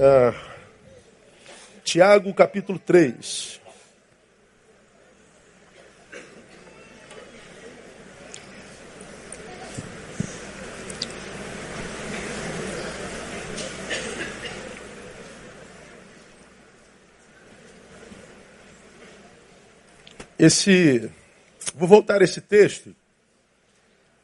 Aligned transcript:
Ah, 0.00 0.32
Tiago 1.82 2.32
capítulo 2.32 2.78
3. 2.78 3.60
Esse, 20.38 21.10
vou 21.74 21.88
voltar 21.88 22.20
a 22.20 22.24
esse 22.24 22.40
texto 22.40 22.94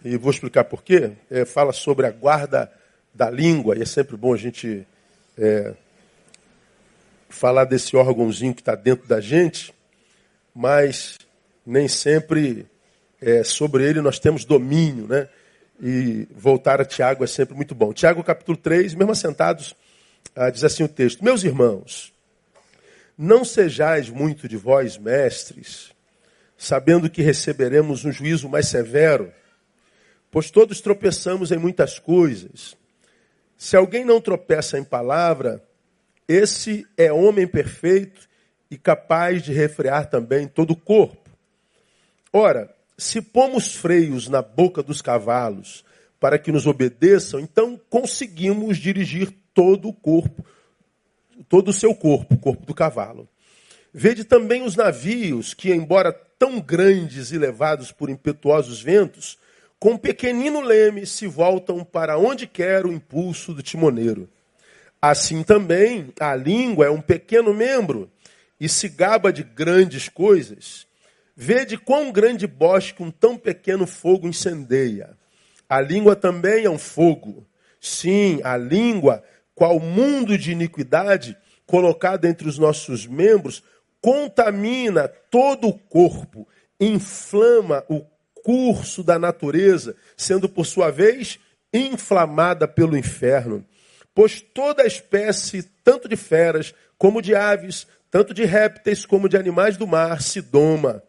e 0.04 0.16
vou 0.16 0.30
explicar 0.30 0.62
por 0.62 0.84
quê. 0.84 1.14
É, 1.28 1.44
fala 1.44 1.72
sobre 1.72 2.06
a 2.06 2.12
guarda 2.12 2.72
da 3.12 3.28
língua 3.28 3.76
e 3.76 3.82
é 3.82 3.84
sempre 3.84 4.16
bom 4.16 4.32
a 4.32 4.36
gente 4.36 4.86
é, 5.38 5.74
falar 7.28 7.64
desse 7.64 7.96
órgãozinho 7.96 8.54
que 8.54 8.60
está 8.60 8.74
dentro 8.74 9.06
da 9.06 9.20
gente, 9.20 9.74
mas 10.54 11.18
nem 11.66 11.88
sempre 11.88 12.66
é, 13.20 13.42
sobre 13.42 13.84
ele 13.84 14.00
nós 14.00 14.18
temos 14.18 14.44
domínio, 14.44 15.06
né? 15.06 15.28
E 15.80 16.28
voltar 16.36 16.80
a 16.80 16.84
Tiago 16.84 17.24
é 17.24 17.26
sempre 17.26 17.54
muito 17.54 17.74
bom. 17.74 17.92
Tiago 17.92 18.22
capítulo 18.22 18.56
3, 18.56 18.94
mesmo 18.94 19.10
assentados, 19.10 19.74
ah, 20.36 20.50
diz 20.50 20.62
assim 20.62 20.84
o 20.84 20.88
texto: 20.88 21.24
Meus 21.24 21.42
irmãos, 21.42 22.12
não 23.18 23.44
sejais 23.44 24.08
muito 24.08 24.46
de 24.48 24.56
vós 24.56 24.96
mestres, 24.96 25.92
sabendo 26.56 27.10
que 27.10 27.22
receberemos 27.22 28.04
um 28.04 28.12
juízo 28.12 28.48
mais 28.48 28.68
severo, 28.68 29.32
pois 30.30 30.50
todos 30.50 30.80
tropeçamos 30.80 31.50
em 31.50 31.56
muitas 31.56 31.98
coisas. 31.98 32.76
Se 33.56 33.76
alguém 33.76 34.04
não 34.04 34.20
tropeça 34.20 34.78
em 34.78 34.84
palavra, 34.84 35.62
esse 36.28 36.86
é 36.96 37.12
homem 37.12 37.46
perfeito 37.46 38.28
e 38.70 38.76
capaz 38.76 39.42
de 39.42 39.52
refrear 39.52 40.08
também 40.08 40.48
todo 40.48 40.72
o 40.72 40.76
corpo. 40.76 41.30
Ora, 42.32 42.74
se 42.96 43.20
pomos 43.20 43.74
freios 43.74 44.28
na 44.28 44.42
boca 44.42 44.82
dos 44.82 45.00
cavalos 45.00 45.84
para 46.18 46.38
que 46.38 46.50
nos 46.50 46.66
obedeçam, 46.66 47.38
então 47.38 47.80
conseguimos 47.88 48.78
dirigir 48.78 49.32
todo 49.52 49.88
o 49.88 49.92
corpo, 49.92 50.44
todo 51.48 51.68
o 51.68 51.72
seu 51.72 51.94
corpo, 51.94 52.34
o 52.34 52.38
corpo 52.38 52.64
do 52.64 52.74
cavalo. 52.74 53.28
Vede 53.92 54.24
também 54.24 54.62
os 54.62 54.74
navios 54.74 55.54
que, 55.54 55.72
embora 55.72 56.12
tão 56.12 56.60
grandes 56.60 57.30
e 57.30 57.38
levados 57.38 57.92
por 57.92 58.10
impetuosos 58.10 58.82
ventos, 58.82 59.38
com 59.84 59.90
um 59.90 59.98
pequenino 59.98 60.62
leme 60.62 61.04
se 61.04 61.26
voltam 61.26 61.84
para 61.84 62.16
onde 62.16 62.46
quer 62.46 62.86
o 62.86 62.90
impulso 62.90 63.52
do 63.52 63.62
timoneiro. 63.62 64.30
Assim 64.98 65.42
também 65.42 66.10
a 66.18 66.34
língua 66.34 66.86
é 66.86 66.90
um 66.90 67.02
pequeno 67.02 67.52
membro 67.52 68.10
e 68.58 68.66
se 68.66 68.88
gaba 68.88 69.30
de 69.30 69.42
grandes 69.42 70.08
coisas. 70.08 70.86
Vede 71.36 71.76
quão 71.76 72.10
grande 72.10 72.46
bosque 72.46 73.02
um 73.02 73.10
tão 73.10 73.36
pequeno 73.36 73.86
fogo 73.86 74.26
incendeia. 74.26 75.18
A 75.68 75.82
língua 75.82 76.16
também 76.16 76.64
é 76.64 76.70
um 76.70 76.78
fogo. 76.78 77.46
Sim, 77.78 78.40
a 78.42 78.56
língua, 78.56 79.22
qual 79.54 79.78
mundo 79.78 80.38
de 80.38 80.50
iniquidade 80.50 81.36
colocado 81.66 82.24
entre 82.24 82.48
os 82.48 82.58
nossos 82.58 83.06
membros, 83.06 83.62
contamina 84.00 85.08
todo 85.08 85.68
o 85.68 85.78
corpo, 85.78 86.48
inflama 86.80 87.84
o 87.86 88.00
curso 88.44 89.02
da 89.02 89.18
natureza, 89.18 89.96
sendo 90.16 90.48
por 90.48 90.66
sua 90.66 90.90
vez 90.90 91.40
inflamada 91.72 92.68
pelo 92.68 92.96
inferno. 92.96 93.64
Pois 94.14 94.40
toda 94.40 94.86
espécie, 94.86 95.64
tanto 95.82 96.08
de 96.08 96.14
feras 96.14 96.72
como 96.96 97.20
de 97.20 97.34
aves, 97.34 97.88
tanto 98.10 98.32
de 98.32 98.44
répteis 98.44 99.04
como 99.04 99.28
de 99.28 99.36
animais 99.36 99.76
do 99.76 99.86
mar, 99.86 100.22
se 100.22 100.40
doma. 100.40 101.02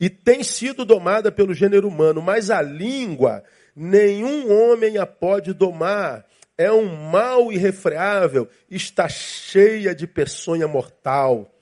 E 0.00 0.08
tem 0.08 0.42
sido 0.42 0.84
domada 0.84 1.30
pelo 1.32 1.52
gênero 1.52 1.88
humano, 1.88 2.22
mas 2.22 2.50
a 2.50 2.62
língua 2.62 3.42
nenhum 3.74 4.50
homem 4.50 4.96
a 4.96 5.04
pode 5.04 5.52
domar. 5.52 6.24
É 6.56 6.72
um 6.72 7.10
mal 7.10 7.52
irrefreável, 7.52 8.48
está 8.70 9.08
cheia 9.08 9.94
de 9.94 10.06
peçonha 10.06 10.66
mortal. 10.66 11.52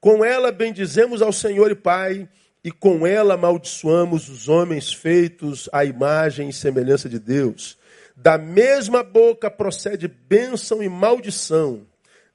Com 0.00 0.24
ela 0.24 0.52
bendizemos 0.52 1.20
ao 1.20 1.32
Senhor 1.32 1.72
e 1.72 1.74
Pai, 1.74 2.28
e 2.66 2.72
com 2.72 3.06
ela 3.06 3.34
amaldiçoamos 3.34 4.28
os 4.28 4.48
homens 4.48 4.92
feitos 4.92 5.68
à 5.72 5.84
imagem 5.84 6.48
e 6.48 6.52
semelhança 6.52 7.08
de 7.08 7.16
Deus. 7.16 7.78
Da 8.16 8.36
mesma 8.36 9.04
boca 9.04 9.48
procede 9.48 10.08
bênção 10.08 10.82
e 10.82 10.88
maldição. 10.88 11.86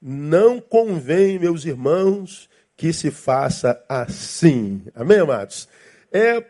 Não 0.02 0.62
convém, 0.62 1.38
meus 1.38 1.66
irmãos, 1.66 2.50
que 2.78 2.94
se 2.94 3.12
faça 3.12 3.84
assim. 3.90 4.82
Amém, 4.96 5.20
amados? 5.20 5.68
É 6.14 6.38
uh, 6.38 6.44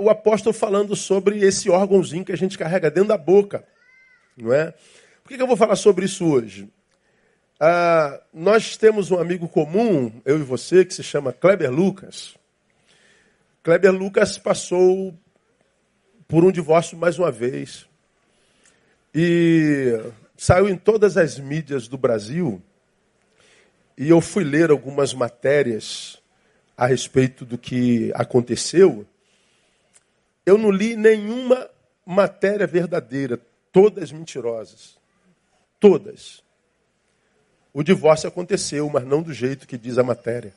o 0.00 0.08
apóstolo 0.08 0.54
falando 0.54 0.96
sobre 0.96 1.40
esse 1.40 1.68
órgãozinho 1.68 2.24
que 2.24 2.32
a 2.32 2.38
gente 2.38 2.56
carrega 2.56 2.90
dentro 2.90 3.10
da 3.10 3.18
boca. 3.18 3.66
Não 4.34 4.50
é? 4.50 4.72
Por 5.22 5.28
que, 5.28 5.36
que 5.36 5.42
eu 5.42 5.46
vou 5.46 5.58
falar 5.58 5.76
sobre 5.76 6.06
isso 6.06 6.24
hoje? 6.24 6.62
Uh, 7.60 8.18
nós 8.32 8.78
temos 8.78 9.10
um 9.10 9.18
amigo 9.18 9.46
comum, 9.46 10.22
eu 10.24 10.38
e 10.38 10.42
você, 10.42 10.86
que 10.86 10.94
se 10.94 11.02
chama 11.02 11.34
Kleber 11.34 11.70
Lucas. 11.70 12.34
Kleber 13.66 13.90
Lucas 13.90 14.38
passou 14.38 15.12
por 16.28 16.44
um 16.44 16.52
divórcio 16.52 16.96
mais 16.96 17.18
uma 17.18 17.32
vez. 17.32 17.84
E 19.12 19.90
saiu 20.36 20.68
em 20.68 20.76
todas 20.76 21.16
as 21.16 21.36
mídias 21.36 21.88
do 21.88 21.98
Brasil. 21.98 22.62
E 23.98 24.08
eu 24.08 24.20
fui 24.20 24.44
ler 24.44 24.70
algumas 24.70 25.12
matérias 25.12 26.22
a 26.76 26.86
respeito 26.86 27.44
do 27.44 27.58
que 27.58 28.12
aconteceu. 28.14 29.04
Eu 30.46 30.56
não 30.56 30.70
li 30.70 30.94
nenhuma 30.94 31.68
matéria 32.06 32.68
verdadeira, 32.68 33.36
todas 33.72 34.12
mentirosas. 34.12 34.96
Todas. 35.80 36.40
O 37.74 37.82
divórcio 37.82 38.28
aconteceu, 38.28 38.88
mas 38.88 39.04
não 39.04 39.24
do 39.24 39.32
jeito 39.32 39.66
que 39.66 39.76
diz 39.76 39.98
a 39.98 40.04
matéria. 40.04 40.54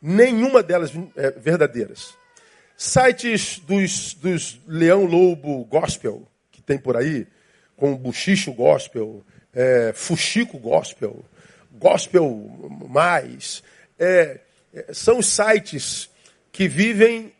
Nenhuma 0.00 0.62
delas 0.62 0.92
é, 1.16 1.30
verdadeiras. 1.32 2.14
Sites 2.76 3.58
dos, 3.58 4.14
dos 4.14 4.60
Leão 4.66 5.04
Lobo 5.04 5.64
Gospel, 5.66 6.26
tem 6.70 6.78
por 6.78 6.96
aí, 6.96 7.26
com 7.76 7.96
buchicho 7.96 8.52
gospel, 8.52 9.24
é, 9.52 9.92
fuxico 9.92 10.56
gospel, 10.56 11.24
gospel 11.72 12.24
mais. 12.88 13.60
É, 13.98 14.38
é 14.72 14.94
são 14.94 15.20
sites 15.20 16.08
que 16.52 16.68
vivem 16.68 17.32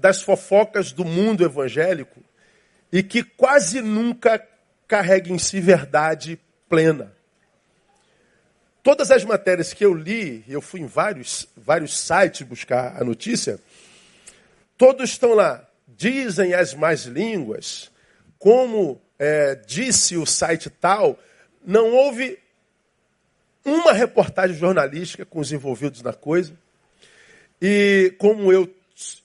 das 0.00 0.22
fofocas 0.22 0.90
do 0.90 1.04
mundo 1.04 1.44
evangélico 1.44 2.20
e 2.90 3.00
que 3.00 3.22
quase 3.22 3.80
nunca 3.80 4.44
carregam 4.88 5.36
em 5.36 5.38
si 5.38 5.60
verdade 5.60 6.36
plena. 6.68 7.14
Todas 8.82 9.10
as 9.10 9.24
matérias 9.24 9.72
que 9.72 9.84
eu 9.84 9.92
li, 9.92 10.44
eu 10.48 10.60
fui 10.60 10.80
em 10.80 10.86
vários, 10.86 11.48
vários 11.56 11.98
sites 11.98 12.46
buscar 12.46 13.00
a 13.00 13.04
notícia, 13.04 13.58
todos 14.76 15.10
estão 15.10 15.34
lá. 15.34 15.68
Dizem 15.86 16.54
as 16.54 16.74
mais 16.74 17.04
línguas, 17.04 17.90
como 18.38 19.00
é, 19.18 19.56
disse 19.56 20.16
o 20.16 20.24
site 20.24 20.70
tal, 20.70 21.18
não 21.64 21.92
houve 21.92 22.38
uma 23.64 23.92
reportagem 23.92 24.56
jornalística 24.56 25.24
com 25.26 25.40
os 25.40 25.52
envolvidos 25.52 26.02
na 26.02 26.12
coisa. 26.12 26.56
E 27.60 28.14
como 28.18 28.52
eu 28.52 28.72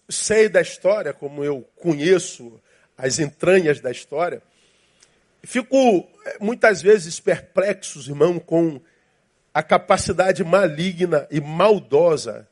sei 0.10 0.50
da 0.50 0.62
história, 0.62 1.14
como 1.14 1.44
eu 1.44 1.68
conheço 1.76 2.60
as 2.98 3.20
entranhas 3.20 3.80
da 3.80 3.92
história, 3.92 4.42
fico 5.44 6.08
é, 6.26 6.38
muitas 6.40 6.82
vezes 6.82 7.20
perplexo, 7.20 8.00
irmão, 8.00 8.40
com 8.40 8.82
a 9.54 9.62
capacidade 9.62 10.44
maligna 10.44 11.28
e 11.30 11.40
maldosa 11.40 12.48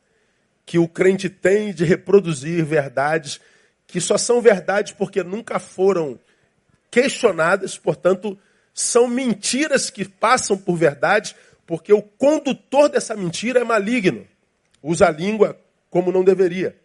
que 0.66 0.78
o 0.78 0.88
crente 0.88 1.30
tem 1.30 1.74
de 1.74 1.84
reproduzir 1.84 2.64
verdades 2.64 3.40
que 3.88 4.00
só 4.00 4.18
são 4.18 4.42
verdades 4.42 4.94
porque 4.94 5.24
nunca 5.24 5.60
foram 5.60 6.20
questionadas, 6.90 7.78
portanto, 7.78 8.38
são 8.74 9.08
mentiras 9.08 9.90
que 9.90 10.08
passam 10.08 10.58
por 10.58 10.78
verdade, 10.78 11.36
porque 11.66 11.92
o 11.92 12.02
condutor 12.02 12.90
dessa 12.90 13.16
mentira 13.16 13.62
é 13.62 13.64
maligno. 13.64 14.28
Usa 14.84 15.08
a 15.08 15.12
língua 15.12 15.60
como 15.90 16.12
não 16.12 16.24
deveria. 16.24 16.76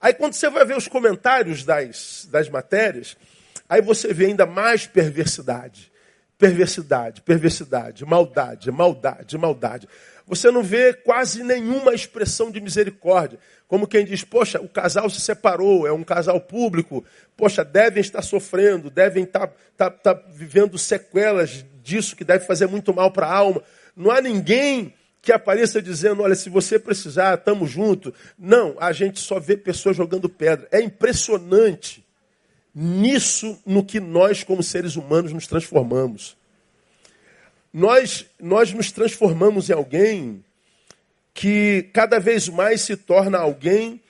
Aí 0.00 0.12
quando 0.12 0.34
você 0.34 0.50
vai 0.50 0.64
ver 0.64 0.76
os 0.76 0.88
comentários 0.88 1.64
das, 1.64 2.26
das 2.30 2.48
matérias, 2.48 3.16
aí 3.68 3.80
você 3.80 4.12
vê 4.12 4.26
ainda 4.26 4.44
mais 4.44 4.86
perversidade. 4.86 5.91
Perversidade, 6.42 7.20
perversidade, 7.20 8.04
maldade, 8.04 8.68
maldade, 8.72 9.38
maldade. 9.38 9.88
Você 10.26 10.50
não 10.50 10.60
vê 10.60 10.92
quase 10.92 11.44
nenhuma 11.44 11.94
expressão 11.94 12.50
de 12.50 12.60
misericórdia. 12.60 13.38
Como 13.68 13.86
quem 13.86 14.04
diz, 14.04 14.24
poxa, 14.24 14.60
o 14.60 14.68
casal 14.68 15.08
se 15.08 15.20
separou, 15.20 15.86
é 15.86 15.92
um 15.92 16.02
casal 16.02 16.40
público, 16.40 17.04
poxa, 17.36 17.64
devem 17.64 18.00
estar 18.00 18.22
sofrendo, 18.22 18.90
devem 18.90 19.22
estar, 19.22 19.52
estar, 19.70 19.86
estar 19.86 20.14
vivendo 20.34 20.76
sequelas 20.76 21.64
disso 21.80 22.16
que 22.16 22.24
deve 22.24 22.44
fazer 22.44 22.66
muito 22.66 22.92
mal 22.92 23.12
para 23.12 23.28
a 23.28 23.36
alma. 23.36 23.62
Não 23.94 24.10
há 24.10 24.20
ninguém 24.20 24.92
que 25.22 25.30
apareça 25.30 25.80
dizendo, 25.80 26.24
olha, 26.24 26.34
se 26.34 26.50
você 26.50 26.76
precisar, 26.76 27.38
estamos 27.38 27.70
juntos. 27.70 28.12
Não, 28.36 28.74
a 28.80 28.90
gente 28.90 29.20
só 29.20 29.38
vê 29.38 29.56
pessoas 29.56 29.96
jogando 29.96 30.28
pedra. 30.28 30.66
É 30.72 30.80
impressionante 30.80 32.01
nisso 32.74 33.58
no 33.66 33.84
que 33.84 34.00
nós, 34.00 34.42
como 34.42 34.62
seres 34.62 34.96
humanos, 34.96 35.32
nos 35.32 35.46
transformamos. 35.46 36.36
Nós, 37.72 38.26
nós 38.40 38.72
nos 38.72 38.92
transformamos 38.92 39.70
em 39.70 39.72
alguém 39.72 40.44
que 41.34 41.88
cada 41.92 42.18
vez 42.18 42.48
mais 42.48 42.82
se 42.82 42.96
torna 42.96 43.38
alguém 43.38 44.00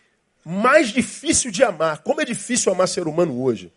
mais 0.44 0.88
difícil 0.88 1.50
de 1.50 1.62
amar. 1.62 2.02
Como 2.02 2.20
é 2.20 2.24
difícil 2.24 2.72
amar 2.72 2.88
ser 2.88 3.06
humano 3.06 3.40
hoje. 3.40 3.72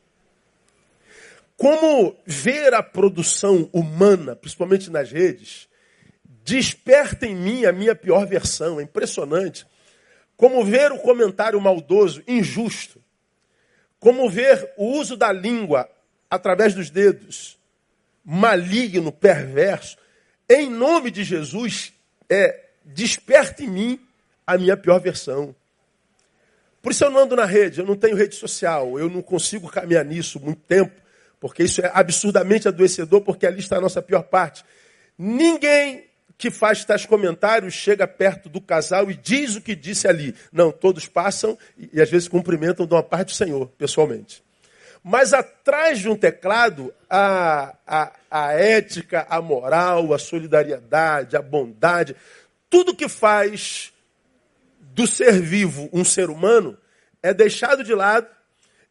Como 1.58 2.16
ver 2.26 2.74
a 2.74 2.84
produção 2.84 3.70
humana, 3.72 4.36
principalmente 4.36 4.90
nas 4.90 5.12
redes, 5.12 5.70
desperta 6.44 7.26
em 7.26 7.36
mim 7.36 7.66
a 7.66 7.72
minha 7.72 7.96
pior 7.96 8.26
versão. 8.26 8.80
É 8.80 8.84
impressionante. 8.84 9.66
Como 10.36 10.66
ver 10.66 10.92
o 10.92 11.00
comentário 11.00 11.60
maldoso, 11.62 12.22
injusto. 12.28 13.02
Como 14.06 14.30
ver 14.30 14.72
o 14.78 15.00
uso 15.00 15.18
da 15.18 15.32
língua 15.32 15.90
através 16.30 16.76
dos 16.76 16.92
dedos, 16.92 17.58
maligno, 18.24 19.12
perverso. 19.12 19.98
Em 20.48 20.70
nome 20.70 21.10
de 21.10 21.24
Jesus, 21.24 21.92
é, 22.30 22.66
desperta 22.84 23.64
em 23.64 23.68
mim 23.68 24.00
a 24.46 24.60
minha 24.60 24.78
pior 24.78 25.00
versão. 25.00 25.56
Por 26.84 26.92
isso 26.92 27.04
eu 27.04 27.10
não 27.10 27.22
ando 27.22 27.36
na 27.36 27.46
rede, 27.46 27.80
eu 27.80 27.86
não 27.88 27.96
tenho 27.96 28.16
rede 28.16 28.36
social, 28.36 29.00
eu 29.00 29.10
não 29.10 29.24
consigo 29.24 29.68
caminhar 29.72 30.06
nisso 30.06 30.40
muito 30.40 30.62
tempo, 30.68 30.94
porque 31.40 31.64
isso 31.64 31.84
é 31.84 31.90
absurdamente 31.92 32.68
adoecedor, 32.68 33.22
porque 33.22 33.48
ali 33.48 33.58
está 33.58 33.78
a 33.78 33.82
nossa 33.82 34.04
pior 34.04 34.22
parte. 34.22 34.64
Ninguém 35.18 36.06
que 36.38 36.52
faz 36.52 36.84
tais 36.84 37.06
comentários 37.06 37.74
chega 37.74 38.08
perto 38.08 38.50
do 38.50 38.60
casal 38.60 39.10
e 39.10 39.16
diz 39.16 39.56
o 39.56 39.62
que 39.62 39.76
disse 39.76 40.08
ali. 40.08 40.36
Não, 40.52 40.72
todos 40.72 41.08
passam 41.08 41.58
e, 41.78 42.02
às 42.02 42.10
vezes 42.10 42.28
cumprimentam 42.28 42.86
de 42.86 42.94
uma 42.94 43.04
parte 43.04 43.28
do 43.28 43.36
Senhor, 43.36 43.68
pessoalmente. 43.78 44.44
Mas 45.04 45.34
atrás 45.34 46.00
de 46.00 46.10
um 46.10 46.16
teclado, 46.16 46.94
a, 47.10 47.76
a, 47.86 48.12
a 48.30 48.54
ética, 48.54 49.26
a 49.30 49.42
moral, 49.42 50.14
a 50.14 50.20
solidariedade, 50.20 51.38
a 51.38 51.42
bondade, 51.42 52.16
tudo 52.70 52.96
que 52.96 53.08
faz 53.08 53.94
do 54.80 55.06
ser 55.06 55.42
vivo 55.42 55.90
um 55.94 56.04
ser 56.04 56.30
humano 56.30 56.78
é 57.22 57.34
deixado 57.34 57.84
de 57.84 57.94
lado 57.94 58.28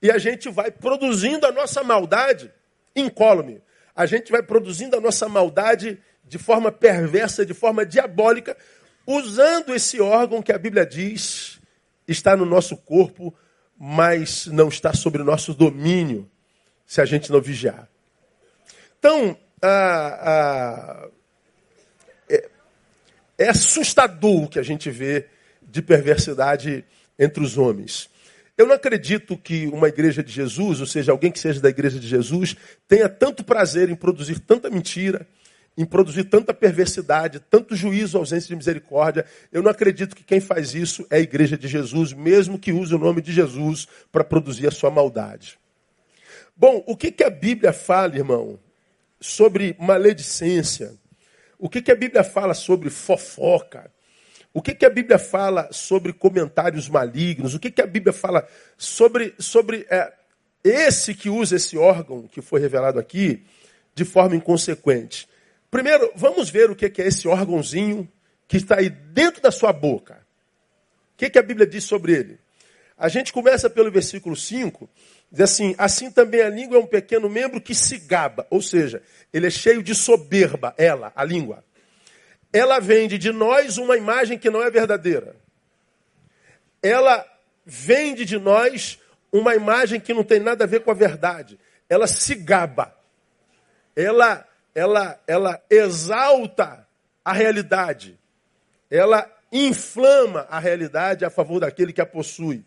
e 0.00 0.11
a 0.11 0.19
gente 0.19 0.49
vai 0.50 0.70
produzindo 0.70 1.47
a 1.47 1.52
nossa 1.52 1.82
maldade 1.82 2.52
incólume. 2.94 3.61
A 3.97 4.06
gente 4.06 4.31
vai 4.31 4.43
produzindo 4.43 4.97
a 4.97 5.00
nossa 5.00 5.29
maldade 5.29 5.99
de 6.26 6.38
forma 6.38 6.73
perversa, 6.73 7.44
de 7.44 7.55
forma 7.55 7.85
diabólica, 7.85 8.56
usando 9.06 9.75
esse 9.75 10.00
órgão 10.00 10.43
que 10.43 10.53
a 10.53 10.59
Bíblia 10.59 10.87
diz 10.87 11.61
está 12.06 12.37
no 12.37 12.44
nosso 12.44 12.76
corpo, 12.76 13.35
mas 13.79 14.47
não 14.47 14.69
está 14.69 14.93
sobre 14.93 15.23
o 15.23 15.25
nosso 15.25 15.55
domínio, 15.55 16.31
se 16.87 17.00
a 17.00 17.05
gente 17.05 17.31
não 17.31 17.41
vigiar. 17.41 17.88
Então, 18.99 19.37
é, 22.29 22.49
é 23.38 23.49
assustador 23.49 24.44
o 24.44 24.49
que 24.49 24.59
a 24.59 24.62
gente 24.62 24.91
vê 24.91 25.26
de 25.62 25.82
perversidade 25.82 26.85
entre 27.19 27.43
os 27.43 27.59
homens. 27.59 28.09
Eu 28.56 28.67
não 28.67 28.75
acredito 28.75 29.37
que 29.37 29.67
uma 29.67 29.88
igreja 29.88 30.23
de 30.23 30.31
Jesus, 30.31 30.81
ou 30.81 30.87
seja, 30.87 31.11
alguém 31.11 31.32
que 31.32 31.41
seja 31.41 31.61
da 31.61 31.69
igreja 31.69 31.99
de 31.99 32.06
Jesus, 32.06 32.55
tenha 32.87 33.09
tanto 33.09 33.43
prazer 33.43 33.91
em 33.91 33.97
produzir 33.97 34.38
tanta 34.38 34.71
mentira, 34.71 35.26
em 35.76 35.85
produzir 35.85 36.25
tanta 36.25 36.55
perversidade, 36.55 37.41
tanto 37.41 37.75
juízo, 37.75 38.17
ausência 38.17 38.49
de 38.49 38.56
misericórdia. 38.56 39.26
Eu 39.53 39.62
não 39.62 39.71
acredito 39.71 40.15
que 40.15 40.23
quem 40.23 40.41
faz 40.41 40.75
isso 40.75 41.06
é 41.11 41.17
a 41.17 41.21
igreja 41.21 41.59
de 41.59 41.67
Jesus, 41.67 42.12
mesmo 42.12 42.59
que 42.59 42.73
use 42.73 42.94
o 42.94 42.99
nome 42.99 43.21
de 43.21 43.32
Jesus 43.32 43.88
para 44.12 44.23
produzir 44.23 44.69
a 44.69 44.71
sua 44.71 44.91
maldade. 44.91 45.59
Bom, 46.56 46.85
o 46.87 46.97
que, 46.97 47.11
que 47.11 47.25
a 47.25 47.31
Bíblia 47.31 47.73
fala, 47.73 48.17
irmão, 48.17 48.59
sobre 49.21 49.75
maledicência? 49.79 50.94
O 51.59 51.69
que, 51.69 51.82
que 51.82 51.91
a 51.91 51.97
Bíblia 51.97 52.23
fala 52.23 52.55
sobre 52.55 52.91
fofoca? 52.91 53.91
O 54.53 54.62
que, 54.62 54.73
que 54.73 54.87
a 54.87 54.91
Bíblia 54.91 55.19
fala 55.19 55.69
sobre 55.73 56.12
comentários 56.12 56.88
malignos? 56.88 57.55
O 57.55 57.59
que, 57.59 57.73
que 57.73 57.82
a 57.82 57.87
Bíblia 57.87 58.12
fala 58.12 58.47
sobre, 58.79 59.35
sobre 59.37 59.85
é, 59.91 60.12
esse 60.62 61.12
que 61.12 61.29
usa 61.29 61.56
esse 61.56 61.76
órgão 61.76 62.29
que 62.29 62.41
foi 62.41 62.61
revelado 62.61 63.00
aqui 63.00 63.44
de 63.97 64.05
forma 64.05 64.37
inconsequente? 64.37 65.29
Primeiro, 65.75 66.12
vamos 66.15 66.49
ver 66.50 66.71
o 66.71 66.76
que, 66.76 66.87
é 66.87 67.06
esse 67.09 67.26
órgãozinho 67.26 68.09
que 68.47 68.59
está 68.59 68.79
aí 68.79 68.88
dentro 68.88 69.43
da 69.43 69.50
sua 69.50 69.73
boca. 69.73 70.15
O 70.15 71.17
que, 71.17 71.29
que 71.29 71.38
a 71.38 71.43
Bíblia 71.43 71.67
diz 71.67 71.82
sobre 71.82 72.12
ele? 72.12 72.38
A 72.97 73.09
gente 73.09 73.32
começa 73.32 73.69
pelo 73.69 73.91
versículo 73.91 74.37
5, 74.37 74.88
diz 75.32 75.41
assim: 75.41 75.75
Assim 75.76 76.12
também 76.12 76.43
a 76.43 76.49
língua 76.49 76.76
é 76.76 76.81
um 76.81 76.87
pequeno 76.87 77.29
membro 77.29 77.61
que 77.61 77.75
se 77.75 77.99
gaba, 77.99 78.47
ou 78.50 78.62
seja, 78.62 79.03
ele 79.32 79.49
é 79.49 79.50
cheio 79.50 79.82
de 79.82 79.97
soberba, 79.97 80.73
ela, 80.79 81.12
a 81.17 81.25
língua 81.25 81.65
ela 82.55 82.79
vende 82.79 83.19
de 83.19 83.32
nós 83.32 83.79
uma 83.79 83.97
imagem 83.97 84.38
que 84.38 84.49
não 84.49 84.62
é 84.62 84.71
verdadeira. 84.71 85.35
Ela 86.81 87.26
vende 87.67 88.25
de 88.25 88.38
nós 88.38 88.97
uma 89.32 89.56
imagem 89.56 89.99
que 89.99 90.15
não 90.15 90.23
tem 90.23 90.38
nada 90.38 90.62
a 90.62 90.67
ver 90.69 90.85
com 90.85 90.93
a 90.93 90.94
verdade. 90.94 91.59
Ela 91.88 92.06
se 92.06 92.37
gaba. 92.37 92.97
Ela, 93.97 94.47
ela, 94.75 95.21
ela 95.26 95.62
exalta 95.71 96.87
a 97.25 97.32
realidade. 97.32 98.19
Ela 98.91 99.31
inflama 99.53 100.47
a 100.50 100.59
realidade 100.59 101.25
a 101.25 101.31
favor 101.31 101.61
daquele 101.61 101.93
que 101.93 102.00
a 102.00 102.06
possui. 102.06 102.65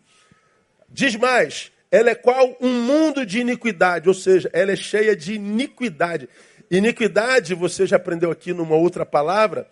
Diz 0.88 1.14
mais, 1.16 1.70
ela 1.90 2.10
é 2.10 2.14
qual 2.14 2.56
um 2.60 2.82
mundo 2.82 3.26
de 3.26 3.40
iniquidade, 3.40 4.08
ou 4.08 4.14
seja, 4.14 4.48
ela 4.52 4.72
é 4.72 4.76
cheia 4.76 5.14
de 5.14 5.34
iniquidade. 5.34 6.28
Iniquidade, 6.70 7.54
você 7.54 7.86
já 7.86 7.96
aprendeu 7.96 8.30
aqui 8.30 8.52
numa 8.52 8.74
outra 8.74 9.04
palavra, 9.04 9.68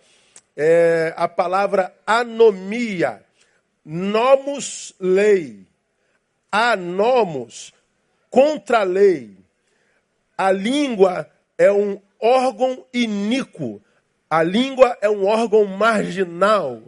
é 0.55 1.13
a 1.17 1.27
palavra 1.27 1.93
anomia. 2.05 3.23
Nomos, 3.83 4.93
lei. 4.99 5.65
Anomos, 6.51 7.73
contra 8.29 8.79
a 8.79 8.83
lei. 8.83 9.37
A 10.37 10.51
língua 10.51 11.29
é 11.57 11.71
um 11.71 11.99
órgão 12.21 12.85
iníquo. 12.93 13.81
A 14.29 14.43
língua 14.43 14.97
é 15.01 15.09
um 15.09 15.25
órgão 15.25 15.65
marginal. 15.65 16.81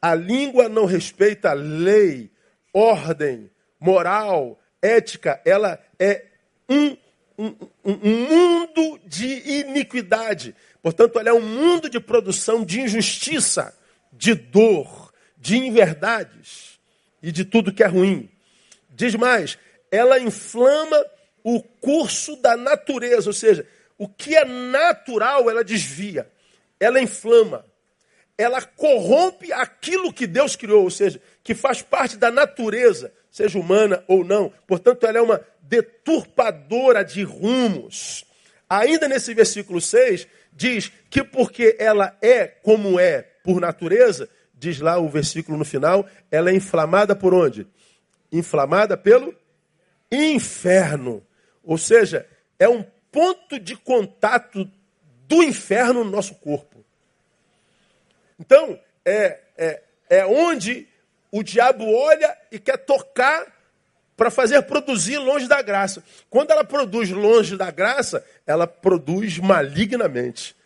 A 0.00 0.14
língua 0.14 0.68
não 0.68 0.84
respeita 0.84 1.52
lei, 1.52 2.30
ordem, 2.72 3.50
moral, 3.80 4.58
ética. 4.80 5.40
Ela 5.44 5.78
é 5.98 6.24
um 6.68 6.96
um, 7.38 7.54
um, 7.84 7.94
mundo 7.94 9.00
de 9.06 9.26
iniquidade. 9.48 10.54
Portanto, 10.82 11.18
ela 11.20 11.28
é 11.28 11.32
um 11.32 11.40
mundo 11.40 11.88
de 11.88 12.00
produção 12.00 12.64
de 12.64 12.80
injustiça, 12.80 13.72
de 14.12 14.34
dor, 14.34 15.12
de 15.36 15.56
inverdades 15.56 16.80
e 17.22 17.30
de 17.30 17.44
tudo 17.44 17.72
que 17.72 17.84
é 17.84 17.86
ruim. 17.86 18.28
Diz 18.90 19.14
mais, 19.14 19.56
ela 19.90 20.18
inflama 20.18 21.04
o 21.44 21.62
curso 21.62 22.34
da 22.36 22.56
natureza, 22.56 23.28
ou 23.28 23.34
seja, 23.34 23.64
o 23.98 24.08
que 24.08 24.36
é 24.36 24.44
natural 24.44 25.50
ela 25.50 25.64
desvia, 25.64 26.30
ela 26.78 27.00
inflama, 27.00 27.64
ela 28.38 28.62
corrompe 28.62 29.52
aquilo 29.52 30.12
que 30.12 30.26
Deus 30.26 30.54
criou, 30.54 30.84
ou 30.84 30.90
seja, 30.90 31.20
que 31.42 31.54
faz 31.54 31.82
parte 31.82 32.16
da 32.16 32.30
natureza, 32.30 33.12
seja 33.30 33.58
humana 33.58 34.04
ou 34.06 34.24
não. 34.24 34.52
Portanto, 34.64 35.04
ela 35.04 35.18
é 35.18 35.20
uma 35.20 35.44
deturpadora 35.60 37.04
de 37.04 37.24
rumos. 37.24 38.24
Ainda 38.70 39.08
nesse 39.08 39.34
versículo 39.34 39.80
6, 39.80 40.28
diz 40.52 40.92
que 41.10 41.24
porque 41.24 41.76
ela 41.80 42.16
é 42.22 42.46
como 42.46 43.00
é 43.00 43.22
por 43.42 43.60
natureza, 43.60 44.28
diz 44.54 44.78
lá 44.78 44.98
o 44.98 45.08
versículo 45.08 45.58
no 45.58 45.64
final, 45.64 46.06
ela 46.30 46.50
é 46.50 46.54
inflamada 46.54 47.16
por 47.16 47.34
onde? 47.34 47.66
Inflamada 48.30 48.96
pelo 48.96 49.34
inferno. 50.12 51.26
Ou 51.64 51.76
seja, 51.76 52.26
é 52.58 52.68
um 52.68 52.84
ponto 53.10 53.58
de 53.58 53.76
contato 53.76 54.70
do 55.26 55.42
inferno 55.42 56.04
no 56.04 56.10
nosso 56.10 56.34
corpo. 56.36 56.84
Então, 58.38 58.78
é, 59.04 59.40
é, 59.56 59.82
é 60.08 60.26
onde 60.26 60.86
o 61.30 61.42
diabo 61.42 61.84
olha 61.92 62.36
e 62.50 62.58
quer 62.58 62.78
tocar 62.78 63.46
para 64.16 64.30
fazer 64.30 64.62
produzir 64.62 65.18
longe 65.18 65.46
da 65.46 65.62
graça. 65.62 66.02
Quando 66.28 66.50
ela 66.50 66.64
produz 66.64 67.10
longe 67.10 67.56
da 67.56 67.70
graça, 67.70 68.24
ela 68.46 68.66
produz 68.66 69.38
malignamente. 69.38 70.56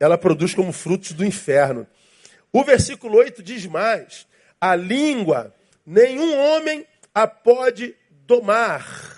Ela 0.00 0.16
produz 0.16 0.54
como 0.54 0.72
frutos 0.72 1.12
do 1.12 1.24
inferno. 1.24 1.86
O 2.52 2.64
versículo 2.64 3.18
8 3.18 3.42
diz 3.42 3.66
mais: 3.66 4.26
a 4.60 4.74
língua, 4.74 5.54
nenhum 5.84 6.38
homem 6.38 6.86
a 7.14 7.26
pode 7.26 7.94
domar. 8.26 9.13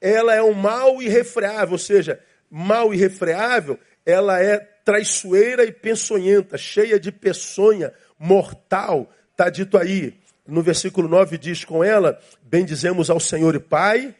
Ela 0.00 0.34
é 0.34 0.42
um 0.42 0.54
mal 0.54 1.00
irrefreável, 1.02 1.72
ou 1.72 1.78
seja, 1.78 2.20
mal 2.50 2.92
irrefreável 2.94 3.78
ela 4.04 4.42
é 4.42 4.58
traiçoeira 4.84 5.64
e 5.64 5.72
peçonhenta, 5.72 6.56
cheia 6.56 6.98
de 6.98 7.12
peçonha, 7.12 7.92
mortal. 8.18 9.10
Está 9.30 9.48
dito 9.48 9.76
aí. 9.78 10.14
No 10.46 10.62
versículo 10.62 11.08
9 11.08 11.38
diz: 11.38 11.64
Com 11.64 11.84
ela 11.84 12.18
bendizemos 12.42 13.10
ao 13.10 13.20
Senhor 13.20 13.54
e 13.54 13.60
Pai, 13.60 14.14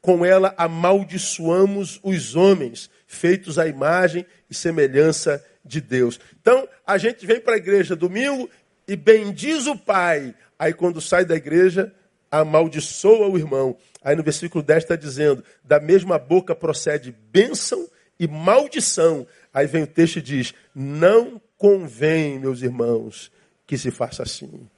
com 0.00 0.24
ela 0.24 0.54
amaldiçoamos 0.56 1.98
os 2.02 2.36
homens, 2.36 2.90
feitos 3.06 3.58
à 3.58 3.66
imagem 3.66 4.26
e 4.48 4.54
semelhança 4.54 5.44
de 5.64 5.80
Deus. 5.80 6.20
Então, 6.40 6.68
a 6.86 6.98
gente 6.98 7.24
vem 7.24 7.40
para 7.40 7.54
a 7.54 7.58
igreja 7.58 7.96
domingo 7.96 8.48
e 8.86 8.96
bendiz 8.96 9.66
o 9.66 9.76
Pai. 9.76 10.34
Aí, 10.58 10.72
quando 10.72 11.00
sai 11.00 11.24
da 11.24 11.34
igreja, 11.34 11.92
amaldiçoa 12.30 13.28
o 13.28 13.36
irmão. 13.36 13.76
Aí 14.04 14.16
no 14.16 14.22
versículo 14.22 14.62
10 14.62 14.84
está 14.84 14.96
dizendo: 14.96 15.44
da 15.62 15.78
mesma 15.78 16.18
boca 16.18 16.54
procede 16.54 17.14
bênção 17.30 17.88
e 18.18 18.26
maldição. 18.26 19.26
Aí 19.52 19.66
vem 19.66 19.84
o 19.84 19.86
texto 19.86 20.16
e 20.16 20.22
diz: 20.22 20.54
não 20.74 21.40
convém, 21.56 22.38
meus 22.38 22.62
irmãos, 22.62 23.30
que 23.66 23.78
se 23.78 23.90
faça 23.90 24.22
assim. 24.22 24.68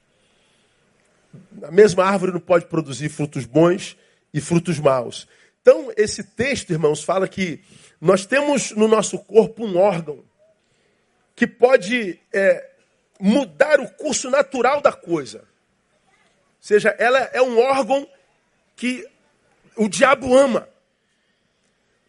A 1.63 1.71
mesma 1.71 2.05
árvore 2.05 2.33
não 2.33 2.41
pode 2.41 2.67
produzir 2.67 3.09
frutos 3.09 3.45
bons 3.45 3.97
e 4.33 4.41
frutos 4.41 4.79
maus. 4.79 5.27
Então, 5.61 5.91
esse 5.97 6.23
texto, 6.23 6.71
irmãos, 6.71 7.03
fala 7.03 7.27
que 7.27 7.61
nós 8.01 8.27
temos 8.27 8.73
no 8.73 8.87
nosso 8.87 9.19
corpo 9.19 9.65
um 9.65 9.79
órgão 9.79 10.23
que 11.35 11.47
pode 11.47 12.21
é, 12.33 12.71
mudar 13.19 13.81
o 13.81 13.89
curso 13.89 14.31
natural 14.31 14.81
da 14.81 14.93
coisa. 14.93 15.39
Ou 15.39 15.45
seja, 16.61 16.91
ela 16.99 17.19
é 17.33 17.43
um 17.43 17.59
órgão 17.59 18.07
que 18.77 19.07
o 19.77 19.89
diabo 19.89 20.37
ama. 20.37 20.69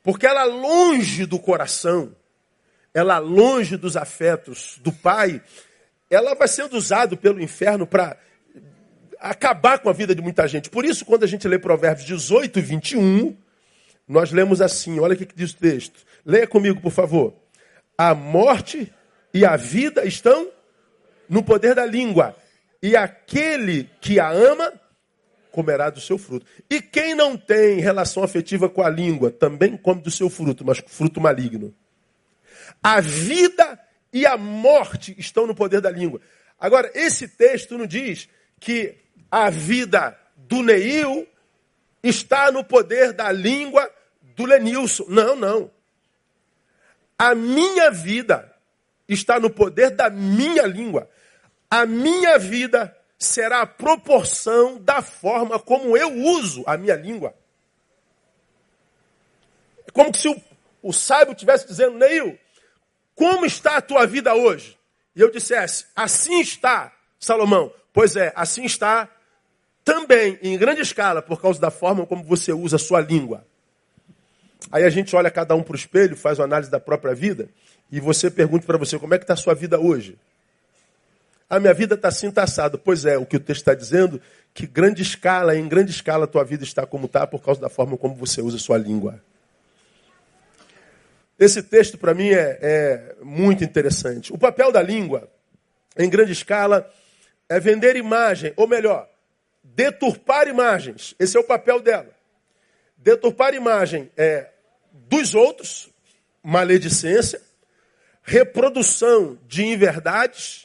Porque 0.04 0.28
ela 0.28 0.44
longe 0.44 1.26
do 1.26 1.40
coração, 1.40 2.16
ela 2.94 3.18
longe 3.18 3.76
dos 3.76 3.98
afetos 3.98 4.80
do 4.82 4.92
pai, 4.92 5.42
ela 6.10 6.36
vai 6.36 6.48
sendo 6.48 6.78
usada 6.78 7.18
pelo 7.18 7.42
inferno 7.42 7.88
para 7.88 8.18
acabar 9.20 9.80
com 9.80 9.90
a 9.90 9.94
vida 9.94 10.14
de 10.14 10.22
muita 10.22 10.48
gente. 10.48 10.70
Por 10.70 10.86
isso, 10.86 11.04
quando 11.04 11.24
a 11.24 11.28
gente 11.28 11.48
lê 11.48 11.58
Provérbios 11.58 12.06
18 12.06 12.60
e 12.60 12.62
21, 12.62 13.38
nós 14.08 14.32
lemos 14.32 14.62
assim, 14.62 15.00
olha 15.00 15.16
o 15.16 15.18
que 15.18 15.28
diz 15.36 15.52
o 15.52 15.58
texto. 15.58 16.06
Leia 16.24 16.46
comigo, 16.46 16.80
por 16.80 16.92
favor. 16.92 17.34
A 17.98 18.14
morte 18.14 18.94
e 19.34 19.44
a 19.44 19.56
vida 19.56 20.06
estão 20.06 20.50
no 21.28 21.44
poder 21.44 21.74
da 21.74 21.86
língua, 21.86 22.36
e 22.82 22.96
aquele 22.96 23.90
que 24.00 24.20
a 24.20 24.30
ama 24.30 24.72
comerá 25.56 25.90
do 25.90 26.02
seu 26.02 26.18
fruto. 26.18 26.46
E 26.70 26.82
quem 26.82 27.16
não 27.16 27.38
tem 27.38 27.80
relação 27.80 28.22
afetiva 28.22 28.68
com 28.68 28.84
a 28.84 28.90
língua 28.90 29.32
também 29.32 29.78
come 29.78 30.02
do 30.02 30.12
seu 30.12 30.30
fruto, 30.30 30.66
mas 30.66 30.84
fruto 30.86 31.22
maligno. 31.22 31.74
A 32.84 33.00
vida 33.00 33.80
e 34.12 34.26
a 34.26 34.36
morte 34.36 35.16
estão 35.18 35.48
no 35.48 35.56
poder 35.56 35.80
da 35.80 35.90
língua. 35.90 36.20
Agora, 36.60 36.92
esse 36.94 37.30
texto 37.30 37.78
não 37.78 37.88
diz 37.88 38.28
que 38.60 38.98
a 39.32 39.50
vida 39.50 40.20
do 40.36 40.62
Neil 40.62 41.26
está 42.04 42.52
no 42.52 42.62
poder 42.62 43.14
da 43.14 43.32
língua 43.32 43.90
do 44.36 44.44
Lenilson. 44.44 45.06
Não, 45.08 45.38
não. 45.38 45.72
A 47.18 47.34
minha 47.34 47.90
vida 47.92 48.54
está 49.08 49.40
no 49.40 49.50
poder 49.50 49.92
da 49.92 50.10
minha 50.10 50.64
língua. 50.64 51.10
A 51.72 51.86
minha 51.86 52.38
vida 52.38 52.94
será 53.18 53.62
a 53.62 53.68
proporção 53.68 54.78
da 54.82 55.02
forma 55.02 55.60
como 55.60 55.96
eu 55.96 56.14
uso 56.14 56.64
a 56.68 56.78
minha 56.78 56.96
língua. 56.96 57.34
É 59.88 59.92
como 59.92 60.14
se 60.14 60.28
o, 60.28 60.42
o 60.82 60.94
sábio 60.94 61.34
estivesse 61.34 61.68
dizendo, 61.68 61.98
Neil, 61.98 62.38
como 63.16 63.46
está 63.46 63.78
a 63.78 63.82
tua 63.82 64.06
vida 64.06 64.34
hoje? 64.34 64.78
E 65.16 65.22
eu 65.22 65.32
dissesse, 65.32 65.86
assim 65.96 66.42
está, 66.42 66.92
Salomão. 67.20 67.72
Pois 67.94 68.16
é, 68.16 68.34
assim 68.36 68.66
está 68.66 69.10
também, 69.86 70.38
em 70.42 70.58
grande 70.58 70.82
escala, 70.82 71.22
por 71.22 71.40
causa 71.40 71.62
da 71.62 71.70
forma 71.70 72.06
como 72.06 72.24
você 72.24 72.52
usa 72.52 72.76
a 72.76 72.80
sua 72.80 73.00
língua. 73.00 73.46
Aí 74.72 74.84
a 74.84 74.90
gente 74.90 75.16
olha 75.16 75.30
cada 75.30 75.56
um 75.56 75.62
para 75.62 75.74
o 75.74 75.78
espelho, 75.78 76.18
faz 76.18 76.40
uma 76.40 76.46
análise 76.46 76.72
da 76.72 76.80
própria 76.80 77.14
vida, 77.14 77.48
e 77.92 78.00
você 78.00 78.32
pergunta 78.32 78.66
para 78.66 78.80
você, 78.80 78.98
como 78.98 79.14
é 79.14 79.18
que 79.20 79.24
está 79.24 79.36
a 79.36 79.38
sua 79.38 79.54
vida 79.54 79.80
hoje? 79.80 80.18
A 81.50 81.60
minha 81.60 81.74
vida 81.74 81.96
está 81.96 82.08
assim, 82.08 82.30
está 82.30 82.44
assado. 82.44 82.78
Pois 82.80 83.06
é, 83.06 83.18
o 83.18 83.26
que 83.26 83.38
o 83.38 83.40
texto 83.40 83.62
está 83.62 83.74
dizendo, 83.74 84.22
que 84.54 84.66
grande 84.66 85.02
escala, 85.02 85.56
em 85.56 85.68
grande 85.68 85.92
escala, 85.92 86.26
a 86.26 86.28
tua 86.28 86.44
vida 86.44 86.64
está 86.64 86.86
como 86.86 87.06
está 87.06 87.28
por 87.28 87.42
causa 87.42 87.62
da 87.62 87.70
forma 87.70 87.98
como 87.98 88.16
você 88.16 88.42
usa 88.42 88.58
a 88.58 88.60
sua 88.60 88.78
língua. 88.78 89.22
Esse 91.38 91.62
texto, 91.62 91.98
para 91.98 92.14
mim, 92.14 92.30
é, 92.30 92.58
é 92.62 93.16
muito 93.22 93.64
interessante. 93.64 94.34
O 94.34 94.38
papel 94.38 94.72
da 94.72 94.82
língua, 94.82 95.30
em 95.98 96.10
grande 96.10 96.32
escala, 96.32 96.90
é 97.50 97.60
vender 97.60 97.96
imagem, 97.96 98.54
ou 98.56 98.68
melhor, 98.68 99.08
deturpar 99.64 100.48
imagens. 100.48 101.14
Esse 101.20 101.38
é 101.38 101.40
o 101.40 101.44
papel 101.44 101.82
dela. 101.82 102.10
Deturpar 102.98 103.54
imagem 103.54 104.10
é 104.16 104.50
dos 104.92 105.36
outros, 105.36 105.90
maledicência, 106.42 107.42
reprodução 108.24 109.38
de 109.48 109.66
inverdades, 109.66 110.65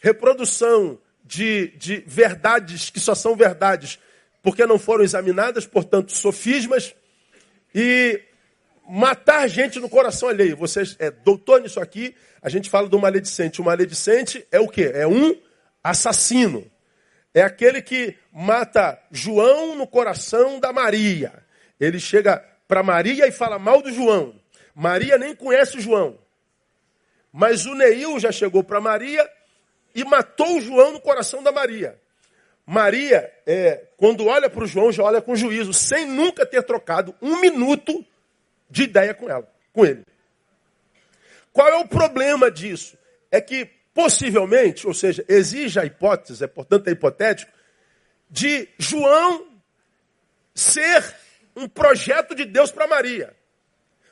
reprodução 0.00 0.98
de, 1.24 1.68
de 1.76 2.02
verdades 2.06 2.90
que 2.90 3.00
só 3.00 3.14
são 3.14 3.36
verdades 3.36 3.98
porque 4.42 4.64
não 4.64 4.78
foram 4.78 5.04
examinadas, 5.04 5.66
portanto, 5.66 6.12
sofismas, 6.12 6.94
e 7.74 8.22
matar 8.88 9.46
gente 9.48 9.78
no 9.78 9.88
coração 9.88 10.28
alheio. 10.28 10.56
Você 10.56 10.82
é 10.98 11.10
doutor 11.10 11.60
nisso 11.60 11.80
aqui, 11.80 12.14
a 12.40 12.48
gente 12.48 12.70
fala 12.70 12.88
do 12.88 12.98
maledicente. 12.98 13.60
O 13.60 13.64
maledicente 13.64 14.46
é 14.50 14.58
o 14.58 14.68
quê? 14.68 14.90
É 14.94 15.06
um 15.06 15.36
assassino. 15.84 16.70
É 17.34 17.42
aquele 17.42 17.82
que 17.82 18.16
mata 18.32 18.98
João 19.10 19.76
no 19.76 19.86
coração 19.86 20.58
da 20.58 20.72
Maria. 20.72 21.32
Ele 21.78 22.00
chega 22.00 22.42
para 22.66 22.82
Maria 22.82 23.26
e 23.26 23.32
fala 23.32 23.58
mal 23.58 23.82
do 23.82 23.92
João. 23.92 24.34
Maria 24.74 25.18
nem 25.18 25.34
conhece 25.34 25.76
o 25.76 25.80
João. 25.80 26.18
Mas 27.32 27.66
o 27.66 27.74
Neil 27.74 28.18
já 28.18 28.32
chegou 28.32 28.64
para 28.64 28.80
Maria 28.80 29.28
e 30.00 30.04
matou 30.04 30.60
João 30.60 30.92
no 30.92 31.00
coração 31.00 31.42
da 31.42 31.50
Maria. 31.50 31.98
Maria, 32.64 33.32
é, 33.44 33.86
quando 33.96 34.26
olha 34.26 34.48
para 34.48 34.62
o 34.62 34.66
João, 34.66 34.92
já 34.92 35.02
olha 35.02 35.20
com 35.20 35.34
juízo, 35.34 35.72
sem 35.72 36.06
nunca 36.06 36.46
ter 36.46 36.62
trocado 36.62 37.14
um 37.20 37.40
minuto 37.40 38.04
de 38.70 38.84
ideia 38.84 39.12
com 39.12 39.28
ela, 39.28 39.50
com 39.72 39.84
ele. 39.84 40.04
Qual 41.52 41.66
é 41.66 41.76
o 41.76 41.88
problema 41.88 42.50
disso? 42.50 42.96
É 43.30 43.40
que 43.40 43.64
possivelmente, 43.92 44.86
ou 44.86 44.94
seja, 44.94 45.24
exige 45.28 45.80
a 45.80 45.84
hipótese, 45.84 46.44
é, 46.44 46.46
portanto 46.46 46.86
é 46.86 46.92
hipotético, 46.92 47.50
de 48.30 48.68
João 48.78 49.48
ser 50.54 51.02
um 51.56 51.68
projeto 51.68 52.36
de 52.36 52.44
Deus 52.44 52.70
para 52.70 52.86
Maria. 52.86 53.34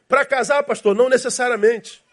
Para 0.09 0.25
casar, 0.25 0.65
pastor, 0.65 0.97
não 0.97 1.09
necessariamente. 1.09 2.05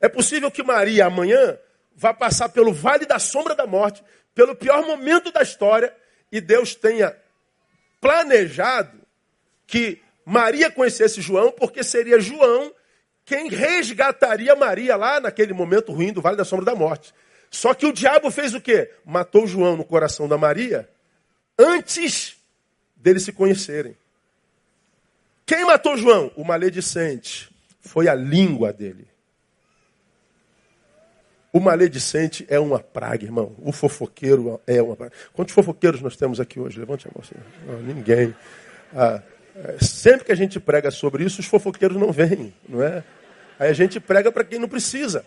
É 0.00 0.08
possível 0.08 0.50
que 0.50 0.62
Maria 0.62 1.06
amanhã 1.06 1.56
vai 1.96 2.12
passar 2.12 2.50
pelo 2.50 2.72
vale 2.72 3.06
da 3.06 3.18
sombra 3.18 3.54
da 3.54 3.66
morte, 3.66 4.04
pelo 4.34 4.54
pior 4.54 4.86
momento 4.86 5.32
da 5.32 5.42
história, 5.42 5.94
e 6.30 6.40
Deus 6.40 6.74
tenha 6.74 7.16
planejado 8.00 9.00
que 9.66 10.00
Maria 10.24 10.70
conhecesse 10.70 11.20
João, 11.20 11.50
porque 11.50 11.82
seria 11.82 12.20
João 12.20 12.72
quem 13.24 13.48
resgataria 13.48 14.54
Maria 14.54 14.94
lá 14.94 15.18
naquele 15.18 15.52
momento 15.52 15.92
ruim 15.92 16.12
do 16.12 16.20
vale 16.20 16.36
da 16.36 16.44
sombra 16.44 16.66
da 16.66 16.74
morte. 16.74 17.12
Só 17.50 17.74
que 17.74 17.86
o 17.86 17.92
diabo 17.92 18.30
fez 18.30 18.54
o 18.54 18.60
quê? 18.60 18.92
Matou 19.04 19.46
João 19.46 19.76
no 19.76 19.84
coração 19.84 20.28
da 20.28 20.36
Maria 20.36 20.88
antes 21.58 22.36
deles 22.94 23.22
se 23.22 23.32
conhecerem. 23.32 23.96
Quem 25.44 25.64
matou 25.64 25.96
João? 25.96 26.30
O 26.36 26.44
maledicente. 26.44 27.48
Foi 27.80 28.08
a 28.08 28.14
língua 28.14 28.72
dele. 28.72 29.08
O 31.56 31.60
maledicente 31.60 32.44
é 32.50 32.60
uma 32.60 32.78
praga, 32.78 33.24
irmão. 33.24 33.56
O 33.62 33.72
fofoqueiro 33.72 34.60
é 34.66 34.82
uma 34.82 34.94
praga. 34.94 35.14
Quantos 35.32 35.54
fofoqueiros 35.54 36.02
nós 36.02 36.14
temos 36.14 36.38
aqui 36.38 36.60
hoje? 36.60 36.78
Levante 36.78 37.08
a 37.08 37.10
mão. 37.14 37.24
Não, 37.66 37.94
ninguém. 37.94 38.36
Ah, 38.94 39.22
é, 39.54 39.82
sempre 39.82 40.26
que 40.26 40.32
a 40.32 40.34
gente 40.34 40.60
prega 40.60 40.90
sobre 40.90 41.24
isso, 41.24 41.40
os 41.40 41.46
fofoqueiros 41.46 41.96
não 41.96 42.12
vêm, 42.12 42.52
não 42.68 42.82
é? 42.82 43.02
Aí 43.58 43.70
a 43.70 43.72
gente 43.72 43.98
prega 43.98 44.30
para 44.30 44.44
quem 44.44 44.58
não 44.58 44.68
precisa. 44.68 45.24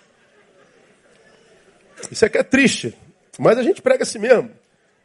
Isso 2.12 2.24
é 2.24 2.30
que 2.30 2.38
é 2.38 2.44
triste. 2.44 2.96
Mas 3.40 3.58
a 3.58 3.64
gente 3.64 3.82
prega 3.82 4.04
assim 4.04 4.20
mesmo. 4.20 4.52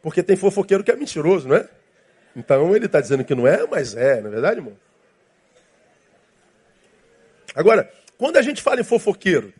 Porque 0.03 0.21
tem 0.21 0.35
fofoqueiro 0.35 0.83
que 0.83 0.91
é 0.91 0.95
mentiroso, 0.95 1.47
não 1.47 1.55
é? 1.55 1.67
Então 2.35 2.75
ele 2.75 2.85
está 2.85 3.01
dizendo 3.01 3.25
que 3.25 3.33
não 3.33 3.47
é, 3.47 3.65
mas 3.65 3.95
é, 3.95 4.21
não 4.21 4.27
é 4.27 4.31
verdade, 4.31 4.59
irmão? 4.59 4.77
Agora, 7.55 7.91
quando 8.15 8.37
a 8.37 8.43
gente 8.43 8.61
fala 8.61 8.81
em 8.81 8.83
fofoqueiro, 8.83 9.51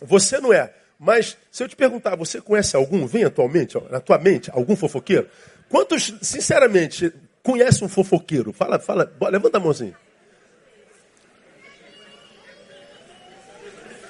você 0.00 0.38
não 0.38 0.52
é. 0.52 0.77
Mas 0.98 1.36
se 1.50 1.62
eu 1.62 1.68
te 1.68 1.76
perguntar, 1.76 2.16
você 2.16 2.40
conhece 2.40 2.74
algum, 2.74 3.06
vem 3.06 3.24
atualmente, 3.24 3.78
na 3.90 4.00
tua 4.00 4.18
mente, 4.18 4.50
algum 4.50 4.74
fofoqueiro? 4.74 5.28
Quantos, 5.68 6.14
sinceramente, 6.20 7.12
conhecem 7.42 7.86
um 7.86 7.88
fofoqueiro? 7.88 8.52
Fala, 8.52 8.78
fala, 8.78 9.10
levanta 9.30 9.58
a 9.58 9.60
mãozinha. 9.60 9.94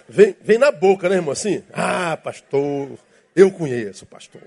Vem, 0.09 0.35
vem 0.41 0.57
na 0.57 0.71
boca, 0.71 1.09
né, 1.09 1.17
irmão? 1.17 1.33
Assim, 1.33 1.63
ah, 1.73 2.17
pastor, 2.17 2.99
eu 3.37 3.51
conheço, 3.51 4.07
pastor. 4.07 4.41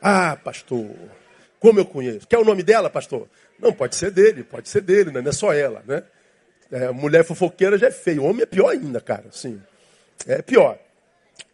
Ah, 0.00 0.36
pastor, 0.36 0.90
como 1.58 1.80
eu 1.80 1.86
conheço. 1.86 2.26
Quer 2.26 2.38
o 2.38 2.44
nome 2.44 2.62
dela, 2.62 2.90
pastor? 2.90 3.26
Não, 3.58 3.72
pode 3.72 3.96
ser 3.96 4.10
dele, 4.10 4.44
pode 4.44 4.68
ser 4.68 4.82
dele, 4.82 5.10
né? 5.10 5.22
não 5.22 5.30
é 5.30 5.32
só 5.32 5.54
ela, 5.54 5.82
né? 5.86 6.02
É, 6.70 6.90
mulher 6.90 7.24
fofoqueira 7.24 7.78
já 7.78 7.86
é 7.86 7.90
feio, 7.90 8.24
homem 8.24 8.42
é 8.42 8.46
pior 8.46 8.70
ainda, 8.70 9.00
cara, 9.00 9.26
sim. 9.30 9.62
É 10.26 10.42
pior. 10.42 10.78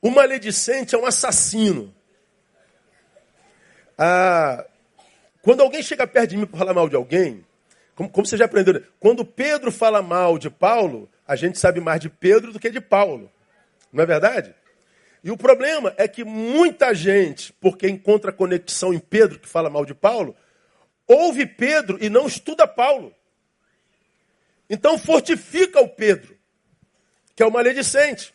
O 0.00 0.10
maledicente 0.10 0.94
é 0.94 0.98
um 0.98 1.06
assassino. 1.06 1.94
Ah, 3.96 4.64
quando 5.42 5.62
alguém 5.62 5.82
chega 5.82 6.06
perto 6.06 6.30
de 6.30 6.36
mim 6.36 6.46
para 6.46 6.58
falar 6.58 6.74
mal 6.74 6.88
de 6.88 6.96
alguém, 6.96 7.44
como, 7.94 8.08
como 8.08 8.26
você 8.26 8.36
já 8.36 8.44
aprendeu, 8.44 8.74
né? 8.74 8.82
quando 9.00 9.24
Pedro 9.24 9.72
fala 9.72 10.00
mal 10.00 10.38
de 10.38 10.48
Paulo, 10.48 11.08
a 11.26 11.34
gente 11.34 11.58
sabe 11.58 11.80
mais 11.80 12.00
de 12.00 12.08
Pedro 12.08 12.52
do 12.52 12.60
que 12.60 12.70
de 12.70 12.80
Paulo. 12.80 13.30
Não 13.92 14.02
é 14.02 14.06
verdade? 14.06 14.54
E 15.22 15.30
o 15.30 15.36
problema 15.36 15.92
é 15.96 16.06
que 16.06 16.24
muita 16.24 16.94
gente, 16.94 17.52
porque 17.54 17.88
encontra 17.88 18.32
conexão 18.32 18.94
em 18.94 18.98
Pedro, 18.98 19.38
que 19.40 19.48
fala 19.48 19.68
mal 19.68 19.84
de 19.84 19.94
Paulo, 19.94 20.36
ouve 21.06 21.44
Pedro 21.44 21.98
e 22.00 22.08
não 22.08 22.26
estuda 22.26 22.68
Paulo. 22.68 23.12
Então 24.70 24.98
fortifica 24.98 25.80
o 25.80 25.88
Pedro, 25.88 26.36
que 27.34 27.42
é 27.42 27.46
o 27.46 27.50
maledicente. 27.50 28.34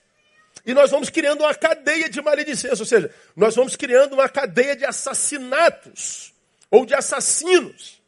E 0.66 0.74
nós 0.74 0.92
vamos 0.92 1.10
criando 1.10 1.42
uma 1.42 1.54
cadeia 1.54 2.10
de 2.10 2.22
maledicência, 2.22 2.80
ou 2.80 2.86
seja, 2.86 3.14
nós 3.36 3.56
vamos 3.56 3.76
criando 3.76 4.14
uma 4.14 4.30
cadeia 4.30 4.76
de 4.76 4.86
assassinatos 4.86 6.34
ou 6.72 6.86
de 6.86 6.96
assassinos 6.96 8.02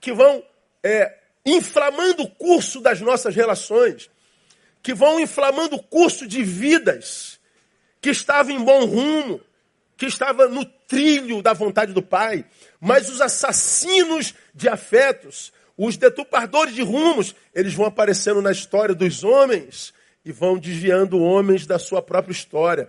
que 0.00 0.12
vão 0.12 0.42
é, 0.82 1.18
inflamando 1.44 2.24
o 2.24 2.30
curso 2.30 2.80
das 2.80 3.00
nossas 3.00 3.36
relações, 3.36 4.10
que 4.82 4.94
vão 4.94 5.20
inflamando 5.20 5.76
o 5.76 5.82
curso 5.82 6.26
de 6.26 6.42
vidas 6.42 7.38
que 8.00 8.10
estavam 8.10 8.52
em 8.52 8.64
bom 8.64 8.84
rumo, 8.84 9.40
que 9.96 10.06
estava 10.06 10.48
no 10.48 10.64
trilho 10.64 11.40
da 11.40 11.52
vontade 11.52 11.92
do 11.92 12.02
Pai, 12.02 12.44
mas 12.80 13.08
os 13.08 13.20
assassinos 13.20 14.34
de 14.52 14.68
afetos, 14.68 15.52
os 15.76 15.96
deturpadores 15.96 16.74
de 16.74 16.82
rumos, 16.82 17.34
eles 17.54 17.74
vão 17.74 17.86
aparecendo 17.86 18.42
na 18.42 18.50
história 18.50 18.94
dos 18.94 19.22
homens 19.22 19.94
e 20.24 20.32
vão 20.32 20.58
desviando 20.58 21.20
homens 21.20 21.66
da 21.66 21.78
sua 21.78 22.00
própria 22.00 22.32
história. 22.32 22.88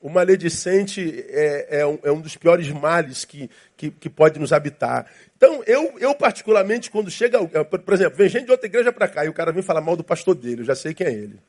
O 0.00 0.08
maledicente 0.08 1.24
é, 1.28 1.80
é, 1.80 1.86
um, 1.86 1.98
é 2.04 2.12
um, 2.12 2.20
dos 2.20 2.36
piores 2.36 2.68
males 2.68 3.24
que, 3.24 3.50
que, 3.76 3.90
que, 3.90 4.08
pode 4.08 4.38
nos 4.38 4.52
habitar. 4.52 5.06
Então, 5.36 5.62
eu, 5.66 5.98
eu 5.98 6.14
particularmente, 6.14 6.88
quando 6.88 7.10
chega, 7.10 7.44
por 7.44 7.94
exemplo, 7.94 8.16
vem 8.16 8.28
gente 8.28 8.44
de 8.44 8.52
outra 8.52 8.66
igreja 8.66 8.92
para 8.92 9.08
cá 9.08 9.24
e 9.24 9.28
o 9.28 9.32
cara 9.32 9.50
vem 9.50 9.62
falar 9.62 9.80
mal 9.80 9.96
do 9.96 10.04
pastor 10.04 10.36
dele, 10.36 10.60
eu 10.60 10.66
já 10.66 10.76
sei 10.76 10.94
quem 10.94 11.06
é 11.06 11.12
ele. 11.12 11.40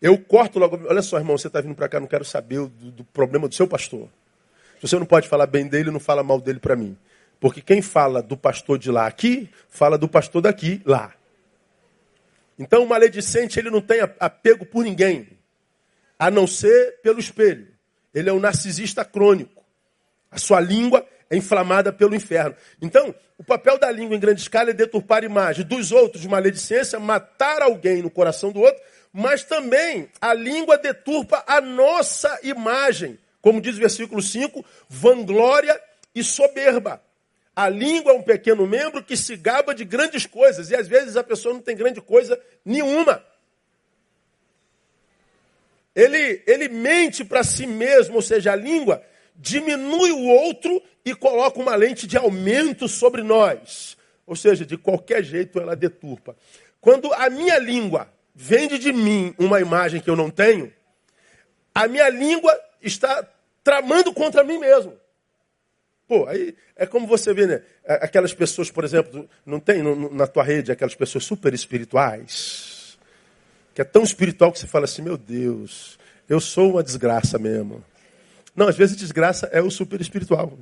Eu 0.00 0.16
corto 0.18 0.58
logo, 0.58 0.80
olha 0.88 1.02
só, 1.02 1.18
irmão, 1.18 1.36
você 1.36 1.46
está 1.46 1.60
vindo 1.60 1.74
para 1.74 1.88
cá, 1.88 2.00
não 2.00 2.06
quero 2.06 2.24
saber 2.24 2.58
do, 2.60 2.90
do, 2.90 3.04
problema 3.04 3.48
do 3.48 3.54
seu 3.54 3.66
pastor. 3.66 4.08
Se 4.78 4.88
você 4.88 4.98
não 4.98 5.06
pode 5.06 5.28
falar 5.28 5.46
bem 5.46 5.66
dele, 5.66 5.90
não 5.90 6.00
fala 6.00 6.22
mal 6.22 6.40
dele 6.40 6.58
para 6.58 6.76
mim. 6.76 6.96
Porque 7.38 7.60
quem 7.62 7.80
fala 7.80 8.22
do 8.22 8.36
pastor 8.36 8.78
de 8.78 8.90
lá 8.90 9.06
aqui, 9.06 9.48
fala 9.68 9.96
do 9.96 10.08
pastor 10.08 10.42
daqui 10.42 10.80
lá. 10.84 11.12
Então 12.60 12.84
o 12.84 12.86
maledicente 12.86 13.58
ele 13.58 13.70
não 13.70 13.80
tem 13.80 14.00
apego 14.20 14.66
por 14.66 14.84
ninguém, 14.84 15.26
a 16.18 16.30
não 16.30 16.46
ser 16.46 17.00
pelo 17.02 17.18
espelho. 17.18 17.66
Ele 18.14 18.28
é 18.28 18.32
um 18.32 18.38
narcisista 18.38 19.02
crônico. 19.02 19.64
A 20.30 20.38
sua 20.38 20.60
língua 20.60 21.06
é 21.30 21.36
inflamada 21.36 21.90
pelo 21.90 22.14
inferno. 22.14 22.54
Então, 22.82 23.14
o 23.38 23.42
papel 23.42 23.78
da 23.78 23.90
língua 23.90 24.14
em 24.14 24.20
grande 24.20 24.42
escala 24.42 24.70
é 24.70 24.74
deturpar 24.74 25.22
a 25.22 25.26
imagem 25.26 25.64
dos 25.64 25.90
outros, 25.90 26.26
maledicência, 26.26 27.00
matar 27.00 27.62
alguém 27.62 28.02
no 28.02 28.10
coração 28.10 28.52
do 28.52 28.60
outro, 28.60 28.82
mas 29.10 29.42
também 29.42 30.10
a 30.20 30.34
língua 30.34 30.76
deturpa 30.76 31.42
a 31.46 31.62
nossa 31.62 32.40
imagem. 32.42 33.18
Como 33.40 33.60
diz 33.60 33.76
o 33.76 33.80
versículo 33.80 34.20
5, 34.20 34.62
vanglória 34.86 35.80
e 36.14 36.22
soberba. 36.22 37.00
A 37.60 37.68
língua 37.68 38.12
é 38.12 38.14
um 38.14 38.22
pequeno 38.22 38.66
membro 38.66 39.04
que 39.04 39.14
se 39.14 39.36
gaba 39.36 39.74
de 39.74 39.84
grandes 39.84 40.24
coisas, 40.24 40.70
e 40.70 40.74
às 40.74 40.88
vezes 40.88 41.14
a 41.14 41.22
pessoa 41.22 41.52
não 41.52 41.60
tem 41.60 41.76
grande 41.76 42.00
coisa 42.00 42.40
nenhuma. 42.64 43.22
Ele, 45.94 46.42
ele 46.46 46.70
mente 46.70 47.22
para 47.22 47.44
si 47.44 47.66
mesmo, 47.66 48.14
ou 48.14 48.22
seja, 48.22 48.52
a 48.52 48.56
língua 48.56 49.04
diminui 49.36 50.10
o 50.10 50.26
outro 50.26 50.82
e 51.04 51.14
coloca 51.14 51.60
uma 51.60 51.76
lente 51.76 52.06
de 52.06 52.16
aumento 52.16 52.88
sobre 52.88 53.22
nós. 53.22 53.94
Ou 54.26 54.34
seja, 54.34 54.64
de 54.64 54.78
qualquer 54.78 55.22
jeito 55.22 55.60
ela 55.60 55.76
deturpa. 55.76 56.34
Quando 56.80 57.12
a 57.12 57.28
minha 57.28 57.58
língua 57.58 58.10
vende 58.34 58.78
de 58.78 58.90
mim 58.90 59.34
uma 59.38 59.60
imagem 59.60 60.00
que 60.00 60.08
eu 60.08 60.16
não 60.16 60.30
tenho, 60.30 60.72
a 61.74 61.86
minha 61.86 62.08
língua 62.08 62.58
está 62.80 63.22
tramando 63.62 64.14
contra 64.14 64.42
mim 64.42 64.56
mesmo. 64.56 64.98
Pô, 66.10 66.26
aí 66.26 66.56
é 66.74 66.86
como 66.86 67.06
você 67.06 67.32
vê, 67.32 67.46
né? 67.46 67.62
Aquelas 67.86 68.34
pessoas, 68.34 68.68
por 68.68 68.82
exemplo, 68.82 69.30
não 69.46 69.60
tem 69.60 69.80
na 70.10 70.26
tua 70.26 70.42
rede 70.42 70.72
aquelas 70.72 70.96
pessoas 70.96 71.22
super 71.22 71.54
espirituais, 71.54 72.98
que 73.72 73.80
é 73.80 73.84
tão 73.84 74.02
espiritual 74.02 74.50
que 74.50 74.58
você 74.58 74.66
fala 74.66 74.86
assim, 74.86 75.02
meu 75.02 75.16
Deus, 75.16 76.00
eu 76.28 76.40
sou 76.40 76.72
uma 76.72 76.82
desgraça 76.82 77.38
mesmo. 77.38 77.84
Não, 78.56 78.66
às 78.66 78.76
vezes 78.76 78.96
desgraça 78.96 79.46
é 79.52 79.62
o 79.62 79.70
super 79.70 80.00
espiritual. 80.00 80.58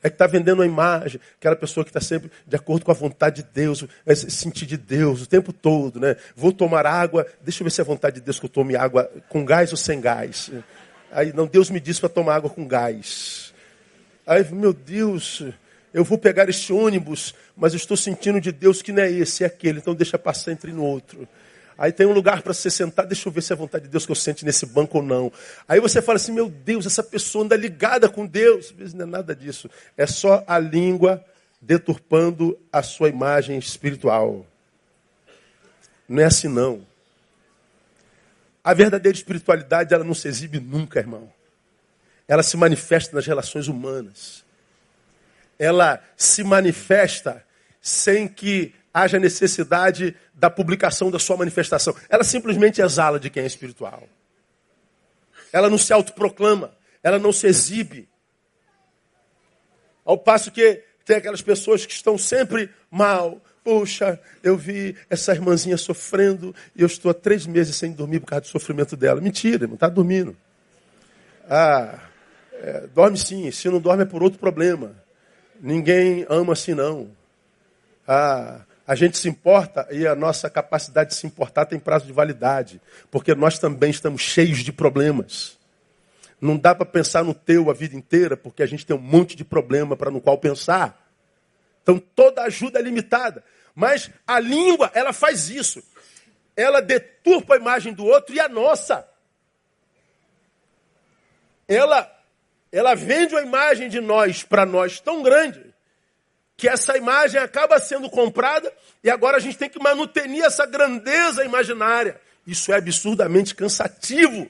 É 0.00 0.08
que 0.08 0.14
está 0.14 0.28
vendendo 0.28 0.60
uma 0.60 0.66
imagem, 0.66 1.20
aquela 1.36 1.56
pessoa 1.56 1.82
que 1.82 1.90
está 1.90 2.00
sempre 2.00 2.30
de 2.46 2.54
acordo 2.54 2.84
com 2.84 2.92
a 2.92 2.94
vontade 2.94 3.42
de 3.42 3.48
Deus, 3.52 3.84
é 4.06 4.14
sentir 4.14 4.64
de 4.64 4.76
Deus 4.76 5.22
o 5.22 5.26
tempo 5.26 5.52
todo, 5.52 5.98
né? 5.98 6.14
Vou 6.36 6.52
tomar 6.52 6.86
água, 6.86 7.26
deixa 7.42 7.62
eu 7.62 7.64
ver 7.64 7.72
se 7.72 7.80
é 7.80 7.82
a 7.82 7.84
vontade 7.84 8.20
de 8.20 8.22
Deus 8.22 8.38
que 8.38 8.46
eu 8.46 8.50
tome 8.50 8.76
água 8.76 9.10
com 9.28 9.44
gás 9.44 9.72
ou 9.72 9.76
sem 9.76 10.00
gás. 10.00 10.52
Aí, 11.10 11.32
não, 11.32 11.48
Deus 11.48 11.68
me 11.68 11.80
disse 11.80 11.98
para 11.98 12.08
tomar 12.08 12.36
água 12.36 12.48
com 12.48 12.64
gás. 12.64 13.49
Aí, 14.30 14.48
meu 14.54 14.72
Deus, 14.72 15.42
eu 15.92 16.04
vou 16.04 16.16
pegar 16.16 16.48
este 16.48 16.72
ônibus, 16.72 17.34
mas 17.56 17.74
estou 17.74 17.96
sentindo 17.96 18.40
de 18.40 18.52
Deus 18.52 18.80
que 18.80 18.92
não 18.92 19.02
é 19.02 19.10
esse, 19.10 19.42
é 19.42 19.48
aquele, 19.48 19.80
então 19.80 19.92
deixa 19.92 20.16
passar 20.16 20.52
entre 20.52 20.72
no 20.72 20.84
outro. 20.84 21.26
Aí 21.76 21.90
tem 21.90 22.06
um 22.06 22.12
lugar 22.12 22.40
para 22.40 22.54
você 22.54 22.70
sentar, 22.70 23.06
deixa 23.06 23.28
eu 23.28 23.32
ver 23.32 23.42
se 23.42 23.52
é 23.52 23.56
vontade 23.56 23.86
de 23.86 23.90
Deus 23.90 24.06
que 24.06 24.12
eu 24.12 24.16
sente 24.16 24.44
nesse 24.44 24.66
banco 24.66 24.98
ou 24.98 25.02
não. 25.02 25.32
Aí 25.66 25.80
você 25.80 26.00
fala 26.00 26.14
assim, 26.14 26.30
meu 26.30 26.48
Deus, 26.48 26.86
essa 26.86 27.02
pessoa 27.02 27.44
anda 27.44 27.56
ligada 27.56 28.08
com 28.08 28.24
Deus. 28.24 28.66
Às 28.66 28.70
vezes 28.70 28.94
não 28.94 29.04
é 29.04 29.08
nada 29.08 29.34
disso. 29.34 29.68
É 29.96 30.06
só 30.06 30.44
a 30.46 30.60
língua 30.60 31.24
deturpando 31.60 32.56
a 32.72 32.84
sua 32.84 33.08
imagem 33.08 33.58
espiritual. 33.58 34.46
Não 36.08 36.22
é 36.22 36.26
assim 36.26 36.46
não. 36.46 36.86
A 38.62 38.72
verdadeira 38.74 39.18
espiritualidade, 39.18 39.92
ela 39.92 40.04
não 40.04 40.14
se 40.14 40.28
exibe 40.28 40.60
nunca, 40.60 41.00
irmão 41.00 41.32
ela 42.30 42.44
se 42.44 42.56
manifesta 42.56 43.16
nas 43.16 43.26
relações 43.26 43.66
humanas. 43.66 44.44
Ela 45.58 46.00
se 46.16 46.44
manifesta 46.44 47.44
sem 47.82 48.28
que 48.28 48.72
haja 48.94 49.18
necessidade 49.18 50.16
da 50.32 50.48
publicação 50.48 51.10
da 51.10 51.18
sua 51.18 51.36
manifestação. 51.36 51.92
Ela 52.08 52.22
simplesmente 52.22 52.80
exala 52.80 53.18
de 53.18 53.30
quem 53.30 53.42
é 53.42 53.46
espiritual. 53.46 54.04
Ela 55.52 55.68
não 55.68 55.76
se 55.76 55.92
autoproclama, 55.92 56.72
ela 57.02 57.18
não 57.18 57.32
se 57.32 57.48
exibe. 57.48 58.08
Ao 60.04 60.16
passo 60.16 60.52
que 60.52 60.84
tem 61.04 61.16
aquelas 61.16 61.42
pessoas 61.42 61.84
que 61.84 61.92
estão 61.92 62.16
sempre 62.16 62.70
mal. 62.88 63.42
Puxa, 63.64 64.20
eu 64.40 64.56
vi 64.56 64.96
essa 65.10 65.32
irmãzinha 65.32 65.76
sofrendo 65.76 66.54
e 66.76 66.82
eu 66.82 66.86
estou 66.86 67.10
há 67.10 67.14
três 67.14 67.44
meses 67.44 67.74
sem 67.74 67.90
dormir 67.90 68.20
por 68.20 68.26
causa 68.26 68.42
do 68.42 68.48
sofrimento 68.48 68.96
dela. 68.96 69.20
Mentira, 69.20 69.66
não 69.66 69.74
está 69.74 69.88
dormindo. 69.88 70.36
Ah, 71.48 72.09
é, 72.62 72.86
dorme 72.88 73.16
sim, 73.16 73.50
se 73.50 73.68
não 73.70 73.80
dorme 73.80 74.02
é 74.02 74.06
por 74.06 74.22
outro 74.22 74.38
problema. 74.38 74.94
Ninguém 75.58 76.26
ama 76.28 76.52
assim 76.52 76.74
não. 76.74 77.10
Ah, 78.06 78.62
a 78.86 78.94
gente 78.94 79.16
se 79.16 79.28
importa 79.28 79.86
e 79.90 80.06
a 80.06 80.14
nossa 80.14 80.50
capacidade 80.50 81.10
de 81.10 81.16
se 81.16 81.26
importar 81.26 81.64
tem 81.64 81.78
prazo 81.78 82.06
de 82.06 82.12
validade, 82.12 82.80
porque 83.10 83.34
nós 83.34 83.58
também 83.58 83.90
estamos 83.90 84.20
cheios 84.20 84.58
de 84.58 84.72
problemas. 84.72 85.58
Não 86.38 86.56
dá 86.56 86.74
para 86.74 86.84
pensar 86.84 87.24
no 87.24 87.32
teu 87.32 87.70
a 87.70 87.74
vida 87.74 87.96
inteira, 87.96 88.36
porque 88.36 88.62
a 88.62 88.66
gente 88.66 88.84
tem 88.84 88.96
um 88.96 89.00
monte 89.00 89.36
de 89.36 89.44
problema 89.44 89.96
para 89.96 90.10
no 90.10 90.20
qual 90.20 90.36
pensar. 90.36 91.08
Então 91.82 91.98
toda 91.98 92.42
ajuda 92.42 92.78
é 92.78 92.82
limitada. 92.82 93.42
Mas 93.74 94.10
a 94.26 94.38
língua, 94.38 94.90
ela 94.92 95.12
faz 95.12 95.48
isso. 95.48 95.82
Ela 96.54 96.82
deturpa 96.82 97.54
a 97.54 97.58
imagem 97.58 97.94
do 97.94 98.04
outro 98.04 98.34
e 98.34 98.40
a 98.40 98.48
nossa. 98.48 99.06
Ela 101.68 102.19
ela 102.72 102.94
vende 102.94 103.34
uma 103.34 103.42
imagem 103.42 103.88
de 103.88 104.00
nós 104.00 104.42
para 104.42 104.64
nós 104.64 105.00
tão 105.00 105.22
grande 105.22 105.70
que 106.56 106.68
essa 106.68 106.96
imagem 106.96 107.40
acaba 107.40 107.80
sendo 107.80 108.10
comprada 108.10 108.70
e 109.02 109.08
agora 109.08 109.38
a 109.38 109.40
gente 109.40 109.56
tem 109.56 109.68
que 109.68 109.82
manutenir 109.82 110.44
essa 110.44 110.66
grandeza 110.66 111.42
imaginária. 111.42 112.20
Isso 112.46 112.70
é 112.70 112.76
absurdamente 112.76 113.54
cansativo. 113.54 114.48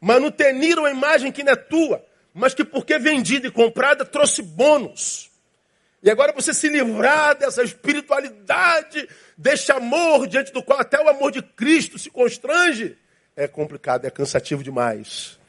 Manutenir 0.00 0.78
uma 0.78 0.90
imagem 0.90 1.32
que 1.32 1.42
não 1.42 1.52
é 1.52 1.56
tua, 1.56 2.04
mas 2.32 2.54
que 2.54 2.64
porque 2.64 2.98
vendida 2.98 3.48
e 3.48 3.50
comprada 3.50 4.04
trouxe 4.04 4.40
bônus. 4.40 5.30
E 6.00 6.10
agora 6.10 6.32
você 6.32 6.54
se 6.54 6.68
livrar 6.68 7.36
dessa 7.36 7.62
espiritualidade, 7.62 9.08
desse 9.36 9.70
amor 9.72 10.28
diante 10.28 10.52
do 10.52 10.62
qual 10.62 10.80
até 10.80 11.00
o 11.00 11.08
amor 11.08 11.32
de 11.32 11.42
Cristo 11.42 11.98
se 11.98 12.08
constrange, 12.08 12.96
é 13.36 13.48
complicado, 13.48 14.04
é 14.04 14.10
cansativo 14.10 14.62
demais. 14.62 15.41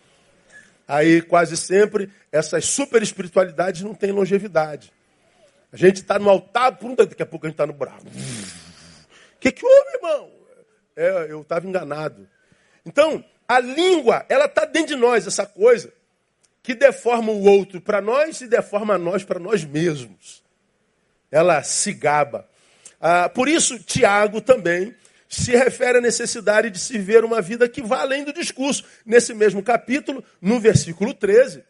Aí 0.88 1.22
quase 1.22 1.56
sempre 1.56 2.10
essas 2.32 2.66
super 2.66 3.02
espiritualidades 3.02 3.82
não 3.82 3.94
têm 3.94 4.12
longevidade. 4.12 4.92
A 5.72 5.78
gente 5.78 6.02
está 6.02 6.20
no 6.20 6.30
altar, 6.30 6.78
daqui 6.98 7.24
a 7.24 7.26
pouco 7.26 7.46
a 7.46 7.50
gente 7.50 7.56
está 7.56 7.66
no 7.66 7.74
buraco. 7.74 8.06
O 8.06 9.40
que, 9.40 9.52
que 9.52 9.66
houve, 9.66 9.96
irmão? 9.96 10.32
É, 10.96 11.28
eu 11.30 11.42
estava 11.42 11.68
enganado. 11.68 12.28
Então, 12.86 13.24
a 13.48 13.60
língua, 13.60 14.26
ela 14.30 14.46
está 14.46 14.66
dentro 14.66 14.96
de 14.96 15.02
nós, 15.02 15.26
essa 15.26 15.46
coisa 15.46 15.92
que 16.62 16.74
deforma 16.74 17.32
o 17.32 17.44
outro 17.44 17.82
para 17.82 18.00
nós 18.00 18.40
e 18.40 18.48
deforma 18.48 18.98
nós 18.98 19.24
para 19.24 19.40
nós 19.40 19.66
mesmos. 19.66 20.42
Ela 21.30 21.62
se 21.62 21.92
gaba. 21.94 22.48
Ah, 23.02 23.28
por 23.28 23.50
isso, 23.50 23.80
Tiago 23.80 24.40
também 24.40 24.96
se 25.36 25.52
refere 25.52 25.98
à 25.98 26.02
necessidade 26.02 26.70
de 26.70 26.80
se 26.80 26.98
ver 26.98 27.24
uma 27.24 27.42
vida 27.42 27.68
que 27.68 27.82
vá 27.82 28.02
além 28.02 28.24
do 28.24 28.34
discurso. 28.34 28.84
Nesse 29.06 29.34
mesmo 29.34 29.64
capítulo, 29.64 30.24
no 30.42 30.60
versículo 30.60 31.14
13, 31.14 31.64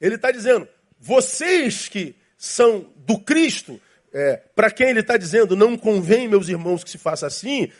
ele 0.00 0.14
está 0.16 0.30
dizendo: 0.30 0.68
vocês 0.98 1.88
que 1.88 2.14
são 2.36 2.92
do 2.96 3.18
Cristo, 3.18 3.80
é, 4.12 4.40
para 4.54 4.70
quem 4.70 4.88
ele 4.90 5.00
está 5.00 5.16
dizendo, 5.16 5.56
não 5.56 5.76
convém, 5.76 6.28
meus 6.28 6.48
irmãos, 6.48 6.84
que 6.84 6.90
se 6.90 6.98
faça 6.98 7.26
assim, 7.26 7.70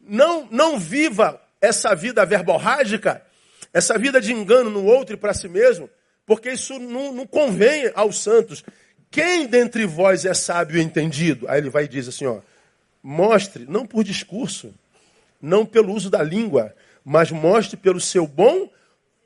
não, 0.00 0.48
não 0.50 0.78
viva 0.78 1.40
essa 1.60 1.94
vida 1.94 2.24
verborrágica, 2.24 3.22
essa 3.72 3.98
vida 3.98 4.20
de 4.20 4.32
engano 4.32 4.70
no 4.70 4.84
outro 4.84 5.14
e 5.14 5.18
para 5.18 5.34
si 5.34 5.48
mesmo, 5.48 5.88
porque 6.26 6.50
isso 6.50 6.78
não, 6.78 7.12
não 7.12 7.26
convém 7.26 7.90
aos 7.94 8.22
santos. 8.22 8.62
Quem 9.10 9.46
dentre 9.46 9.86
vós 9.86 10.24
é 10.24 10.34
sábio 10.34 10.78
e 10.78 10.82
entendido? 10.82 11.48
Aí 11.48 11.58
ele 11.58 11.70
vai 11.70 11.84
e 11.84 11.88
diz 11.88 12.08
assim, 12.08 12.26
ó, 12.26 12.40
mostre, 13.02 13.66
não 13.66 13.86
por 13.86 14.04
discurso, 14.04 14.74
não 15.40 15.64
pelo 15.64 15.92
uso 15.92 16.10
da 16.10 16.22
língua, 16.22 16.74
mas 17.04 17.30
mostre 17.30 17.76
pelo 17.76 18.00
seu 18.00 18.26
bom 18.26 18.70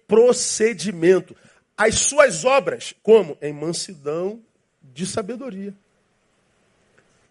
procedimento. 0.07 1.37
As 1.77 1.97
suas 1.97 2.45
obras, 2.45 2.95
como? 3.03 3.37
Em 3.41 3.53
mansidão 3.53 4.41
de 4.83 5.07
sabedoria. 5.07 5.75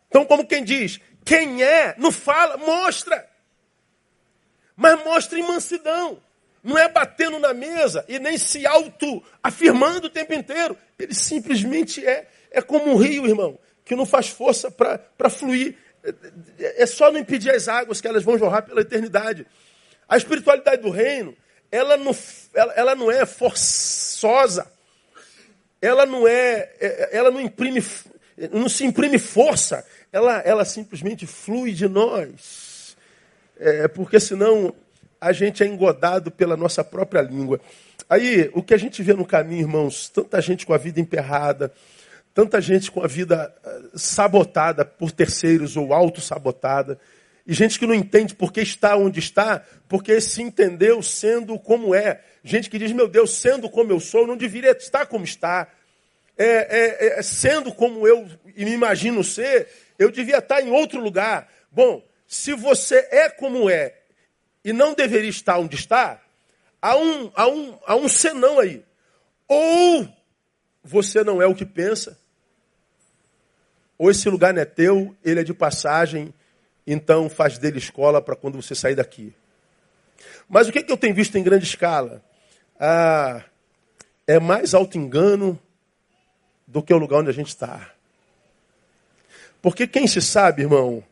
Então, 0.09 0.25
como 0.25 0.45
quem 0.45 0.63
diz, 0.63 0.99
quem 1.23 1.63
é, 1.63 1.95
não 1.97 2.11
fala, 2.11 2.57
mostra. 2.57 3.29
Mas 4.75 5.03
mostra 5.03 5.39
em 5.39 5.43
mansidão. 5.43 6.21
Não 6.63 6.77
é 6.77 6.87
batendo 6.89 7.39
na 7.39 7.53
mesa 7.53 8.05
e 8.07 8.19
nem 8.19 8.37
se 8.37 8.65
auto-afirmando 8.65 10.07
o 10.07 10.09
tempo 10.09 10.33
inteiro. 10.33 10.77
Ele 10.97 11.13
simplesmente 11.13 12.05
é. 12.05 12.27
É 12.51 12.61
como 12.61 12.91
um 12.91 12.97
rio, 12.97 13.25
irmão, 13.25 13.57
que 13.85 13.95
não 13.95 14.05
faz 14.05 14.27
força 14.27 14.69
para 14.69 15.29
fluir. 15.29 15.77
É 16.59 16.85
só 16.85 17.11
não 17.11 17.19
impedir 17.19 17.51
as 17.51 17.67
águas 17.67 18.01
que 18.01 18.07
elas 18.07 18.23
vão 18.23 18.37
jorrar 18.37 18.63
pela 18.63 18.81
eternidade. 18.81 19.45
A 20.07 20.17
espiritualidade 20.17 20.81
do 20.81 20.89
reino, 20.89 21.35
ela 21.71 21.95
não, 21.97 22.15
ela, 22.53 22.73
ela 22.73 22.95
não 22.95 23.11
é 23.11 23.25
forçosa. 23.25 24.71
Ela 25.81 26.05
não 26.05 26.27
é, 26.27 26.71
é, 26.79 27.09
ela 27.11 27.31
não 27.31 27.41
imprime, 27.41 27.83
não 28.51 28.69
se 28.69 28.85
imprime 28.85 29.17
força. 29.17 29.85
Ela, 30.11 30.39
ela 30.39 30.65
simplesmente 30.65 31.25
flui 31.25 31.71
de 31.71 31.87
nós. 31.87 32.95
É, 33.59 33.87
porque 33.87 34.19
senão 34.19 34.73
a 35.19 35.31
gente 35.31 35.63
é 35.63 35.67
engodado 35.67 36.31
pela 36.31 36.57
nossa 36.57 36.83
própria 36.83 37.21
língua. 37.21 37.61
Aí, 38.09 38.49
o 38.53 38.61
que 38.61 38.73
a 38.73 38.77
gente 38.77 39.01
vê 39.03 39.13
no 39.13 39.25
caminho, 39.25 39.61
irmãos, 39.61 40.09
tanta 40.09 40.41
gente 40.41 40.65
com 40.65 40.73
a 40.73 40.77
vida 40.77 40.99
emperrada, 40.99 41.71
tanta 42.33 42.61
gente 42.61 42.91
com 42.91 43.03
a 43.03 43.07
vida 43.07 43.53
eh, 43.63 43.81
sabotada 43.95 44.85
por 44.85 45.11
terceiros 45.11 45.75
ou 45.75 45.93
auto-sabotada, 45.93 46.99
e 47.45 47.53
gente 47.53 47.79
que 47.79 47.87
não 47.87 47.93
entende 47.93 48.35
por 48.35 48.53
que 48.53 48.61
está 48.61 48.95
onde 48.95 49.19
está, 49.19 49.65
porque 49.89 50.21
se 50.21 50.41
entendeu 50.41 51.01
sendo 51.01 51.57
como 51.59 51.93
é. 51.93 52.21
Gente 52.43 52.69
que 52.69 52.77
diz, 52.77 52.91
meu 52.91 53.07
Deus, 53.07 53.33
sendo 53.33 53.69
como 53.69 53.91
eu 53.91 53.99
sou, 53.99 54.27
não 54.27 54.37
deveria 54.37 54.71
estar 54.71 55.05
como 55.05 55.25
está. 55.25 55.67
É, 56.37 56.45
é, 56.45 57.19
é, 57.19 57.21
sendo 57.21 57.73
como 57.73 58.07
eu 58.07 58.27
me 58.45 58.71
imagino 58.71 59.23
ser, 59.23 59.67
eu 59.99 60.09
devia 60.11 60.37
estar 60.37 60.61
em 60.61 60.71
outro 60.71 60.99
lugar. 60.99 61.51
Bom, 61.71 62.03
se 62.27 62.53
você 62.53 63.07
é 63.11 63.29
como 63.29 63.69
é 63.69 63.95
e 64.63 64.71
não 64.71 64.93
deveria 64.93 65.29
estar 65.29 65.57
onde 65.57 65.75
está, 65.75 66.21
há 66.81 66.95
um, 66.95 67.31
há 67.35 67.47
um, 67.47 67.79
há 67.85 67.95
um 67.95 68.07
senão 68.07 68.59
aí. 68.59 68.83
Ou 69.47 70.07
você 70.83 71.23
não 71.23 71.41
é 71.41 71.45
o 71.45 71.55
que 71.55 71.65
pensa, 71.65 72.17
ou 74.01 74.09
esse 74.09 74.27
lugar 74.31 74.51
não 74.51 74.59
é 74.63 74.65
teu, 74.65 75.15
ele 75.23 75.41
é 75.41 75.43
de 75.43 75.53
passagem, 75.53 76.33
então 76.87 77.29
faz 77.29 77.59
dele 77.59 77.77
escola 77.77 78.19
para 78.19 78.35
quando 78.35 78.59
você 78.59 78.73
sair 78.73 78.95
daqui. 78.95 79.31
Mas 80.49 80.67
o 80.67 80.71
que, 80.71 80.79
é 80.79 80.81
que 80.81 80.91
eu 80.91 80.97
tenho 80.97 81.13
visto 81.13 81.37
em 81.37 81.43
grande 81.43 81.65
escala? 81.65 82.19
Ah, 82.79 83.43
é 84.25 84.39
mais 84.39 84.73
auto-engano 84.73 85.59
do 86.65 86.81
que 86.81 86.91
o 86.91 86.97
lugar 86.97 87.19
onde 87.19 87.29
a 87.29 87.33
gente 87.33 87.49
está. 87.49 87.91
Porque 89.61 89.85
quem 89.85 90.07
se 90.07 90.19
sabe, 90.19 90.63
irmão, 90.63 91.03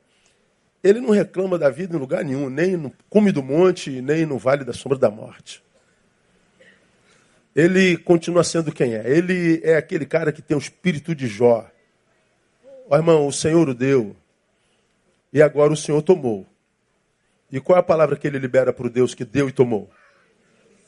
ele 0.84 1.00
não 1.00 1.12
reclama 1.12 1.60
da 1.60 1.70
vida 1.70 1.96
em 1.96 2.00
lugar 2.00 2.26
nenhum, 2.26 2.50
nem 2.50 2.76
no 2.76 2.92
cume 3.08 3.32
do 3.32 3.44
monte, 3.44 4.02
nem 4.02 4.26
no 4.26 4.40
vale 4.40 4.64
da 4.64 4.74
sombra 4.74 4.98
da 4.98 5.12
morte. 5.12 5.64
Ele 7.56 7.98
continua 7.98 8.44
sendo 8.44 8.72
quem 8.72 8.96
é. 8.96 9.08
Ele 9.08 9.62
é 9.64 9.78
aquele 9.78 10.08
cara 10.08 10.32
que 10.32 10.42
tem 10.42 10.58
o 10.58 10.60
espírito 10.60 11.14
de 11.14 11.28
Jó. 11.28 11.70
Ó 12.90 12.98
irmão, 12.98 13.28
o 13.28 13.32
Senhor 13.32 13.70
o 13.70 13.74
deu. 13.74 14.16
E 15.32 15.42
agora 15.42 15.72
o 15.72 15.78
Senhor 15.78 16.02
tomou. 16.02 16.46
E 17.52 17.60
qual 17.60 17.78
é 17.78 17.80
a 17.80 17.84
palavra 17.84 18.16
que 18.16 18.26
ele 18.28 18.40
libera 18.40 18.74
para 18.74 18.88
o 18.88 18.90
Deus 18.90 19.14
que 19.14 19.24
deu 19.24 19.48
e 19.48 19.52
tomou? 19.52 19.90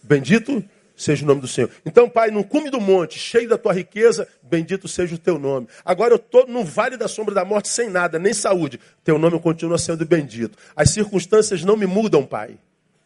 Bendito 0.02 0.64
seja 0.96 1.24
o 1.24 1.28
nome 1.28 1.42
do 1.42 1.48
Senhor. 1.48 1.70
Então, 1.86 2.10
Pai, 2.10 2.32
no 2.32 2.44
cume 2.44 2.70
do 2.70 2.82
monte, 2.82 3.18
cheio 3.18 3.48
da 3.48 3.58
tua 3.58 3.74
riqueza, 3.74 4.28
bendito 4.42 4.88
seja 4.88 5.16
o 5.16 5.18
teu 5.18 5.38
nome. 5.38 5.68
Agora 5.86 6.14
eu 6.14 6.18
estou 6.18 6.48
no 6.48 6.64
vale 6.64 6.98
da 6.98 7.08
sombra 7.08 7.34
da 7.34 7.46
morte 7.46 7.70
sem 7.70 7.90
nada, 7.90 8.20
nem 8.20 8.34
saúde. 8.34 8.80
Teu 9.04 9.18
nome 9.18 9.40
continua 9.40 9.78
sendo 9.78 10.06
bendito. 10.06 10.58
As 10.76 10.90
circunstâncias 10.90 11.64
não 11.64 11.78
me 11.78 11.86
mudam, 11.86 12.26
Pai. 12.26 12.58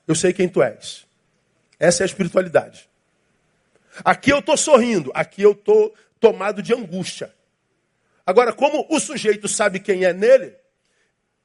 Eu 0.07 0.15
sei 0.15 0.31
quem 0.31 0.47
tu 0.47 0.61
és. 0.61 1.05
Essa 1.79 2.03
é 2.03 2.05
a 2.05 2.07
espiritualidade. 2.07 2.89
Aqui 4.03 4.29
eu 4.31 4.39
estou 4.39 4.57
sorrindo, 4.57 5.11
aqui 5.13 5.41
eu 5.41 5.51
estou 5.51 5.93
tomado 6.19 6.61
de 6.61 6.73
angústia. 6.73 7.33
Agora, 8.25 8.51
como 8.53 8.87
o 8.89 8.99
sujeito 8.99 9.47
sabe 9.47 9.79
quem 9.79 10.03
é 10.03 10.13
nele, 10.13 10.55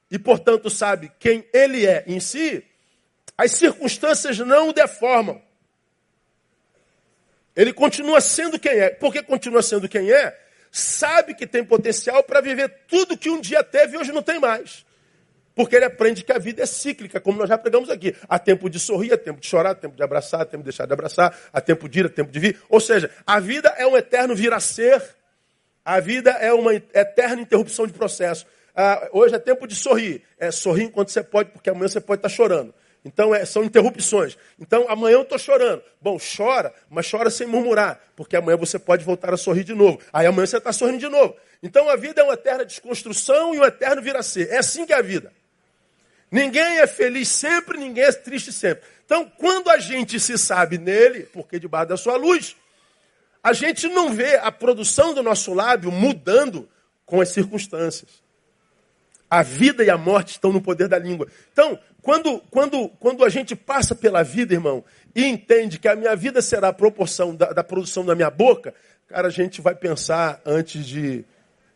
e 0.09 0.17
portanto 0.19 0.69
sabe 0.69 1.11
quem 1.19 1.47
ele 1.53 1.85
é 1.85 2.03
em 2.07 2.19
si, 2.19 2.63
as 3.37 3.51
circunstâncias 3.51 4.37
não 4.39 4.69
o 4.69 4.73
deformam. 4.73 5.41
Ele 7.55 7.73
continua 7.73 8.19
sendo 8.21 8.59
quem 8.59 8.73
é. 8.73 8.89
Porque 8.89 9.21
continua 9.23 9.61
sendo 9.61 9.87
quem 9.87 10.11
é, 10.11 10.37
sabe 10.71 11.33
que 11.33 11.47
tem 11.47 11.63
potencial 11.63 12.23
para 12.23 12.41
viver 12.41 12.69
tudo 12.87 13.17
que 13.17 13.29
um 13.29 13.39
dia 13.39 13.63
teve 13.63 13.95
e 13.95 13.97
hoje 13.97 14.11
não 14.11 14.21
tem 14.21 14.39
mais. 14.39 14.85
Porque 15.53 15.75
ele 15.75 15.85
aprende 15.85 16.23
que 16.23 16.31
a 16.31 16.39
vida 16.39 16.63
é 16.63 16.65
cíclica, 16.65 17.19
como 17.19 17.37
nós 17.37 17.49
já 17.49 17.57
pregamos 17.57 17.89
aqui. 17.89 18.15
Há 18.27 18.39
tempo 18.39 18.69
de 18.69 18.79
sorrir, 18.79 19.13
há 19.13 19.17
tempo 19.17 19.39
de 19.41 19.47
chorar, 19.47 19.71
há 19.71 19.75
tempo 19.75 19.95
de 19.95 20.03
abraçar, 20.03 20.41
há 20.41 20.45
tempo 20.45 20.63
de 20.63 20.69
deixar 20.69 20.85
de 20.85 20.93
abraçar, 20.93 21.37
há 21.51 21.59
tempo 21.59 21.89
de 21.89 21.99
ir, 21.99 22.05
há 22.05 22.09
tempo 22.09 22.31
de 22.31 22.39
vir. 22.39 22.61
Ou 22.69 22.79
seja, 22.79 23.11
a 23.27 23.39
vida 23.39 23.69
é 23.77 23.85
um 23.85 23.97
eterno 23.97 24.35
vir 24.35 24.53
a 24.53 24.59
ser. 24.59 25.01
A 25.83 25.99
vida 25.99 26.31
é 26.31 26.53
uma 26.53 26.73
eterna 26.73 27.41
interrupção 27.41 27.87
de 27.87 27.93
processo. 27.93 28.45
Ah, 28.75 29.09
hoje 29.11 29.35
é 29.35 29.39
tempo 29.39 29.67
de 29.67 29.75
sorrir. 29.75 30.21
É 30.37 30.51
sorrir 30.51 30.83
enquanto 30.83 31.09
você 31.09 31.23
pode, 31.23 31.51
porque 31.51 31.69
amanhã 31.69 31.87
você 31.87 31.99
pode 31.99 32.19
estar 32.19 32.29
chorando. 32.29 32.73
Então 33.03 33.33
é, 33.33 33.43
são 33.45 33.63
interrupções. 33.63 34.37
Então 34.59 34.85
amanhã 34.87 35.15
eu 35.15 35.21
estou 35.23 35.39
chorando. 35.39 35.81
Bom, 35.99 36.17
chora, 36.19 36.73
mas 36.89 37.09
chora 37.09 37.29
sem 37.29 37.47
murmurar, 37.47 37.99
porque 38.15 38.35
amanhã 38.35 38.57
você 38.57 38.77
pode 38.77 39.03
voltar 39.03 39.33
a 39.33 39.37
sorrir 39.37 39.63
de 39.63 39.73
novo. 39.73 39.99
Aí 40.13 40.27
amanhã 40.27 40.45
você 40.45 40.57
está 40.57 40.71
sorrindo 40.71 40.99
de 40.99 41.09
novo. 41.09 41.35
Então 41.63 41.89
a 41.89 41.95
vida 41.95 42.21
é 42.21 42.23
uma 42.23 42.33
eterna 42.33 42.63
desconstrução 42.63 43.55
e 43.55 43.59
um 43.59 43.65
eterno 43.65 44.01
vir 44.01 44.15
a 44.15 44.23
ser. 44.23 44.49
É 44.49 44.59
assim 44.59 44.85
que 44.85 44.93
é 44.93 44.97
a 44.97 45.01
vida. 45.01 45.33
Ninguém 46.31 46.79
é 46.79 46.87
feliz 46.87 47.27
sempre, 47.27 47.77
ninguém 47.77 48.05
é 48.05 48.11
triste 48.13 48.53
sempre. 48.53 48.83
Então, 49.05 49.29
quando 49.37 49.69
a 49.69 49.77
gente 49.77 50.17
se 50.17 50.37
sabe 50.37 50.77
nele, 50.77 51.23
porque 51.23 51.59
debaixo 51.59 51.89
da 51.89 51.97
sua 51.97 52.15
luz, 52.15 52.55
a 53.43 53.53
gente 53.53 53.87
não 53.87 54.13
vê 54.13 54.35
a 54.37 54.51
produção 54.51 55.13
do 55.13 55.23
nosso 55.23 55.53
lábio 55.53 55.91
mudando 55.91 56.69
com 57.05 57.21
as 57.21 57.29
circunstâncias. 57.29 58.21
A 59.29 59.41
vida 59.41 59.83
e 59.83 59.89
a 59.89 59.97
morte 59.97 60.31
estão 60.31 60.51
no 60.51 60.61
poder 60.61 60.87
da 60.87 60.99
língua. 60.99 61.27
Então, 61.51 61.79
quando, 62.01 62.39
quando, 62.51 62.89
quando 62.99 63.23
a 63.23 63.29
gente 63.29 63.55
passa 63.55 63.95
pela 63.95 64.23
vida, 64.23 64.53
irmão, 64.53 64.83
e 65.15 65.25
entende 65.25 65.79
que 65.79 65.87
a 65.87 65.95
minha 65.95 66.15
vida 66.15 66.41
será 66.41 66.69
a 66.69 66.73
proporção 66.73 67.35
da, 67.35 67.51
da 67.51 67.63
produção 67.63 68.05
da 68.05 68.15
minha 68.15 68.29
boca, 68.29 68.73
cara, 69.07 69.27
a 69.27 69.31
gente 69.31 69.61
vai 69.61 69.73
pensar 69.73 70.41
antes 70.45 70.85
de 70.85 71.23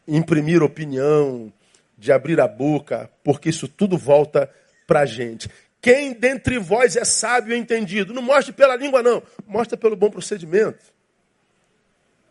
imprimir 0.07 0.61
opinião, 0.61 1.51
de 1.97 2.11
abrir 2.11 2.39
a 2.39 2.47
boca, 2.47 3.09
porque 3.23 3.49
isso 3.49 3.67
tudo 3.67 3.97
volta 3.97 4.49
para 4.85 5.01
a 5.01 5.05
gente. 5.05 5.49
Quem 5.81 6.13
dentre 6.13 6.57
vós 6.57 6.95
é 6.95 7.05
sábio 7.05 7.55
e 7.55 7.59
entendido? 7.59 8.13
Não 8.13 8.21
mostre 8.21 8.53
pela 8.53 8.75
língua, 8.75 9.03
não. 9.03 9.21
Mostra 9.45 9.77
pelo 9.77 9.95
bom 9.95 10.09
procedimento. 10.09 10.94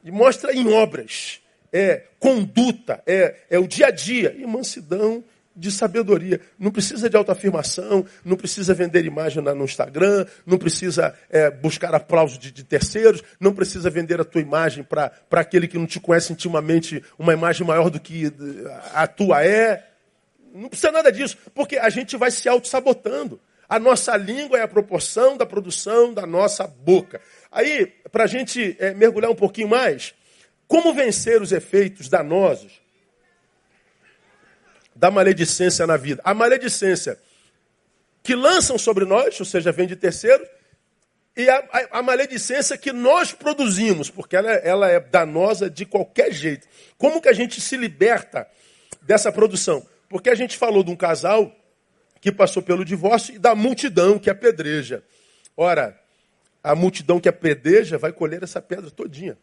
E 0.05 0.13
mostra 0.13 0.53
em 0.53 0.73
obras. 0.73 1.41
é 1.73 2.05
conduta, 2.21 3.03
é, 3.07 3.35
é 3.51 3.59
o 3.59 3.67
dia 3.67 3.87
a 3.87 3.91
dia. 3.91 4.35
E 4.39 4.47
mansidão 4.47 5.25
de 5.57 5.71
sabedoria. 5.71 6.41
Não 6.59 6.71
precisa 6.71 7.09
de 7.09 7.17
autoafirmação, 7.17 8.05
não 8.25 8.37
precisa 8.37 8.75
vender 8.75 9.05
imagem 9.05 9.43
no 9.43 9.65
Instagram, 9.65 10.27
não 10.45 10.59
precisa 10.59 11.15
é, 11.31 11.51
buscar 11.51 11.95
aplauso 11.95 12.39
de, 12.39 12.51
de, 12.51 12.65
terceiros, 12.65 13.23
não 13.39 13.55
precisa 13.55 13.89
vender 13.89 14.21
a 14.21 14.25
tua 14.25 14.41
imagem 14.41 14.83
para 14.83 15.13
aquele 15.31 15.69
que 15.69 15.79
não 15.79 15.87
te 15.87 16.01
conhece 16.01 16.33
intimamente 16.33 17.03
uma 17.19 17.33
imagem 17.33 17.67
maior 17.67 17.89
do 17.89 18.01
que 18.01 18.33
a 18.93 19.07
tua 19.07 19.45
é. 19.45 19.91
Não 20.53 20.69
precisa 20.69 20.93
nada 20.93 21.11
disso, 21.11 21.37
porque 21.55 21.77
a 21.77 21.89
gente 21.89 22.17
vai 22.17 22.31
se 22.31 22.49
auto-sabotando. 22.49 23.41
A 23.69 23.79
nossa 23.79 24.17
língua 24.17 24.59
é 24.59 24.63
a 24.63 24.69
proporção 24.69 25.37
da 25.37 25.47
produção 25.47 26.13
da 26.13 26.27
nossa 26.27 26.67
boca. 26.67 27.21
Aí, 27.51 27.87
para 28.11 28.25
a 28.25 28.27
gente 28.27 28.77
é, 28.79 28.93
mergulhar 28.95 29.31
um 29.31 29.37
pouquinho 29.37 29.69
mais, 29.69 30.15
como 30.67 30.93
vencer 30.93 31.41
os 31.41 31.53
efeitos 31.53 32.09
danosos 32.09 32.83
da 34.95 35.11
maledicência 35.11 35.87
na 35.87 35.97
vida. 35.97 36.21
A 36.25 36.35
maledicência 36.35 37.19
que 38.23 38.35
lançam 38.35 38.79
sobre 38.79 39.05
nós, 39.05 39.39
ou 39.41 39.47
seja, 39.47 39.73
vem 39.73 39.87
de 39.87 39.97
terceiros, 39.97 40.49
e 41.37 41.49
a, 41.49 41.57
a, 41.57 41.99
a 41.99 42.03
maledicência 42.03 42.79
que 42.79 42.93
nós 42.93 43.33
produzimos, 43.33 44.09
porque 44.09 44.37
ela, 44.37 44.53
ela 44.53 44.89
é 44.89 45.01
danosa 45.01 45.69
de 45.69 45.85
qualquer 45.85 46.33
jeito. 46.33 46.67
Como 46.97 47.21
que 47.21 47.29
a 47.29 47.33
gente 47.33 47.61
se 47.61 47.77
liberta 47.77 48.49
dessa 49.03 49.33
produção? 49.33 49.85
Porque 50.09 50.31
a 50.31 50.35
gente 50.35 50.57
falou 50.57 50.85
de 50.85 50.93
um 50.93 50.97
casal 50.97 51.53
que 52.25 52.33
passou 52.33 52.63
pelo 52.63 52.87
divórcio 52.87 53.35
e 53.35 53.39
da 53.39 53.55
multidão 53.55 54.19
que 54.19 54.31
apedreja. 54.31 55.05
Ora, 55.55 56.01
a 56.63 56.75
multidão 56.75 57.21
que 57.21 57.29
apedreja 57.29 57.99
vai 57.99 58.15
colher 58.15 58.43
essa 58.43 58.63
pedra 58.63 58.91
todinha. 58.91 59.37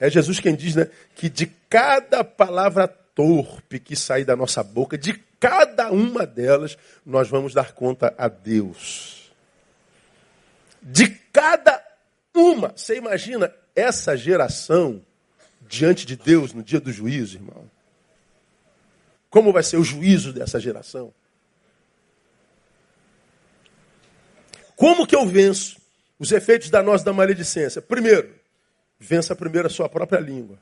É 0.00 0.08
Jesus 0.08 0.40
quem 0.40 0.56
diz, 0.56 0.76
né, 0.76 0.88
que 1.14 1.28
de 1.28 1.44
cada 1.68 2.24
palavra 2.24 2.88
torpe 2.88 3.78
que 3.78 3.94
sai 3.94 4.24
da 4.24 4.34
nossa 4.34 4.62
boca, 4.62 4.96
de 4.96 5.12
cada 5.38 5.92
uma 5.92 6.24
delas, 6.24 6.78
nós 7.04 7.28
vamos 7.28 7.52
dar 7.52 7.72
conta 7.72 8.14
a 8.16 8.28
Deus. 8.28 9.30
De 10.80 11.06
cada 11.30 11.84
uma. 12.34 12.72
Você 12.74 12.96
imagina 12.96 13.52
essa 13.76 14.16
geração 14.16 15.04
diante 15.68 16.06
de 16.06 16.16
Deus 16.16 16.54
no 16.54 16.62
dia 16.62 16.80
do 16.80 16.90
juízo, 16.90 17.36
irmão? 17.36 17.70
Como 19.28 19.52
vai 19.52 19.62
ser 19.62 19.76
o 19.76 19.84
juízo 19.84 20.32
dessa 20.32 20.58
geração? 20.58 21.12
Como 24.78 25.08
que 25.08 25.16
eu 25.16 25.26
venço 25.26 25.76
os 26.20 26.30
efeitos 26.30 26.70
da 26.70 26.84
nossa 26.84 27.04
da 27.04 27.12
maledicência? 27.12 27.82
Primeiro, 27.82 28.32
vença 28.96 29.34
primeiro 29.34 29.66
a 29.66 29.70
sua 29.70 29.88
própria 29.88 30.20
língua. 30.20 30.56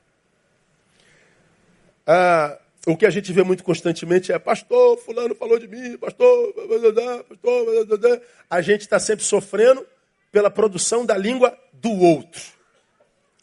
Ah, 2.06 2.58
o 2.86 2.96
que 2.96 3.04
a 3.04 3.10
gente 3.10 3.30
vê 3.30 3.42
muito 3.42 3.62
constantemente 3.62 4.32
é, 4.32 4.38
pastor, 4.38 4.96
fulano 4.96 5.34
falou 5.34 5.58
de 5.58 5.68
mim, 5.68 5.98
pastor, 5.98 6.54
pastor, 7.28 8.22
a 8.48 8.62
gente 8.62 8.80
está 8.80 8.98
sempre 8.98 9.22
sofrendo 9.22 9.86
pela 10.32 10.50
produção 10.50 11.04
da 11.04 11.18
língua 11.18 11.54
do 11.74 11.92
outro. 11.92 12.40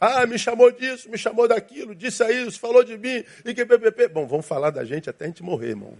Ah, 0.00 0.26
me 0.26 0.36
chamou 0.36 0.72
disso, 0.72 1.08
me 1.08 1.16
chamou 1.16 1.46
daquilo, 1.46 1.94
disse 1.94 2.24
isso, 2.32 2.58
falou 2.58 2.82
de 2.82 2.98
mim, 2.98 3.24
e 3.44 3.54
que 3.54 3.64
ppp. 3.64 4.08
Bom, 4.08 4.26
vamos 4.26 4.44
falar 4.44 4.70
da 4.70 4.84
gente 4.84 5.08
até 5.08 5.26
a 5.26 5.28
gente 5.28 5.42
morrer, 5.42 5.68
irmão. 5.68 5.96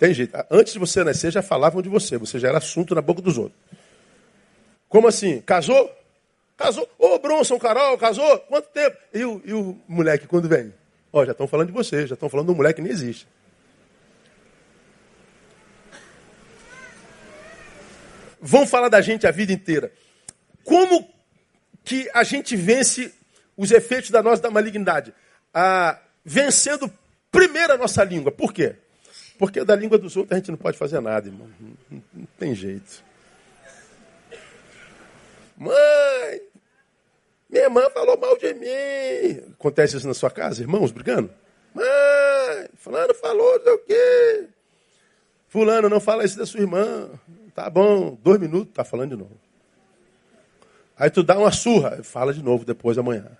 Tem 0.00 0.14
jeito. 0.14 0.34
Antes 0.50 0.72
de 0.72 0.78
você 0.78 1.04
nascer, 1.04 1.30
já 1.30 1.42
falavam 1.42 1.82
de 1.82 1.88
você, 1.90 2.16
você 2.16 2.38
já 2.38 2.48
era 2.48 2.56
assunto 2.56 2.94
na 2.94 3.02
boca 3.02 3.20
dos 3.20 3.36
outros. 3.36 3.60
Como 4.88 5.06
assim? 5.06 5.42
Casou? 5.42 5.94
Casou? 6.56 6.88
Ô, 6.98 7.18
Bronson, 7.18 7.58
Carol, 7.58 7.98
casou? 7.98 8.38
Quanto 8.48 8.70
tempo? 8.70 8.96
E 9.12 9.22
o, 9.22 9.42
e 9.44 9.52
o 9.52 9.78
moleque, 9.86 10.26
quando 10.26 10.48
vem? 10.48 10.72
Ó, 11.12 11.22
já 11.26 11.32
estão 11.32 11.46
falando 11.46 11.66
de 11.66 11.74
você, 11.74 12.06
já 12.06 12.14
estão 12.14 12.30
falando 12.30 12.50
um 12.50 12.54
moleque 12.54 12.76
que 12.76 12.82
nem 12.82 12.90
existe. 12.90 13.28
Vão 18.40 18.66
falar 18.66 18.88
da 18.88 19.02
gente 19.02 19.26
a 19.26 19.30
vida 19.30 19.52
inteira. 19.52 19.92
Como 20.64 21.12
que 21.84 22.08
a 22.14 22.22
gente 22.22 22.56
vence 22.56 23.12
os 23.54 23.70
efeitos 23.70 24.08
da 24.08 24.22
nossa 24.22 24.40
da 24.40 24.50
malignidade? 24.50 25.12
Ah, 25.52 26.00
vencendo 26.24 26.90
primeiro 27.30 27.74
a 27.74 27.76
nossa 27.76 28.02
língua. 28.02 28.32
Por 28.32 28.50
quê? 28.50 28.76
Porque 29.40 29.64
da 29.64 29.74
língua 29.74 29.96
dos 29.96 30.18
outros 30.18 30.34
a 30.34 30.36
gente 30.36 30.50
não 30.50 30.58
pode 30.58 30.76
fazer 30.76 31.00
nada, 31.00 31.26
irmão. 31.26 31.48
Não, 31.90 32.26
tem 32.38 32.54
jeito. 32.54 33.02
Mãe, 35.56 36.42
minha 37.48 37.64
irmã 37.64 37.88
falou 37.88 38.18
mal 38.18 38.36
de 38.36 38.52
mim. 38.52 39.42
Acontece 39.54 39.96
isso 39.96 40.06
na 40.06 40.12
sua 40.12 40.30
casa, 40.30 40.60
irmãos 40.60 40.92
brigando? 40.92 41.30
Mãe, 41.72 42.68
fulano 42.74 43.14
falou, 43.14 43.56
não 43.56 43.64
sei 43.64 43.72
o 43.72 43.78
quê. 43.78 44.48
Fulano, 45.48 45.88
não 45.88 46.00
fala 46.00 46.22
isso 46.22 46.36
da 46.36 46.44
sua 46.44 46.60
irmã. 46.60 47.08
Tá 47.54 47.70
bom, 47.70 48.18
dois 48.22 48.38
minutos, 48.38 48.74
tá 48.74 48.84
falando 48.84 49.12
de 49.12 49.16
novo. 49.16 49.40
Aí 50.98 51.08
tu 51.08 51.22
dá 51.22 51.38
uma 51.38 51.50
surra, 51.50 52.02
fala 52.02 52.34
de 52.34 52.42
novo 52.42 52.66
depois 52.66 52.98
amanhã. 52.98 53.38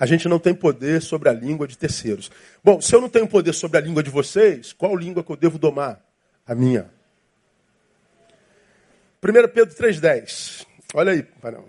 A 0.00 0.06
gente 0.06 0.26
não 0.26 0.38
tem 0.38 0.54
poder 0.54 1.02
sobre 1.02 1.28
a 1.28 1.32
língua 1.32 1.68
de 1.68 1.76
terceiros. 1.76 2.30
Bom, 2.64 2.80
se 2.80 2.94
eu 2.94 3.02
não 3.02 3.08
tenho 3.10 3.28
poder 3.28 3.52
sobre 3.52 3.76
a 3.76 3.82
língua 3.82 4.02
de 4.02 4.08
vocês, 4.08 4.72
qual 4.72 4.96
língua 4.96 5.22
que 5.22 5.30
eu 5.30 5.36
devo 5.36 5.58
domar? 5.58 6.02
A 6.46 6.54
minha. 6.54 6.90
1 9.22 9.48
Pedro 9.52 9.76
3,10. 9.76 10.66
Olha 10.94 11.12
aí, 11.12 11.22
Panão. 11.22 11.66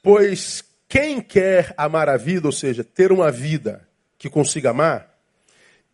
Pois 0.00 0.62
quem 0.88 1.20
quer 1.20 1.74
amar 1.76 2.08
a 2.08 2.16
vida, 2.16 2.46
ou 2.46 2.52
seja, 2.52 2.84
ter 2.84 3.10
uma 3.10 3.32
vida 3.32 3.86
que 4.16 4.30
consiga 4.30 4.70
amar, 4.70 5.18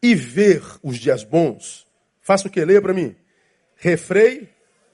e 0.02 0.14
ver 0.14 0.62
os 0.82 0.98
dias 0.98 1.24
bons, 1.24 1.86
faça 2.20 2.46
o 2.46 2.50
que? 2.50 2.62
Leia 2.62 2.82
para 2.82 2.92
mim. 2.92 3.16
Refreie 3.74 4.50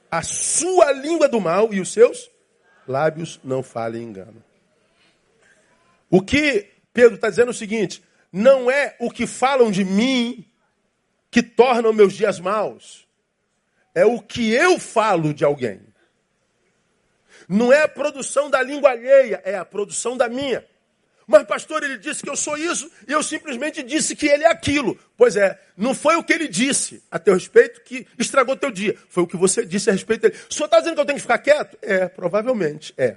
a 0.09 0.23
sua 0.23 0.93
língua 0.93 1.29
do 1.29 1.41
mal 1.41 1.75
e 1.75 1.81
os 1.81 1.93
seus 1.93 2.31
lábios 2.87 3.41
não 3.43 3.61
falem 3.61 4.05
engano. 4.05 4.50
O 6.11 6.21
que 6.21 6.69
Pedro 6.93 7.15
está 7.15 7.31
dizendo 7.31 7.49
é 7.49 7.51
o 7.53 7.55
seguinte: 7.55 8.03
não 8.33 8.71
é 8.71 8.97
o 8.99 9.11
que 9.11 9.27
falam 9.27 9.71
de 9.71 9.85
mim 9.85 10.45
que 11.31 11.43
tornam 11.43 11.93
meus 11.93 12.13
dias 12.13 12.41
maus, 12.41 13.07
é 13.95 14.05
o 14.05 14.21
que 14.21 14.53
eu 14.53 14.79
falo 14.79 15.33
de 15.33 15.45
alguém. 15.45 15.81
Não 17.49 17.73
é 17.73 17.83
a 17.83 17.89
produção 17.89 18.51
da 18.51 18.63
língua 18.63 18.91
alheia, 18.91 19.41
é 19.45 19.57
a 19.57 19.65
produção 19.65 20.17
da 20.17 20.29
minha. 20.29 20.65
Mas, 21.27 21.45
pastor, 21.45 21.85
ele 21.85 21.97
disse 21.97 22.25
que 22.25 22.29
eu 22.29 22.37
sou 22.37 22.57
isso 22.57 22.91
e 23.07 23.13
eu 23.13 23.23
simplesmente 23.23 23.85
disse 23.85 24.17
que 24.17 24.27
ele 24.27 24.43
é 24.43 24.51
aquilo. 24.51 24.99
Pois 25.17 25.37
é, 25.37 25.61
não 25.77 25.95
foi 25.95 26.17
o 26.17 26.25
que 26.25 26.33
ele 26.33 26.49
disse 26.49 27.03
a 27.09 27.21
teu 27.21 27.35
respeito 27.35 27.83
que 27.83 28.05
estragou 28.19 28.57
teu 28.57 28.71
dia. 28.71 28.97
Foi 29.09 29.23
o 29.23 29.27
que 29.29 29.37
você 29.37 29.65
disse 29.65 29.89
a 29.91 29.93
respeito 29.93 30.23
dele. 30.23 30.35
O 30.51 30.53
senhor 30.53 30.67
está 30.67 30.81
dizendo 30.81 30.97
que 30.97 31.01
eu 31.01 31.07
tenho 31.07 31.17
que 31.17 31.23
ficar 31.23 31.39
quieto? 31.39 31.79
É, 31.83 32.09
provavelmente, 32.09 32.93
é. 32.99 33.17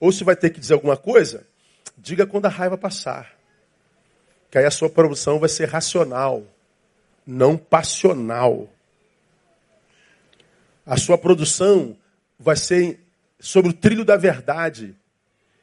Ou 0.00 0.10
se 0.10 0.24
vai 0.24 0.34
ter 0.34 0.50
que 0.50 0.58
dizer 0.58 0.74
alguma 0.74 0.96
coisa, 0.96 1.46
diga 2.02 2.26
quando 2.26 2.46
a 2.46 2.48
raiva 2.48 2.76
passar. 2.76 3.32
Que 4.50 4.58
aí 4.58 4.66
a 4.66 4.70
sua 4.70 4.90
produção 4.90 5.38
vai 5.38 5.48
ser 5.48 5.68
racional, 5.68 6.42
não 7.24 7.56
passional. 7.56 8.68
A 10.84 10.96
sua 10.96 11.16
produção 11.16 11.96
vai 12.38 12.56
ser 12.56 13.00
sobre 13.38 13.70
o 13.70 13.74
trilho 13.74 14.04
da 14.04 14.16
verdade 14.16 14.94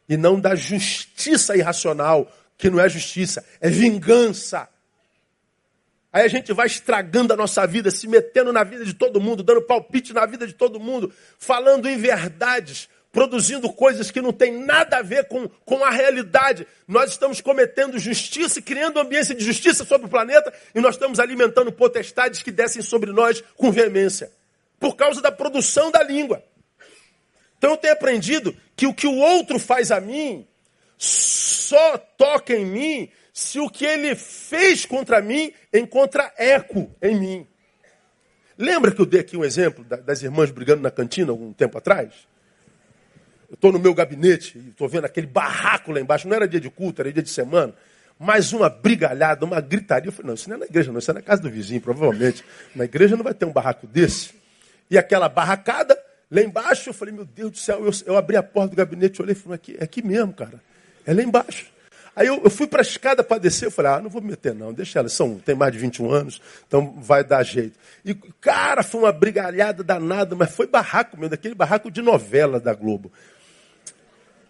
e 0.07 0.15
não 0.15 0.39
da 0.39 0.55
justiça 0.55 1.55
irracional, 1.55 2.31
que 2.57 2.69
não 2.69 2.79
é 2.79 2.87
justiça, 2.89 3.45
é 3.59 3.69
vingança. 3.69 4.67
Aí 6.11 6.23
a 6.23 6.27
gente 6.27 6.51
vai 6.53 6.65
estragando 6.65 7.33
a 7.33 7.37
nossa 7.37 7.67
vida, 7.67 7.91
se 7.91 8.07
metendo 8.07 8.51
na 8.51 8.63
vida 8.63 8.83
de 8.83 8.93
todo 8.93 9.21
mundo, 9.21 9.43
dando 9.43 9.61
palpite 9.61 10.13
na 10.13 10.25
vida 10.25 10.47
de 10.47 10.53
todo 10.53 10.79
mundo, 10.79 11.13
falando 11.37 11.87
em 11.87 11.97
verdades, 11.97 12.89
produzindo 13.11 13.71
coisas 13.71 14.11
que 14.11 14.21
não 14.21 14.31
têm 14.31 14.63
nada 14.63 14.97
a 14.97 15.01
ver 15.01 15.27
com, 15.27 15.47
com 15.65 15.83
a 15.83 15.89
realidade. 15.89 16.67
Nós 16.87 17.11
estamos 17.11 17.41
cometendo 17.41 17.97
justiça 17.97 18.61
criando 18.61 18.99
ambiência 18.99 19.33
de 19.33 19.43
justiça 19.43 19.83
sobre 19.83 20.07
o 20.07 20.09
planeta 20.09 20.53
e 20.73 20.79
nós 20.79 20.95
estamos 20.95 21.19
alimentando 21.19 21.71
potestades 21.71 22.43
que 22.43 22.51
descem 22.51 22.81
sobre 22.81 23.11
nós 23.11 23.43
com 23.55 23.71
veemência, 23.71 24.31
por 24.79 24.95
causa 24.95 25.21
da 25.21 25.31
produção 25.31 25.91
da 25.91 26.03
língua. 26.03 26.43
Então 27.57 27.71
eu 27.71 27.77
tenho 27.77 27.93
aprendido 27.93 28.55
que 28.75 28.87
o 28.87 28.93
que 28.93 29.07
o 29.07 29.15
outro 29.15 29.59
faz 29.59 29.91
a 29.91 29.99
mim 29.99 30.47
só 30.97 31.97
toca 31.97 32.53
em 32.53 32.65
mim 32.65 33.09
se 33.33 33.59
o 33.59 33.69
que 33.69 33.85
ele 33.85 34.15
fez 34.15 34.85
contra 34.85 35.21
mim 35.21 35.53
encontra 35.73 36.31
eco 36.37 36.93
em 37.01 37.19
mim. 37.19 37.47
Lembra 38.57 38.91
que 38.91 39.01
eu 39.01 39.05
dei 39.05 39.21
aqui 39.21 39.37
um 39.37 39.45
exemplo 39.45 39.83
das 39.83 40.21
irmãs 40.21 40.51
brigando 40.51 40.81
na 40.81 40.91
cantina 40.91 41.31
algum 41.31 41.53
tempo 41.53 41.77
atrás? 41.77 42.13
Eu 43.49 43.55
estou 43.55 43.71
no 43.71 43.79
meu 43.79 43.93
gabinete 43.93 44.57
estou 44.69 44.87
vendo 44.87 45.05
aquele 45.05 45.27
barraco 45.27 45.91
lá 45.91 45.99
embaixo. 45.99 46.27
Não 46.27 46.35
era 46.35 46.47
dia 46.47 46.59
de 46.59 46.69
culto, 46.69 47.01
era 47.01 47.11
dia 47.11 47.23
de 47.23 47.29
semana. 47.29 47.73
Mais 48.19 48.53
uma 48.53 48.69
brigalhada, 48.69 49.45
uma 49.45 49.59
gritaria. 49.59 50.09
Eu 50.09 50.11
falei, 50.11 50.27
não, 50.27 50.33
isso 50.35 50.49
não 50.49 50.57
é 50.57 50.59
na 50.59 50.65
igreja, 50.65 50.91
não, 50.91 50.99
isso 50.99 51.09
é 51.09 51.13
na 51.13 51.21
casa 51.21 51.41
do 51.41 51.49
vizinho, 51.49 51.81
provavelmente. 51.81 52.43
Na 52.75 52.85
igreja 52.85 53.15
não 53.15 53.23
vai 53.23 53.33
ter 53.33 53.45
um 53.45 53.51
barraco 53.51 53.87
desse. 53.87 54.31
E 54.91 54.97
aquela 54.97 55.29
barracada, 55.29 55.97
Lá 56.31 56.41
embaixo 56.41 56.89
eu 56.89 56.93
falei, 56.93 57.13
meu 57.13 57.25
Deus 57.25 57.51
do 57.51 57.57
céu, 57.57 57.83
eu, 57.83 57.91
eu 58.05 58.15
abri 58.15 58.37
a 58.37 58.43
porta 58.43 58.69
do 58.69 58.75
gabinete, 58.75 59.21
olhei 59.21 59.33
e 59.33 59.35
falei, 59.35 59.55
aqui, 59.55 59.75
é 59.79 59.83
aqui 59.83 60.05
mesmo, 60.05 60.31
cara. 60.31 60.61
É 61.05 61.13
lá 61.13 61.23
embaixo. 61.23 61.65
Aí 62.15 62.27
eu, 62.27 62.39
eu 62.43 62.49
fui 62.49 62.67
para 62.67 62.81
a 62.81 62.83
escada 62.83 63.23
para 63.23 63.39
descer, 63.39 63.65
eu 63.65 63.71
falei, 63.71 63.91
ah, 63.93 63.99
não 63.99 64.09
vou 64.09 64.21
me 64.21 64.29
meter 64.29 64.53
não, 64.53 64.73
deixa 64.73 64.99
ela, 64.99 65.09
são, 65.09 65.39
tem 65.39 65.55
mais 65.55 65.71
de 65.71 65.79
21 65.79 66.11
anos, 66.11 66.41
então 66.67 66.99
vai 67.01 67.23
dar 67.23 67.41
jeito. 67.43 67.79
E, 68.03 68.13
cara, 68.13 68.83
foi 68.83 69.01
uma 69.01 69.11
brigalhada 69.11 69.83
danada, 69.83 70.35
mas 70.35 70.53
foi 70.53 70.67
barraco 70.67 71.15
mesmo, 71.17 71.29
daquele 71.29 71.55
barraco 71.55 71.89
de 71.89 72.01
novela 72.01 72.59
da 72.59 72.73
Globo. 72.73 73.11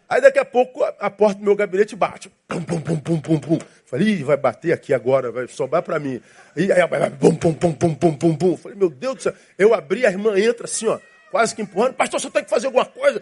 Aí 0.09 0.19
daqui 0.19 0.39
a 0.39 0.45
pouco 0.45 0.83
a, 0.83 1.09
porta 1.11 1.37
do 1.39 1.45
meu 1.45 1.55
gabinete 1.55 1.95
bate. 1.95 2.31
Pum, 2.47 2.63
pum, 2.63 2.81
pum, 2.81 2.97
pum, 2.97 3.19
pum, 3.21 3.39
pum. 3.39 3.59
Falei, 3.85 4.23
vai 4.23 4.35
bater 4.35 4.73
aqui 4.73 4.91
agora, 4.91 5.31
vai 5.31 5.47
sobrar 5.47 5.83
para 5.83 5.99
mim. 5.99 6.19
E 6.55 6.71
aí, 6.71 6.81
pum, 7.19 7.35
pum, 7.35 7.53
pum, 7.53 7.71
pum, 7.73 7.93
pum, 7.93 8.15
pum, 8.15 8.35
pum. 8.35 8.57
Falei, 8.57 8.75
meu 8.75 8.89
Deus 8.89 9.15
do 9.17 9.21
céu. 9.21 9.33
Eu 9.55 9.71
abri, 9.71 10.07
a 10.07 10.09
irmã 10.09 10.37
entra 10.39 10.65
assim, 10.65 10.87
ó, 10.87 10.97
quase 11.29 11.53
que 11.53 11.61
empurrando. 11.61 11.93
Pastor, 11.93 12.19
você 12.19 12.31
tem 12.31 12.43
que 12.43 12.49
fazer 12.49 12.65
alguma 12.65 12.85
coisa. 12.85 13.21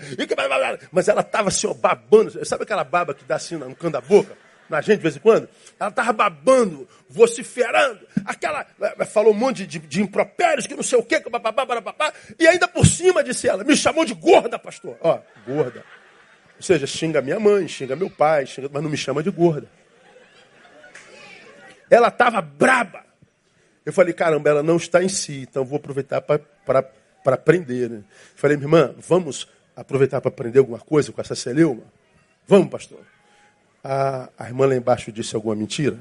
Mas 0.90 1.10
ela 1.10 1.22
estava 1.22 1.50
assim, 1.50 1.68
ó, 1.68 1.74
babando. 1.74 2.46
Sabe 2.46 2.64
aquela 2.64 2.86
baba 2.86 3.14
que 3.14 3.26
dá 3.26 3.36
assim 3.36 3.58
no 3.58 3.76
canto 3.76 3.94
da 3.94 4.02
boca? 4.02 4.38
Na 4.70 4.82
gente, 4.82 4.98
de 4.98 5.04
vez 5.04 5.16
em 5.16 5.20
quando? 5.20 5.48
Ela 5.80 5.90
estava 5.90 6.14
babando, 6.14 6.88
vociferando. 7.10 8.00
Aquela, 8.26 8.66
eh, 8.82 9.06
falou 9.06 9.34
um 9.34 9.38
monte 9.38 9.66
de, 9.66 9.80
de, 9.80 10.02
impropérios, 10.02 10.68
que 10.68 10.76
não 10.76 10.84
sei 10.84 11.00
o 11.00 11.04
quê, 11.04 11.22
que 11.22 11.30
bababá, 11.30 11.66
bababá. 11.66 12.14
E 12.38 12.48
ainda 12.48 12.68
por 12.68 12.86
cima, 12.86 13.24
disse 13.24 13.48
ela, 13.48 13.64
me 13.64 13.76
chamou 13.76 14.04
de 14.04 14.14
gorda, 14.14 14.60
pastor. 14.60 14.98
Ó, 15.02 15.20
gorda. 15.46 15.84
Ou 16.58 16.64
seja, 16.64 16.88
xinga 16.88 17.22
minha 17.22 17.40
mãe, 17.40 17.68
xinga 17.68 17.96
meu 17.96 18.10
pai, 18.10 18.46
xinga, 18.48 18.70
mas 18.72 18.82
não 18.82 18.90
me 18.90 18.98
chama 18.98 19.22
de 19.22 19.30
gorda. 19.30 19.70
Ela 21.90 22.10
estava 22.10 22.42
braba. 22.42 23.06
Eu 23.86 23.94
falei, 23.94 24.14
caramba, 24.14 24.50
ela 24.50 24.64
não 24.64 24.76
está 24.76 25.02
em 25.02 25.08
si, 25.08 25.46
então 25.50 25.64
vou 25.64 25.78
aproveitar 25.78 26.20
para 26.20 26.36
aprender. 27.26 27.90
Né? 27.90 28.04
Falei, 28.36 28.58
minha 28.58 28.66
irmã, 28.66 28.96
vamos 28.98 29.48
aproveitar 29.76 30.20
para 30.20 30.30
aprender 30.30 30.60
alguma 30.60 30.80
coisa 30.80 31.12
com 31.12 31.22
essa 31.22 31.36
celeuma? 31.36 31.84
Vamos, 32.48 32.70
pastor. 32.70 33.00
A, 33.84 34.30
a 34.38 34.48
irmã 34.48 34.66
lá 34.66 34.76
embaixo 34.76 35.12
disse 35.12 35.36
alguma 35.36 35.56
mentira? 35.56 35.98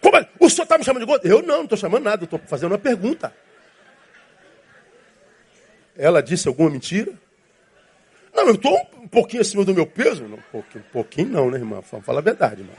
Como 0.00 0.16
é? 0.16 0.28
O 0.38 0.48
senhor 0.48 0.64
está 0.64 0.78
me 0.78 0.84
chamando 0.84 1.02
de 1.02 1.06
gordo? 1.06 1.26
Eu 1.26 1.42
não, 1.42 1.56
não 1.56 1.64
estou 1.64 1.78
chamando 1.78 2.04
nada, 2.04 2.24
estou 2.24 2.38
fazendo 2.46 2.72
uma 2.72 2.78
pergunta. 2.78 3.34
Ela 6.00 6.22
disse 6.22 6.48
alguma 6.48 6.70
mentira? 6.70 7.12
Não, 8.34 8.46
eu 8.46 8.54
estou 8.54 8.74
um 8.96 9.06
pouquinho 9.06 9.42
acima 9.42 9.66
do 9.66 9.74
meu 9.74 9.86
peso. 9.86 10.26
Não, 10.26 10.38
um 10.38 10.42
pouquinho, 10.50 10.84
um 10.88 10.92
pouquinho 10.92 11.28
não, 11.28 11.50
né, 11.50 11.58
irmã? 11.58 11.82
Fala 11.82 12.20
a 12.20 12.22
verdade, 12.22 12.62
irmã. 12.62 12.72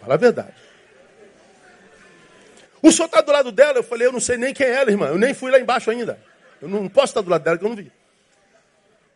Fala 0.00 0.14
a 0.14 0.16
verdade. 0.16 0.54
O 2.80 2.90
senhor 2.90 3.06
está 3.06 3.20
do 3.20 3.30
lado 3.30 3.52
dela? 3.52 3.78
Eu 3.78 3.82
falei, 3.82 4.06
eu 4.06 4.12
não 4.12 4.20
sei 4.20 4.38
nem 4.38 4.54
quem 4.54 4.66
é 4.66 4.74
ela, 4.76 4.90
irmã. 4.90 5.08
Eu 5.08 5.18
nem 5.18 5.34
fui 5.34 5.50
lá 5.50 5.60
embaixo 5.60 5.90
ainda. 5.90 6.18
Eu 6.62 6.68
não 6.68 6.88
posso 6.88 7.08
estar 7.08 7.20
do 7.20 7.28
lado 7.28 7.44
dela, 7.44 7.58
que 7.58 7.64
eu 7.64 7.68
não 7.68 7.76
vi. 7.76 7.92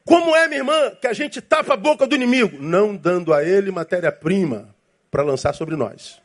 Como 0.05 0.37
é, 0.37 0.47
minha 0.47 0.61
irmã, 0.61 0.91
que 1.01 1.07
a 1.07 1.15
gente 1.15 1.41
tapa 1.41 1.73
a 1.73 1.77
boca 1.79 2.07
do 2.07 2.15
inimigo? 2.15 2.59
Não 2.61 2.95
dando 2.95 3.33
a 3.33 3.43
ele 3.43 3.71
matéria-prima 3.71 4.69
para 5.11 5.23
lançar 5.23 5.55
sobre 5.55 5.77
nós. 5.77 6.21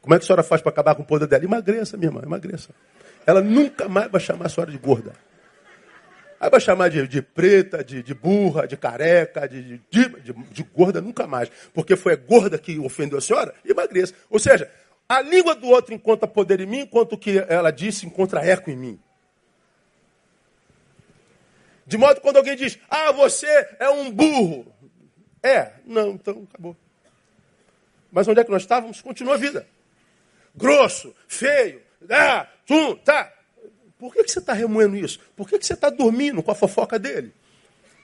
Como 0.00 0.14
é 0.14 0.18
que 0.18 0.24
a 0.24 0.26
senhora 0.26 0.44
faz 0.44 0.62
para 0.62 0.70
acabar 0.70 0.94
com 0.94 1.02
o 1.02 1.04
poder 1.04 1.26
dela? 1.26 1.44
Emagreça, 1.44 1.96
minha 1.96 2.10
irmã, 2.10 2.22
emagreça. 2.24 2.70
Ela 3.26 3.40
nunca 3.40 3.88
mais 3.88 4.10
vai 4.10 4.20
chamar 4.20 4.46
a 4.46 4.48
senhora 4.48 4.70
de 4.70 4.78
gorda. 4.78 5.12
Aí 6.40 6.48
vai 6.48 6.60
chamar 6.60 6.88
de, 6.88 7.06
de 7.06 7.20
preta, 7.20 7.84
de, 7.84 8.02
de, 8.02 8.14
burra, 8.14 8.66
de 8.66 8.74
careca, 8.74 9.46
de, 9.46 9.78
de, 9.90 10.62
gorda, 10.74 10.98
nunca 10.98 11.26
mais. 11.26 11.50
Porque 11.74 11.96
foi 11.96 12.14
a 12.14 12.16
gorda 12.16 12.56
que 12.56 12.78
ofendeu 12.78 13.18
a 13.18 13.20
senhora, 13.20 13.54
emagreça. 13.62 14.14
Ou 14.30 14.38
seja, 14.38 14.70
a 15.06 15.20
língua 15.20 15.54
do 15.54 15.66
outro 15.68 15.92
encontra 15.92 16.26
poder 16.26 16.60
em 16.60 16.66
mim, 16.66 16.80
enquanto 16.80 17.12
o 17.12 17.18
que 17.18 17.44
ela 17.46 17.70
disse 17.70 18.06
encontra 18.06 18.40
eco 18.40 18.70
em 18.70 18.76
mim. 18.76 19.00
De 21.86 21.98
modo 21.98 22.14
que 22.14 22.22
quando 22.22 22.36
alguém 22.38 22.56
diz, 22.56 22.78
ah, 22.88 23.12
você 23.12 23.48
é 23.78 23.90
um 23.90 24.10
burro. 24.10 24.72
É, 25.42 25.72
não, 25.84 26.12
então 26.12 26.46
acabou. 26.48 26.76
Mas 28.10 28.26
onde 28.28 28.40
é 28.40 28.44
que 28.44 28.50
nós 28.50 28.62
estávamos? 28.62 29.02
Continua 29.02 29.34
a 29.34 29.36
vida. 29.36 29.66
Grosso, 30.54 31.14
feio, 31.28 31.82
ah, 32.08 32.48
tum, 32.66 32.96
tá. 32.96 33.32
Por 33.98 34.14
que, 34.14 34.24
que 34.24 34.30
você 34.30 34.38
está 34.38 34.52
remoendo 34.52 34.96
isso? 34.96 35.20
Por 35.36 35.48
que, 35.48 35.58
que 35.58 35.66
você 35.66 35.74
está 35.74 35.90
dormindo 35.90 36.42
com 36.42 36.50
a 36.50 36.54
fofoca 36.54 36.98
dele? 36.98 37.34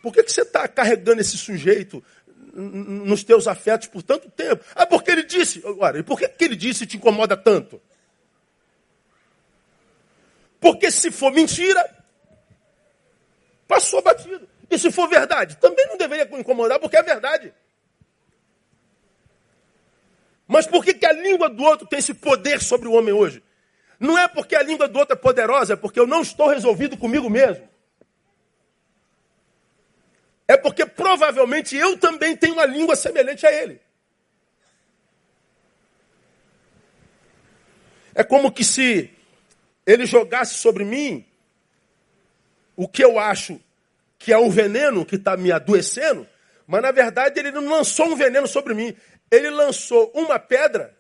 Por 0.03 0.13
que, 0.13 0.23
que 0.23 0.31
você 0.31 0.43
está 0.43 0.69
carregando 0.69 1.21
esse 1.21 1.39
sujeito 1.39 2.05
nos 2.53 3.25
teus 3.25 3.47
afetos 3.47 3.89
por 3.89 4.03
tanto 4.03 4.31
tempo? 4.31 4.63
Ah, 4.75 4.87
porque 4.87 5.11
ele 5.11 5.23
disse. 5.25 5.63
Agora, 5.67 5.99
e 5.99 6.03
por 6.03 6.19
que, 6.19 6.29
que 6.29 6.45
ele 6.45 6.57
disse 6.57 6.87
te 6.87 6.97
incomoda 6.97 7.37
tanto? 7.37 7.81
Porque 10.61 10.91
se 10.91 11.11
for 11.11 11.33
mentira, 11.33 11.83
passou 13.67 14.03
batido. 14.03 14.49
E 14.71 14.79
se 14.79 14.91
for 14.91 15.09
verdade, 15.09 15.57
também 15.59 15.87
não 15.87 15.97
deveria 15.97 16.29
incomodar, 16.39 16.79
porque 16.79 16.97
é 16.97 17.03
verdade. 17.03 17.55
Mas 20.47 20.67
por 20.67 20.85
que, 20.85 20.95
que 20.95 21.07
a 21.07 21.13
língua 21.13 21.49
do 21.49 21.63
outro 21.63 21.87
tem 21.87 21.99
esse 21.99 22.15
poder 22.15 22.61
sobre 22.61 22.89
o 22.89 22.93
homem 22.93 23.15
hoje? 23.15 23.43
Não 23.99 24.19
é 24.19 24.29
porque 24.29 24.55
a 24.55 24.63
língua 24.63 24.89
do 24.89 24.99
outro 24.99 25.15
é 25.15 25.19
poderosa, 25.19 25.73
é 25.73 25.77
porque 25.77 25.99
eu 25.99 26.07
não 26.07 26.23
estou 26.23 26.49
resolvido 26.49 26.97
comigo 26.97 27.31
mesmo. 27.31 27.69
É 30.49 30.57
porque 30.57 30.87
provavelmente 30.87 31.77
eu 31.77 31.99
também 31.99 32.37
tenho 32.37 32.55
uma 32.55 32.67
língua 32.67 32.95
semelhante 32.95 33.47
a 33.47 33.53
ele. 33.53 33.81
É 38.15 38.23
como 38.23 38.53
que 38.53 38.65
se 38.65 39.11
ele 39.85 40.07
jogasse 40.07 40.55
sobre 40.55 40.85
mim 40.85 41.27
o 42.75 42.89
que 42.89 43.05
eu 43.05 43.19
acho 43.19 43.61
que 44.19 44.33
é 44.33 44.39
um 44.39 44.51
veneno 44.51 45.05
que 45.05 45.17
está 45.17 45.37
me 45.37 45.53
adoecendo, 45.53 46.27
mas 46.67 46.83
na 46.83 46.91
verdade 46.91 47.39
ele 47.39 47.51
não 47.51 47.69
lançou 47.69 48.07
um 48.07 48.17
veneno 48.17 48.47
sobre 48.47 48.75
mim. 48.75 48.97
Ele 49.31 49.51
lançou 49.51 50.11
uma 50.15 50.39
pedra 50.39 50.97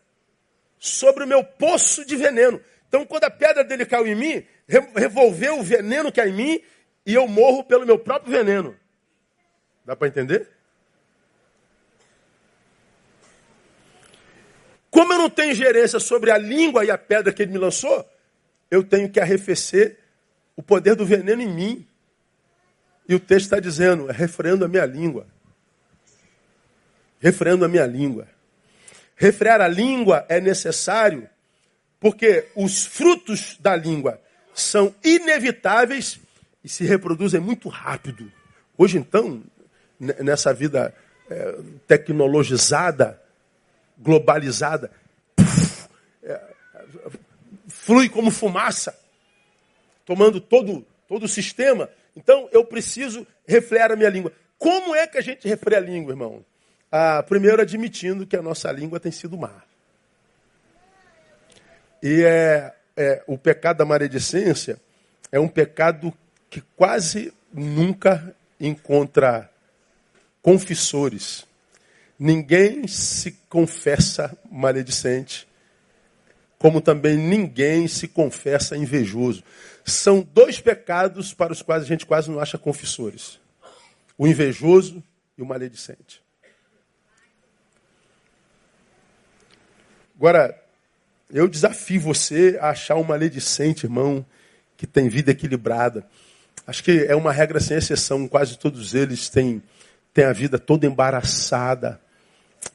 sobre 0.79 1.25
o 1.25 1.27
meu 1.27 1.43
poço 1.43 2.05
de 2.05 2.17
veneno. 2.17 2.61
Então, 2.89 3.05
quando 3.05 3.25
a 3.25 3.31
pedra 3.31 3.65
dele 3.65 3.85
caiu 3.85 4.07
em 4.07 4.15
mim, 4.15 4.47
revolveu 4.95 5.59
o 5.59 5.63
veneno 5.63 6.13
que 6.13 6.21
há 6.21 6.29
em 6.29 6.33
mim 6.33 6.61
e 7.05 7.15
eu 7.15 7.27
morro 7.27 7.65
pelo 7.65 7.87
meu 7.87 7.99
próprio 7.99 8.33
veneno. 8.33 8.77
Dá 9.85 9.95
para 9.95 10.09
entender? 10.09 10.49
Como 14.91 15.13
eu 15.13 15.19
não 15.19 15.31
tenho 15.31 15.55
gerência 15.55 16.01
sobre 16.01 16.31
a 16.31 16.39
língua 16.39 16.85
e 16.85 16.91
a 16.91 16.99
pedra 16.99 17.33
que 17.33 17.43
ele 17.43 17.53
me 17.53 17.59
lançou, 17.59 18.09
eu 18.71 18.83
tenho 18.83 19.11
que 19.11 19.21
arrefecer 19.21 19.99
o 20.57 20.63
poder 20.63 20.95
do 20.97 21.05
veneno 21.05 21.43
em 21.43 21.49
mim. 21.49 21.87
E 23.09 23.15
o 23.15 23.21
texto 23.21 23.45
está 23.45 23.61
dizendo, 23.61 24.11
é 24.11 24.13
refreando 24.13 24.65
a 24.65 24.69
minha 24.69 24.87
língua. 24.87 25.27
Refreando 27.21 27.65
a 27.65 27.69
minha 27.69 27.87
língua. 27.87 28.27
Refrear 29.15 29.61
a 29.61 29.69
língua 29.69 30.27
é 30.29 30.41
necessário 30.41 31.29
porque 32.01 32.49
os 32.55 32.85
frutos 32.87 33.57
da 33.59 33.75
língua 33.75 34.21
são 34.55 34.95
inevitáveis 35.05 36.19
e 36.63 36.69
se 36.69 36.85
reproduzem 36.85 37.41
muito 37.41 37.69
rápido. 37.69 38.31
Hoje, 38.77 38.99
então, 38.99 39.43
nessa 39.99 40.53
vida 40.53 40.95
é, 41.31 41.59
tecnologizada, 41.87 43.21
globalizada, 43.99 44.91
é, 46.23 46.41
flui 47.69 48.09
como 48.09 48.31
fumaça, 48.31 48.99
tomando 50.05 50.41
todo, 50.41 50.87
todo 51.09 51.25
o 51.25 51.29
sistema. 51.29 51.89
Então, 52.15 52.49
eu 52.53 52.65
preciso 52.65 53.27
refrear 53.47 53.93
a 53.93 53.97
minha 53.97 54.11
língua. 54.11 54.33
Como 54.59 54.95
é 54.95 55.07
que 55.07 55.19
a 55.19 55.23
gente 55.23 55.47
refreia 55.47 55.81
a 55.81 55.85
língua, 55.85 56.13
irmão? 56.13 56.45
Ah, 56.91 57.23
primeiro, 57.23 57.61
admitindo 57.61 58.27
que 58.27 58.37
a 58.37 58.43
nossa 58.43 58.71
língua 58.73 59.01
tem 59.01 59.13
sido 59.13 59.37
má. 59.37 59.66
E 62.09 62.23
é, 62.23 62.73
é, 62.97 63.25
o 63.27 63.37
pecado 63.37 63.79
da 63.79 63.85
maledicência 63.85 64.81
é 65.33 65.41
um 65.41 65.49
pecado 65.49 66.17
que 66.49 66.61
quase 66.77 67.35
nunca 67.53 68.33
encontra 68.61 69.51
confessores. 70.41 71.45
Ninguém 72.17 72.87
se 72.87 73.33
confessa 73.49 74.39
maledicente, 74.49 75.49
como 76.61 76.81
também 76.81 77.17
ninguém 77.17 77.89
se 77.89 78.07
confessa 78.07 78.77
invejoso. 78.77 79.43
São 79.85 80.23
dois 80.23 80.61
pecados 80.61 81.35
para 81.35 81.53
os 81.53 81.61
quais 81.61 81.83
a 81.83 81.87
gente 81.87 82.07
quase 82.07 82.31
não 82.31 82.39
acha 82.39 82.57
confessores: 82.57 83.41
o 84.17 84.29
invejoso 84.29 85.03
e 85.37 85.43
o 85.43 85.47
maledicente. 85.47 86.23
Agora, 90.15 90.66
eu 91.33 91.49
desafio 91.49 92.01
você 92.01 92.59
a 92.61 92.71
achar 92.71 92.97
um 92.97 93.03
maledicente, 93.03 93.87
irmão, 93.87 94.25
que 94.77 94.87
tem 94.87 95.09
vida 95.09 95.33
equilibrada. 95.33 96.07
Acho 96.67 96.83
que 96.83 97.05
é 97.09 97.15
uma 97.15 97.33
regra 97.33 97.61
sem 97.61 97.77
exceção, 97.77 98.29
quase 98.29 98.59
todos 98.59 98.95
eles 98.95 99.29
têm, 99.29 99.63
têm 100.13 100.25
a 100.25 100.33
vida 100.33 100.59
toda 100.59 100.87
embaraçada, 100.87 102.01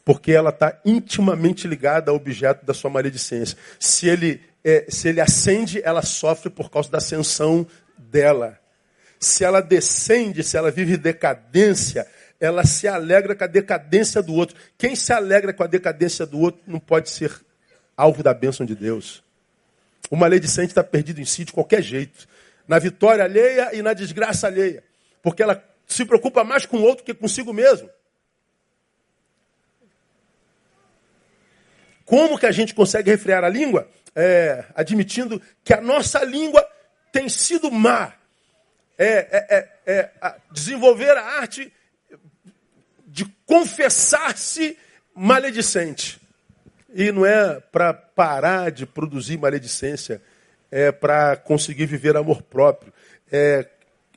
porque 0.03 0.31
ela 0.31 0.49
está 0.49 0.79
intimamente 0.85 1.67
ligada 1.67 2.11
ao 2.11 2.17
objeto 2.17 2.65
da 2.65 2.73
sua 2.73 2.89
maledicência. 2.89 3.57
Se 3.79 4.07
ele, 4.07 4.41
é, 4.63 4.85
se 4.89 5.09
ele 5.09 5.21
acende, 5.21 5.81
ela 5.83 6.01
sofre 6.01 6.49
por 6.49 6.69
causa 6.69 6.89
da 6.89 6.97
ascensão 6.97 7.65
dela. 7.97 8.59
se 9.19 9.43
ela 9.43 9.61
descende, 9.61 10.43
se 10.43 10.57
ela 10.57 10.71
vive 10.71 10.97
decadência, 10.97 12.07
ela 12.39 12.65
se 12.65 12.87
alegra 12.87 13.35
com 13.35 13.43
a 13.43 13.47
decadência 13.47 14.21
do 14.21 14.33
outro. 14.33 14.55
Quem 14.77 14.95
se 14.95 15.13
alegra 15.13 15.53
com 15.53 15.63
a 15.63 15.67
decadência 15.67 16.25
do 16.25 16.39
outro 16.39 16.61
não 16.65 16.79
pode 16.79 17.09
ser 17.09 17.31
alvo 17.95 18.23
da 18.23 18.33
bênção 18.33 18.65
de 18.65 18.75
Deus. 18.75 19.23
O 20.09 20.15
maledicente 20.15 20.69
está 20.69 20.83
perdido 20.83 21.21
em 21.21 21.25
si 21.25 21.45
de 21.45 21.53
qualquer 21.53 21.81
jeito. 21.81 22.27
Na 22.67 22.79
vitória 22.79 23.23
alheia 23.23 23.75
e 23.75 23.81
na 23.81 23.93
desgraça 23.93 24.47
alheia. 24.47 24.83
Porque 25.21 25.43
ela 25.43 25.63
se 25.87 26.05
preocupa 26.05 26.43
mais 26.43 26.65
com 26.65 26.77
o 26.77 26.83
outro 26.83 27.03
que 27.03 27.13
consigo 27.13 27.53
mesmo. 27.53 27.89
Como 32.05 32.37
que 32.37 32.45
a 32.45 32.51
gente 32.51 32.73
consegue 32.73 33.09
refrear 33.09 33.43
a 33.43 33.49
língua? 33.49 33.89
É, 34.13 34.65
admitindo 34.75 35.41
que 35.63 35.73
a 35.73 35.79
nossa 35.79 36.23
língua 36.25 36.65
tem 37.11 37.29
sido 37.29 37.71
má. 37.71 38.13
É, 38.97 39.07
é, 39.07 39.69
é, 39.85 39.93
é 39.93 40.35
desenvolver 40.51 41.17
a 41.17 41.23
arte 41.23 41.71
de 43.07 43.25
confessar-se 43.45 44.77
maledicente. 45.13 46.20
E 46.93 47.11
não 47.11 47.25
é 47.25 47.59
para 47.59 47.93
parar 47.93 48.71
de 48.71 48.85
produzir 48.85 49.37
maledicência, 49.37 50.21
é 50.69 50.91
para 50.91 51.35
conseguir 51.35 51.85
viver 51.85 52.17
amor 52.17 52.41
próprio. 52.41 52.93
É, 53.31 53.67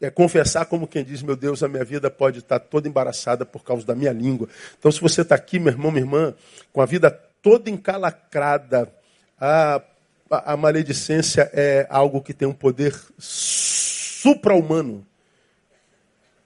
é, 0.01 0.11
confessar 0.11 0.67
como 0.67 0.89
quem 0.89 1.05
diz, 1.05 1.23
meu 1.23 1.37
Deus, 1.37 1.63
a 1.63 1.69
minha 1.69 1.85
vida 1.85 2.11
pode 2.11 2.41
estar 2.41 2.59
toda 2.59 2.89
embaraçada 2.89 3.47
por 3.47 3.63
causa 3.63 3.87
da 3.87 3.95
minha 3.95 4.13
língua. 4.13 4.49
Então, 4.79 4.91
se 4.91 5.01
você 5.01 5.23
está 5.23 5.35
aqui, 5.35 5.59
meu 5.59 5.73
irmão, 5.73 5.91
minha 5.91 6.03
irmã, 6.05 6.35
com 6.73 6.81
a 6.81 6.87
vida 6.87 7.11
toda 7.45 7.69
encalacrada. 7.69 8.91
A, 9.39 9.83
a, 10.31 10.55
a 10.55 10.57
maledicência 10.57 11.51
é 11.53 11.87
algo 11.91 12.23
que 12.23 12.33
tem 12.33 12.49
um 12.49 12.55
poder 12.55 12.99
supra-humano 13.19 15.07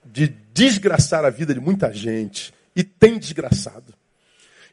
de 0.05 0.27
desgraçar 0.53 1.25
a 1.25 1.31
vida 1.31 1.55
de 1.55 1.61
muita 1.61 1.93
gente. 1.93 2.53
E 2.75 2.83
tem 2.83 3.17
desgraçado. 3.19 3.95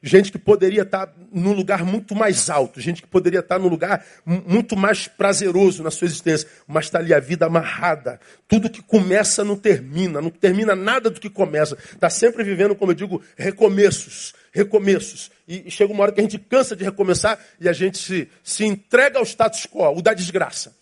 Gente 0.08 0.32
que 0.32 0.38
poderia 0.38 0.84
estar 0.84 1.12
num 1.34 1.52
lugar 1.52 1.84
muito 1.84 2.14
mais 2.14 2.48
alto, 2.48 2.80
gente 2.80 3.02
que 3.02 3.08
poderia 3.08 3.40
estar 3.40 3.58
num 3.58 3.68
lugar 3.68 4.06
muito 4.24 4.78
mais 4.78 5.08
prazeroso 5.08 5.82
na 5.82 5.90
sua 5.90 6.06
existência, 6.06 6.48
mas 6.68 6.86
está 6.86 7.00
ali 7.00 7.12
a 7.12 7.20
vida 7.20 7.48
amarrada. 7.48 8.20
Tudo 8.48 8.70
que 8.70 8.84
começa 8.84 9.44
não 9.44 9.56
termina, 9.56 10.22
não 10.22 10.30
termina 10.30 10.76
nada 10.76 11.10
do 11.10 11.20
que 11.20 11.28
começa. 11.28 11.76
Está 11.92 12.08
sempre 12.08 12.44
vivendo, 12.44 12.76
como 12.76 12.92
eu 12.92 12.96
digo, 12.96 13.20
recomeços 13.36 14.36
recomeços. 14.52 15.32
E, 15.48 15.70
chega 15.72 15.92
uma 15.92 16.04
hora 16.04 16.12
que 16.12 16.22
a 16.22 16.24
gente 16.24 16.38
cansa 16.38 16.76
de 16.76 16.84
recomeçar 16.84 17.38
e 17.60 17.68
a 17.68 17.74
gente 17.74 17.98
se, 17.98 18.30
se 18.44 18.64
entrega 18.64 19.18
ao 19.18 19.26
status 19.26 19.66
quo, 19.66 19.98
o 19.98 20.02
da 20.04 20.14
desgraça. 20.14 20.74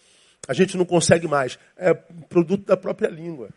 A 0.48 0.54
gente 0.54 0.76
não 0.76 0.84
consegue 0.84 1.28
mais. 1.28 1.58
É 1.78 1.94
produto 1.94 2.66
da 2.66 2.76
própria 2.76 3.08
língua. 3.08 3.50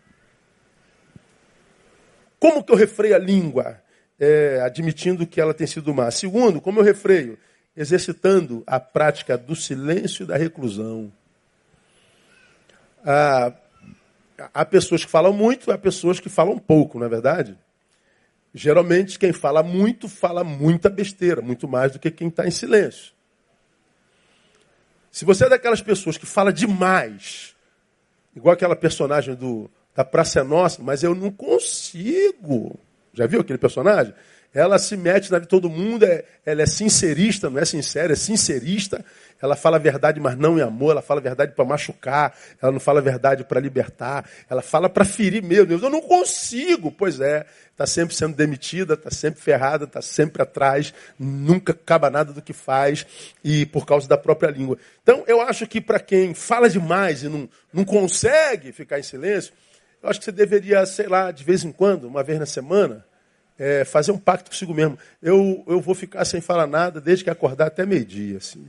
Como 2.39 2.63
que 2.63 2.73
eu 2.73 2.77
refreio 2.77 3.17
a 3.17 3.19
língua? 3.19 3.85
É, 4.19 4.61
admitindo 4.63 5.27
que 5.27 5.41
ela 5.41 5.53
tem 5.53 5.67
sido 5.67 5.95
má. 5.95 6.11
Segundo, 6.11 6.61
como 6.61 6.81
eu 6.81 6.85
refreio? 6.85 7.39
Exercitando 7.77 8.65
a 8.67 8.81
prática 8.81 9.37
do 9.37 9.55
silêncio 9.55 10.25
e 10.25 10.27
da 10.27 10.37
reclusão. 10.37 11.13
Ah, 13.05 13.53
há 14.55 14.65
pessoas 14.65 15.05
que 15.05 15.11
falam 15.11 15.33
muito, 15.33 15.71
há 15.71 15.79
pessoas 15.79 16.19
que 16.19 16.29
falam 16.29 16.59
pouco, 16.59 16.99
não 16.99 17.07
é 17.07 17.09
verdade? 17.09 17.57
Geralmente, 18.55 19.19
quem 19.19 19.33
fala 19.33 19.63
muito, 19.63 20.09
fala 20.09 20.43
muita 20.43 20.89
besteira, 20.89 21.43
muito 21.43 21.69
mais 21.69 21.93
do 21.93 21.99
que 21.99 22.11
quem 22.11 22.29
está 22.29 22.47
em 22.47 22.51
silêncio. 22.51 23.13
Se 25.13 25.25
você 25.25 25.45
é 25.45 25.49
daquelas 25.49 25.83
pessoas 25.83 26.17
que 26.17 26.27
fala 26.27 26.53
demais, 26.53 27.55
igual 28.35 28.55
aquela 28.55 28.75
personagem 28.75 29.35
do, 29.35 29.71
da 29.95 30.05
Praça 30.05 30.41
é 30.41 30.43
Nossa, 30.43 30.83
mas 30.83 31.03
eu 31.03 31.15
não 31.15 31.31
consigo. 31.31 32.79
Já 33.17 33.27
viu 33.27 33.41
aquele 33.41 33.59
personagem? 33.59 34.15
Ela 34.55 34.79
se 34.79 34.97
mete 34.97 35.31
na 35.31 35.39
vida 35.39 35.41
de 35.41 35.49
todo 35.49 35.69
mundo, 35.69 36.05
é, 36.05 36.25
ela 36.45 36.63
é 36.63 36.67
sincerista, 36.67 37.51
não 37.51 37.59
é 37.59 37.65
sincera, 37.65 38.13
é 38.13 38.17
sincerista. 38.17 39.05
Ela 39.41 39.55
fala 39.55 39.77
a 39.77 39.81
verdade, 39.81 40.19
mas 40.19 40.37
não 40.37 40.59
em 40.59 40.63
amor. 40.63 40.93
Ela 40.93 41.03
fala 41.03 41.21
a 41.21 41.23
verdade 41.23 41.53
para 41.53 41.65
machucar. 41.65 42.35
Ela 42.61 42.73
não 42.73 42.81
fala 42.81 43.01
a 43.01 43.03
verdade 43.03 43.45
para 43.45 43.61
libertar. 43.61 44.29
Ela 44.49 44.63
fala 44.63 44.89
para 44.89 45.05
ferir 45.05 45.43
meu 45.43 45.67
Deus. 45.67 45.83
Eu 45.83 45.91
não 45.91 46.01
consigo. 46.01 46.91
Pois 46.91 47.21
é, 47.21 47.45
está 47.71 47.87
sempre 47.87 48.15
sendo 48.15 48.35
demitida, 48.35 48.95
está 48.95 49.11
sempre 49.11 49.43
ferrada, 49.43 49.85
está 49.85 50.01
sempre 50.01 50.43
atrás, 50.43 50.95
nunca 51.19 51.73
acaba 51.73 52.09
nada 52.09 52.33
do 52.33 52.41
que 52.41 52.55
faz 52.55 53.07
e 53.45 53.67
por 53.67 53.85
causa 53.85 54.09
da 54.09 54.17
própria 54.17 54.51
língua. 54.51 54.79
Então, 55.03 55.23
eu 55.27 55.43
acho 55.43 55.67
que 55.67 55.83
para 55.83 56.01
quem 56.01 56.33
fala 56.33 56.71
demais 56.71 57.23
e 57.23 57.29
não, 57.29 57.47
não 57.73 57.85
consegue 57.85 58.73
ficar 58.73 58.99
em 58.99 59.03
silêncio, 59.03 59.53
eu 60.07 60.11
acho 60.11 60.21
que 60.21 60.25
você 60.27 60.33
deveria, 60.33 60.87
sei 60.87 61.09
lá, 61.09 61.33
de 61.33 61.43
vez 61.43 61.65
em 61.65 61.73
quando, 61.73 62.05
uma 62.05 62.23
vez 62.23 62.39
na 62.39 62.47
semana, 62.47 63.05
é, 63.59 63.85
fazer 63.85 64.13
um 64.13 64.19
pacto 64.19 64.51
consigo 64.51 64.73
mesmo. 64.73 64.97
Eu, 65.21 65.65
eu 65.67 65.81
vou 65.81 65.97
ficar 65.97 66.25
sem 66.25 66.41
falar 66.41 66.69
nada 66.69 67.01
desde 67.01 67.25
que 67.25 67.31
acordar 67.31 67.67
até 67.67 67.85
meio-dia. 67.85 68.39
Assim. 68.39 68.65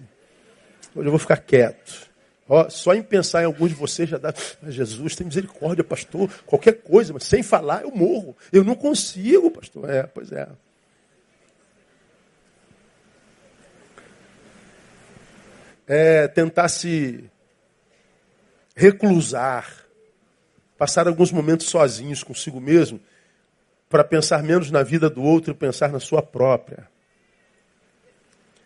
Hoje 0.95 1.07
eu 1.07 1.11
vou 1.11 1.19
ficar 1.19 1.38
quieto. 1.38 2.07
Só 2.69 2.95
em 2.95 3.03
pensar 3.03 3.43
em 3.43 3.45
alguns 3.45 3.69
de 3.69 3.75
vocês 3.75 4.09
já 4.09 4.17
dá. 4.17 4.33
Jesus, 4.67 5.15
tem 5.15 5.27
misericórdia, 5.27 5.83
pastor. 5.83 6.27
Qualquer 6.45 6.81
coisa, 6.81 7.13
mas 7.13 7.25
sem 7.25 7.43
falar 7.43 7.83
eu 7.83 7.91
morro. 7.91 8.35
Eu 8.51 8.63
não 8.63 8.73
consigo, 8.73 9.51
pastor. 9.51 9.88
É, 9.89 10.03
pois 10.03 10.31
é. 10.31 10.47
É 15.85 16.27
tentar 16.29 16.67
se 16.67 17.29
reclusar, 18.75 19.86
passar 20.78 21.07
alguns 21.07 21.32
momentos 21.32 21.67
sozinhos 21.67 22.23
consigo 22.23 22.61
mesmo 22.61 22.99
para 23.89 24.03
pensar 24.03 24.43
menos 24.43 24.69
na 24.69 24.84
vida 24.84 25.09
do 25.09 25.23
outro 25.23 25.51
e 25.51 25.55
pensar 25.55 25.91
na 25.91 25.99
sua 25.99 26.21
própria. 26.21 26.88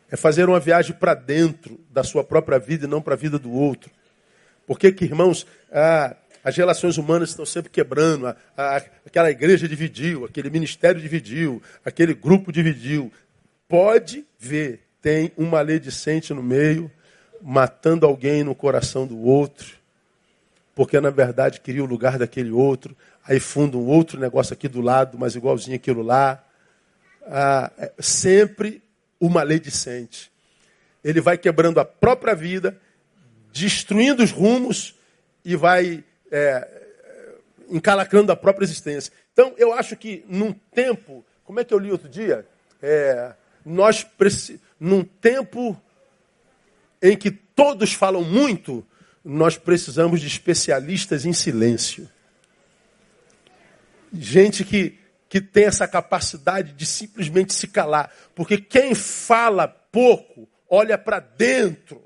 É 0.10 0.18
fazer 0.18 0.50
uma 0.50 0.60
viagem 0.60 0.96
para 0.96 1.14
dentro 1.14 1.80
da 1.90 2.04
sua 2.04 2.24
própria 2.24 2.60
vida 2.60 2.86
e 2.86 2.90
não 2.90 3.02
para 3.02 3.14
a 3.14 3.18
vida 3.18 3.40
do 3.40 3.52
outro. 3.52 3.90
Porque 4.68 4.92
que, 4.92 5.06
irmãos, 5.06 5.48
ah, 5.72 6.16
as 6.44 6.56
relações 6.58 6.98
humanas 6.98 7.30
estão 7.30 7.46
sempre 7.46 7.70
quebrando, 7.70 8.36
aquela 9.06 9.30
igreja 9.30 9.68
dividiu, 9.68 10.26
aquele 10.26 10.50
ministério 10.50 11.00
dividiu, 11.00 11.62
aquele 11.86 12.14
grupo 12.14 12.52
dividiu. 12.52 13.12
Pode 13.68 14.26
ver, 14.38 14.82
tem 15.02 15.32
um 15.38 15.46
maledicente 15.46 16.34
no 16.34 16.44
meio, 16.44 16.92
matando 17.42 18.06
alguém 18.06 18.44
no 18.44 18.56
coração 18.56 19.08
do 19.08 19.20
outro, 19.20 19.81
porque 20.76 21.00
na 21.00 21.10
verdade 21.10 21.60
queria 21.60 21.84
o 21.84 21.88
lugar 21.88 22.18
daquele 22.18 22.52
outro, 22.52 22.96
aí 23.26 23.40
funda 23.40 23.78
um 23.78 23.88
outro 23.88 24.20
negócio 24.20 24.54
aqui 24.54 24.68
do 24.68 24.82
lado, 24.82 25.18
mas 25.18 25.36
igualzinho 25.36 25.76
aquilo 25.76 26.02
lá. 26.02 26.44
Ah, 27.24 27.72
é 27.78 27.92
sempre 28.00 28.82
o 29.20 29.30
maledicente. 29.30 30.32
Ele 31.04 31.22
vai 31.22 31.38
quebrando 31.38 31.80
a 31.80 31.86
própria 31.86 32.34
vida, 32.34 32.80
destruindo 33.52 34.24
os 34.24 34.32
rumos 34.32 34.96
e 35.44 35.56
vai 35.56 36.04
é, 36.32 36.68
encalacrando 37.70 38.32
a 38.32 38.36
própria 38.36 38.66
existência. 38.66 39.12
Então, 39.34 39.54
eu 39.58 39.74
acho 39.74 39.96
que 39.96 40.24
num 40.28 40.54
tempo, 40.54 41.26
como 41.44 41.60
é 41.60 41.64
que 41.64 41.74
eu 41.74 41.80
li 41.80 41.92
outro 41.92 42.10
dia? 42.10 42.46
É, 42.82 43.34
nós 43.66 44.06
num 44.80 45.04
tempo 45.04 45.80
em 47.02 47.16
que 47.18 47.32
todos 47.32 47.94
falam 47.94 48.24
muito, 48.24 48.86
nós 49.24 49.58
precisamos 49.58 50.20
de 50.20 50.28
especialistas 50.28 51.26
em 51.26 51.34
silêncio 51.34 52.10
gente 54.12 54.66
que, 54.66 54.98
que 55.30 55.40
tem 55.40 55.66
essa 55.66 55.88
capacidade 55.88 56.74
de 56.74 56.86
simplesmente 56.86 57.54
se 57.54 57.68
calar. 57.68 58.12
Porque 58.36 58.58
quem 58.58 58.94
fala 58.94 59.68
pouco, 59.68 60.48
olha 60.70 60.98
para 60.98 61.20
dentro. 61.20 62.02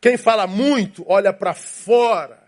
Quem 0.00 0.16
fala 0.16 0.46
muito, 0.46 1.04
olha 1.08 1.32
para 1.32 1.54
fora. 1.54 2.44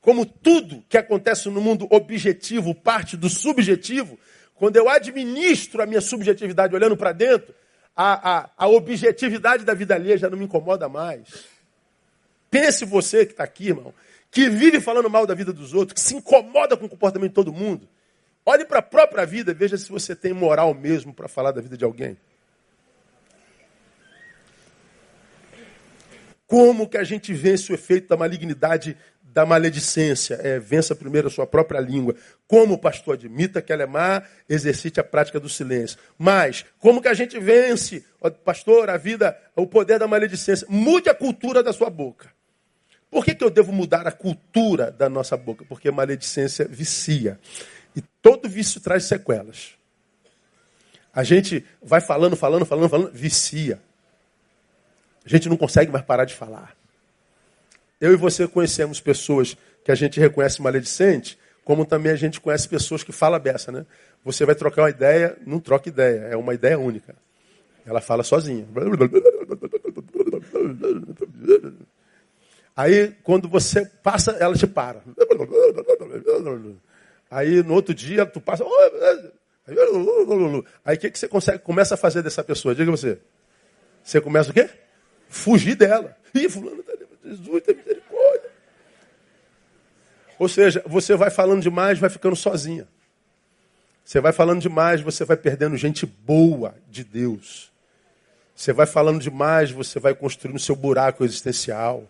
Como 0.00 0.24
tudo 0.24 0.84
que 0.88 0.98
acontece 0.98 1.48
no 1.48 1.60
mundo 1.60 1.88
objetivo 1.90 2.74
parte 2.74 3.16
do 3.16 3.28
subjetivo, 3.28 4.18
quando 4.54 4.76
eu 4.76 4.88
administro 4.88 5.82
a 5.82 5.86
minha 5.86 6.00
subjetividade 6.00 6.74
olhando 6.74 6.96
para 6.96 7.12
dentro, 7.12 7.52
a, 7.96 8.38
a, 8.38 8.50
a 8.58 8.68
objetividade 8.68 9.64
da 9.64 9.72
vida 9.72 9.94
alheia 9.94 10.18
já 10.18 10.28
não 10.28 10.36
me 10.36 10.44
incomoda 10.44 10.88
mais. 10.88 11.46
Pense 12.50 12.84
você 12.84 13.24
que 13.24 13.32
está 13.32 13.44
aqui, 13.44 13.68
irmão, 13.68 13.94
que 14.30 14.50
vive 14.50 14.80
falando 14.80 15.08
mal 15.08 15.26
da 15.26 15.34
vida 15.34 15.52
dos 15.52 15.72
outros, 15.72 15.94
que 15.94 16.06
se 16.06 16.14
incomoda 16.14 16.76
com 16.76 16.84
o 16.84 16.88
comportamento 16.88 17.30
de 17.30 17.34
todo 17.34 17.52
mundo. 17.52 17.88
Olhe 18.44 18.64
para 18.64 18.78
a 18.80 18.82
própria 18.82 19.24
vida, 19.24 19.54
veja 19.54 19.76
se 19.76 19.90
você 19.90 20.14
tem 20.14 20.32
moral 20.32 20.74
mesmo 20.74 21.12
para 21.12 21.26
falar 21.26 21.52
da 21.52 21.60
vida 21.60 21.76
de 21.76 21.84
alguém. 21.84 22.16
Como 26.46 26.88
que 26.88 26.96
a 26.96 27.02
gente 27.02 27.32
vence 27.32 27.72
o 27.72 27.74
efeito 27.74 28.08
da 28.08 28.16
malignidade 28.16 28.96
da 29.36 29.44
maledicência? 29.44 30.40
É, 30.42 30.58
vença 30.58 30.94
primeiro 30.94 31.28
a 31.28 31.30
sua 31.30 31.46
própria 31.46 31.78
língua. 31.78 32.14
Como 32.48 32.72
o 32.72 32.78
pastor 32.78 33.16
admita 33.16 33.60
que 33.60 33.70
ela 33.70 33.82
é 33.82 33.86
má, 33.86 34.22
exercite 34.48 34.98
a 34.98 35.04
prática 35.04 35.38
do 35.38 35.46
silêncio. 35.46 35.98
Mas, 36.16 36.64
como 36.78 37.02
que 37.02 37.08
a 37.08 37.12
gente 37.12 37.38
vence, 37.38 38.02
pastor, 38.42 38.88
a 38.88 38.96
vida, 38.96 39.38
o 39.54 39.66
poder 39.66 39.98
da 39.98 40.08
maledicência? 40.08 40.66
Mude 40.70 41.10
a 41.10 41.14
cultura 41.14 41.62
da 41.62 41.70
sua 41.70 41.90
boca. 41.90 42.30
Por 43.10 43.26
que, 43.26 43.34
que 43.34 43.44
eu 43.44 43.50
devo 43.50 43.72
mudar 43.72 44.06
a 44.06 44.10
cultura 44.12 44.90
da 44.90 45.06
nossa 45.06 45.36
boca? 45.36 45.66
Porque 45.68 45.90
maledicência 45.90 46.66
vicia. 46.66 47.38
E 47.94 48.00
todo 48.22 48.48
vício 48.48 48.80
traz 48.80 49.04
sequelas. 49.04 49.74
A 51.12 51.22
gente 51.22 51.62
vai 51.82 52.00
falando, 52.00 52.36
falando, 52.36 52.64
falando, 52.64 52.88
falando, 52.88 53.12
vicia. 53.12 53.82
A 55.26 55.28
gente 55.28 55.46
não 55.46 55.58
consegue 55.58 55.92
mais 55.92 56.04
parar 56.06 56.24
de 56.24 56.34
falar. 56.34 56.75
Eu 58.00 58.12
e 58.12 58.16
você 58.16 58.46
conhecemos 58.46 59.00
pessoas 59.00 59.56
que 59.84 59.90
a 59.90 59.94
gente 59.94 60.20
reconhece 60.20 60.60
maledicente, 60.60 61.38
como 61.64 61.84
também 61.84 62.12
a 62.12 62.16
gente 62.16 62.40
conhece 62.40 62.68
pessoas 62.68 63.02
que 63.02 63.12
falam 63.12 63.40
beça, 63.40 63.72
né? 63.72 63.86
Você 64.24 64.44
vai 64.44 64.54
trocar 64.54 64.82
uma 64.82 64.90
ideia, 64.90 65.36
não 65.46 65.58
troca 65.58 65.88
ideia, 65.88 66.28
é 66.30 66.36
uma 66.36 66.52
ideia 66.54 66.78
única. 66.78 67.14
Ela 67.86 68.00
fala 68.00 68.22
sozinha. 68.22 68.66
Aí, 72.76 73.14
quando 73.22 73.48
você 73.48 73.86
passa, 74.02 74.32
ela 74.32 74.54
te 74.54 74.66
para. 74.66 75.02
Aí, 77.30 77.62
no 77.62 77.74
outro 77.74 77.94
dia, 77.94 78.26
tu 78.26 78.40
passa. 78.40 78.64
Aí, 80.84 80.96
o 80.96 80.98
que, 80.98 81.10
que 81.10 81.18
você 81.18 81.28
consegue, 81.28 81.60
começa 81.60 81.94
a 81.94 81.96
fazer 81.96 82.22
dessa 82.22 82.44
pessoa? 82.44 82.74
Diga 82.74 82.90
você. 82.90 83.18
Você 84.02 84.20
começa 84.20 84.50
o 84.50 84.54
quê? 84.54 84.68
Fugir 85.28 85.74
dela. 85.74 86.16
Ih, 86.34 86.48
fulano, 86.48 86.82
tá 86.82 86.95
Jesus, 87.26 87.62
tem 87.64 87.74
misericórdia. 87.74 88.50
Ou 90.38 90.48
seja, 90.48 90.82
você 90.86 91.16
vai 91.16 91.30
falando 91.30 91.62
demais, 91.62 91.98
vai 91.98 92.10
ficando 92.10 92.36
sozinha. 92.36 92.86
Você 94.04 94.20
vai 94.20 94.32
falando 94.32 94.60
demais, 94.60 95.00
você 95.00 95.24
vai 95.24 95.36
perdendo 95.36 95.76
gente 95.76 96.06
boa 96.06 96.76
de 96.88 97.02
Deus. 97.02 97.72
Você 98.54 98.72
vai 98.72 98.86
falando 98.86 99.20
demais, 99.20 99.70
você 99.70 99.98
vai 99.98 100.14
construindo 100.14 100.58
seu 100.58 100.76
buraco 100.76 101.24
existencial. 101.24 102.08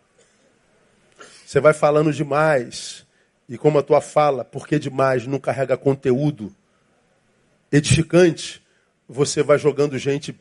Você 1.45 1.59
vai 1.61 1.73
falando 1.73 2.13
demais. 2.13 3.07
E 3.49 3.57
como 3.57 3.79
a 3.79 3.83
tua 3.83 4.01
fala, 4.01 4.45
porque 4.45 4.79
demais 4.79 5.27
não 5.27 5.39
carrega 5.39 5.77
conteúdo 5.77 6.55
edificante, 7.73 8.63
você 9.09 9.43
vai 9.43 9.59
jogando 9.59 9.97
gente 9.99 10.39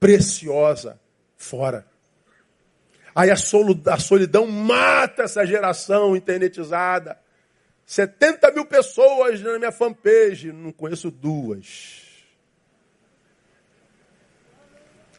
preciosa 0.00 0.98
fora. 1.36 1.86
Aí 3.14 3.30
a 3.30 3.36
solidão 3.36 4.46
mata 4.46 5.22
essa 5.22 5.46
geração 5.46 6.16
internetizada. 6.16 7.18
70 7.86 8.50
mil 8.50 8.64
pessoas 8.64 9.40
na 9.40 9.58
minha 9.58 9.70
fanpage, 9.70 10.52
não 10.52 10.72
conheço 10.72 11.10
duas. 11.10 12.02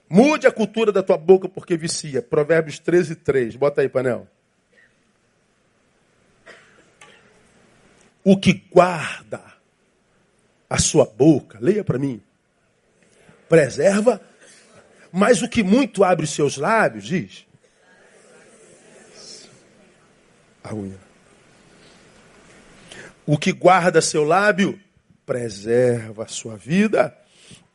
Mude 0.09 0.45
a 0.45 0.51
cultura 0.51 0.91
da 0.91 1.01
tua 1.01 1.17
boca 1.17 1.47
porque 1.47 1.77
vicia. 1.77 2.21
Provérbios 2.21 2.79
13, 2.79 3.15
3. 3.15 3.55
Bota 3.55 3.81
aí, 3.81 3.89
panel. 3.89 4.27
O 8.23 8.37
que 8.37 8.53
guarda 8.71 9.41
a 10.69 10.79
sua 10.79 11.05
boca, 11.05 11.59
leia 11.61 11.83
para 11.83 11.99
mim, 11.99 12.21
preserva, 13.47 14.19
mas 15.11 15.41
o 15.43 15.47
que 15.47 15.63
muito 15.63 16.03
abre 16.03 16.25
os 16.25 16.31
seus 16.31 16.57
lábios, 16.57 17.05
diz, 17.05 17.44
a 20.65 20.73
unha. 20.73 20.99
O 23.25 23.37
que 23.37 23.51
guarda 23.51 24.01
seu 24.01 24.23
lábio, 24.23 24.79
preserva 25.25 26.23
a 26.23 26.27
sua 26.27 26.55
vida. 26.55 27.15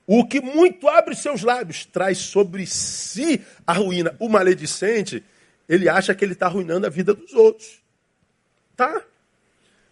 O 0.07 0.27
que 0.27 0.41
muito 0.41 0.89
abre 0.89 1.15
seus 1.15 1.43
lábios, 1.43 1.85
traz 1.85 2.19
sobre 2.19 2.67
si 2.67 3.45
a 3.67 3.73
ruína. 3.73 4.15
O 4.19 4.29
maledicente, 4.29 5.25
ele 5.69 5.89
acha 5.89 6.15
que 6.15 6.25
ele 6.25 6.33
está 6.33 6.47
arruinando 6.47 6.87
a 6.87 6.91
vida 6.91 7.15
dos 7.15 7.33
outros. 7.33 7.81
Tá? 8.77 9.03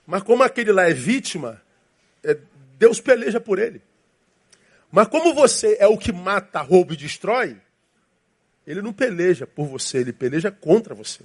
Mas 0.06 0.22
como 0.22 0.42
aquele 0.42 0.72
lá 0.72 0.88
é 0.88 0.92
vítima, 0.92 1.60
é, 2.22 2.36
Deus 2.78 3.00
peleja 3.00 3.40
por 3.40 3.58
ele. 3.58 3.82
Mas 4.90 5.08
como 5.08 5.34
você 5.34 5.76
é 5.78 5.86
o 5.86 5.98
que 5.98 6.12
mata, 6.12 6.60
rouba 6.60 6.94
e 6.94 6.96
destrói, 6.96 7.56
ele 8.66 8.80
não 8.80 8.92
peleja 8.92 9.46
por 9.46 9.66
você, 9.66 9.98
ele 9.98 10.12
peleja 10.12 10.50
contra 10.50 10.94
você. 10.94 11.24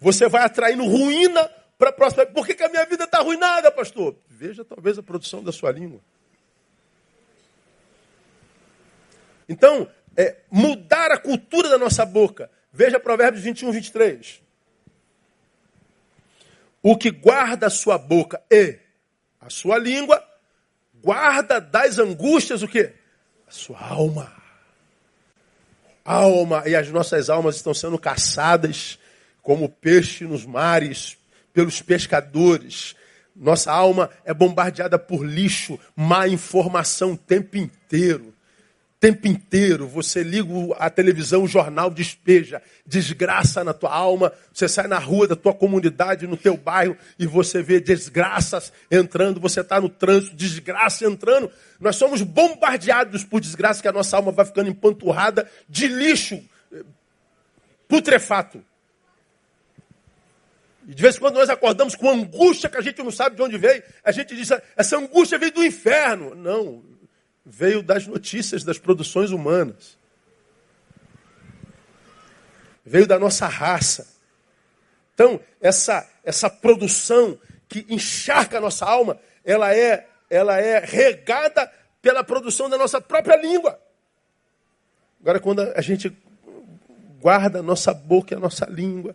Você 0.00 0.28
vai 0.28 0.42
atraindo 0.42 0.84
ruína 0.84 1.48
para 1.78 1.90
a 1.90 1.92
próxima. 1.92 2.24
Por 2.26 2.46
que, 2.46 2.54
que 2.54 2.62
a 2.62 2.68
minha 2.68 2.84
vida 2.86 3.04
está 3.04 3.18
arruinada, 3.18 3.70
pastor? 3.70 4.16
Veja 4.26 4.64
talvez 4.64 4.98
a 4.98 5.02
produção 5.02 5.42
da 5.44 5.52
sua 5.52 5.70
língua. 5.70 6.00
Então, 9.48 9.90
é, 10.16 10.36
mudar 10.50 11.10
a 11.10 11.18
cultura 11.18 11.68
da 11.68 11.76
nossa 11.76 12.06
boca. 12.06 12.50
Veja 12.72 13.00
Provérbios 13.00 13.42
21, 13.42 13.72
23. 13.72 14.40
O 16.82 16.96
que 16.96 17.10
guarda 17.10 17.66
a 17.66 17.70
sua 17.70 17.98
boca 17.98 18.40
e 18.50 18.78
a 19.40 19.50
sua 19.50 19.76
língua, 19.76 20.22
guarda 21.02 21.60
das 21.60 21.98
angústias 21.98 22.62
o 22.62 22.68
quê? 22.68 22.94
A 23.46 23.50
sua 23.50 23.80
alma. 23.80 24.32
Alma, 26.04 26.62
e 26.66 26.74
as 26.74 26.88
nossas 26.90 27.28
almas 27.28 27.56
estão 27.56 27.74
sendo 27.74 27.98
caçadas 27.98 28.98
como 29.42 29.68
peixe 29.68 30.24
nos 30.24 30.44
mares 30.44 31.16
pelos 31.52 31.80
pescadores. 31.82 32.94
Nossa 33.34 33.72
alma 33.72 34.10
é 34.24 34.34
bombardeada 34.34 34.98
por 34.98 35.24
lixo, 35.24 35.78
má 35.96 36.28
informação 36.28 37.12
o 37.12 37.16
tempo 37.16 37.56
inteiro 37.56 38.34
tempo 39.00 39.26
inteiro. 39.26 39.88
Você 39.88 40.22
liga 40.22 40.52
a 40.78 40.90
televisão, 40.90 41.44
o 41.44 41.48
jornal 41.48 41.90
despeja 41.90 42.62
desgraça 42.86 43.64
na 43.64 43.72
tua 43.72 43.92
alma. 43.92 44.30
Você 44.52 44.68
sai 44.68 44.86
na 44.86 44.98
rua 44.98 45.26
da 45.26 45.34
tua 45.34 45.54
comunidade, 45.54 46.26
no 46.26 46.36
teu 46.36 46.56
bairro, 46.56 46.96
e 47.18 47.26
você 47.26 47.62
vê 47.62 47.80
desgraças 47.80 48.70
entrando. 48.90 49.40
Você 49.40 49.62
está 49.62 49.80
no 49.80 49.88
trânsito, 49.88 50.36
desgraça 50.36 51.06
entrando. 51.06 51.50
Nós 51.80 51.96
somos 51.96 52.20
bombardeados 52.20 53.24
por 53.24 53.40
desgraça 53.40 53.80
que 53.80 53.88
a 53.88 53.92
nossa 53.92 54.18
alma 54.18 54.30
vai 54.30 54.44
ficando 54.44 54.68
empanturrada 54.68 55.50
de 55.66 55.88
lixo 55.88 56.42
putrefato. 57.88 58.62
De 60.94 61.02
vez 61.02 61.16
em 61.16 61.20
quando 61.20 61.34
nós 61.34 61.48
acordamos 61.48 61.94
com 61.94 62.10
angústia 62.10 62.68
que 62.68 62.76
a 62.76 62.80
gente 62.80 63.00
não 63.00 63.12
sabe 63.12 63.36
de 63.36 63.42
onde 63.42 63.56
veio. 63.56 63.82
A 64.02 64.10
gente 64.10 64.34
diz, 64.34 64.50
essa 64.76 64.96
angústia 64.96 65.38
veio 65.38 65.52
do 65.52 65.64
inferno. 65.64 66.34
Não, 66.34 66.82
veio 67.46 67.80
das 67.80 68.08
notícias 68.08 68.64
das 68.64 68.76
produções 68.76 69.30
humanas. 69.30 69.96
Veio 72.84 73.06
da 73.06 73.20
nossa 73.20 73.46
raça. 73.46 74.08
Então, 75.14 75.40
essa, 75.60 76.08
essa 76.24 76.50
produção 76.50 77.38
que 77.68 77.86
encharca 77.88 78.58
a 78.58 78.60
nossa 78.60 78.84
alma, 78.84 79.20
ela 79.44 79.72
é, 79.72 80.08
ela 80.28 80.58
é 80.58 80.80
regada 80.80 81.72
pela 82.02 82.24
produção 82.24 82.68
da 82.68 82.76
nossa 82.76 83.00
própria 83.00 83.36
língua. 83.36 83.80
Agora, 85.20 85.38
quando 85.38 85.60
a 85.60 85.80
gente 85.80 86.12
guarda 87.20 87.60
a 87.60 87.62
nossa 87.62 87.94
boca 87.94 88.34
e 88.34 88.36
a 88.36 88.40
nossa 88.40 88.66
língua, 88.66 89.14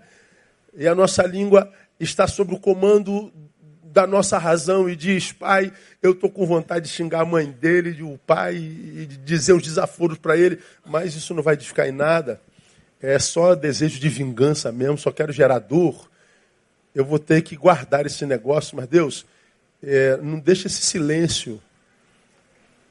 e 0.75 0.87
a 0.87 0.95
nossa 0.95 1.23
língua 1.23 1.71
está 1.99 2.27
sob 2.27 2.53
o 2.53 2.59
comando 2.59 3.31
da 3.83 4.05
nossa 4.05 4.37
razão 4.37 4.89
e 4.89 4.95
diz, 4.95 5.31
pai, 5.31 5.71
eu 6.03 6.11
estou 6.11 6.29
com 6.29 6.45
vontade 6.45 6.85
de 6.85 6.91
xingar 6.91 7.21
a 7.21 7.25
mãe 7.25 7.49
dele, 7.49 8.03
o 8.03 8.17
pai, 8.17 8.55
e 8.55 9.05
de 9.05 9.17
dizer 9.17 9.53
os 9.53 9.63
desaforos 9.63 10.17
para 10.17 10.35
ele, 10.35 10.59
mas 10.85 11.15
isso 11.15 11.33
não 11.33 11.41
vai 11.41 11.53
edificar 11.53 11.87
em 11.87 11.93
nada. 11.93 12.41
É 13.01 13.17
só 13.17 13.55
desejo 13.55 13.97
de 13.97 14.09
vingança 14.09 14.69
mesmo, 14.69 14.97
só 14.97 15.11
quero 15.11 15.31
gerar 15.31 15.59
dor. 15.59 16.11
Eu 16.93 17.05
vou 17.05 17.19
ter 17.19 17.41
que 17.41 17.55
guardar 17.55 18.05
esse 18.05 18.25
negócio, 18.25 18.75
mas 18.75 18.87
Deus, 18.87 19.25
é, 19.81 20.17
não 20.17 20.39
deixa 20.39 20.67
esse 20.67 20.81
silêncio 20.81 21.61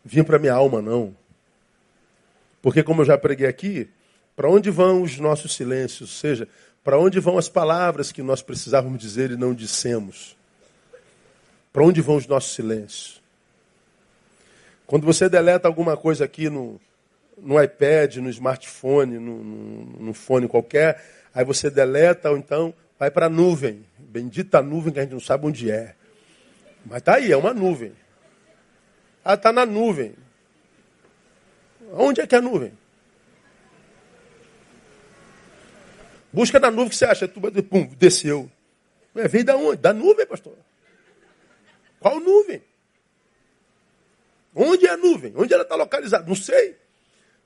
vir 0.03 0.24
para 0.24 0.39
minha 0.39 0.55
alma, 0.55 0.80
não. 0.80 1.14
Porque, 2.62 2.82
como 2.82 3.03
eu 3.03 3.07
já 3.07 3.18
preguei 3.18 3.47
aqui, 3.47 3.91
para 4.35 4.49
onde 4.49 4.70
vão 4.70 5.03
os 5.03 5.18
nossos 5.18 5.55
silêncios? 5.55 6.01
Ou 6.01 6.16
seja, 6.16 6.49
para 6.85 6.99
onde 6.99 7.18
vão 7.18 7.39
as 7.39 7.49
palavras 7.49 8.12
que 8.12 8.22
nós 8.22 8.43
precisávamos 8.43 9.01
dizer 9.01 9.30
e 9.30 9.37
não 9.37 9.55
dissemos? 9.55 10.37
Para 11.72 11.82
onde 11.82 12.03
vão 12.03 12.16
os 12.16 12.26
nossos 12.26 12.55
silêncios? 12.55 13.22
Quando 14.87 15.07
você 15.07 15.28
deleta 15.28 15.66
alguma 15.66 15.97
coisa 15.97 16.26
aqui 16.26 16.51
no, 16.51 16.78
no 17.39 17.61
iPad, 17.61 18.16
no 18.16 18.28
smartphone, 18.28 19.18
no, 19.18 19.43
no, 19.43 19.85
no 20.05 20.14
fone 20.14 20.47
qualquer, 20.47 21.03
aí 21.35 21.43
você 21.43 21.70
deleta 21.70 22.30
ou 22.30 22.37
então 22.37 22.74
vai 22.99 23.11
para 23.11 23.26
a 23.26 23.30
nuvem. 23.30 23.85
Bendita 23.99 24.61
nuvem 24.61 24.93
que 24.93 24.99
a 24.99 25.03
gente 25.03 25.12
não 25.12 25.20
sabe 25.20 25.47
onde 25.47 25.70
é. 25.70 25.95
Mas 26.85 26.99
está 26.99 27.14
aí, 27.14 27.32
é 27.32 27.37
uma 27.37 27.55
nuvem. 27.55 27.93
Ah, 29.24 29.35
está 29.35 29.51
na 29.51 29.64
nuvem. 29.64 30.14
Onde 31.95 32.20
é 32.20 32.26
que 32.26 32.35
é 32.35 32.39
a 32.39 32.43
nuvem? 32.43 32.72
Busca 36.35 36.59
na 36.59 36.68
nuvem 36.68 36.89
que 36.89 36.97
você 36.97 37.05
acha. 37.05 37.28
Tu, 37.28 37.41
pum, 37.62 37.87
desceu. 37.97 38.51
Veio 39.14 39.45
da 39.45 39.57
onde? 39.57 39.76
Da 39.76 39.93
nuvem, 39.93 40.26
pastor. 40.26 40.59
Qual 42.01 42.18
nuvem? 42.18 42.61
Onde 44.53 44.85
é 44.85 44.91
a 44.91 44.97
nuvem? 44.97 45.32
Onde 45.37 45.55
ela 45.55 45.62
está 45.62 45.76
localizada? 45.76 46.26
Não 46.26 46.35
sei. 46.35 46.76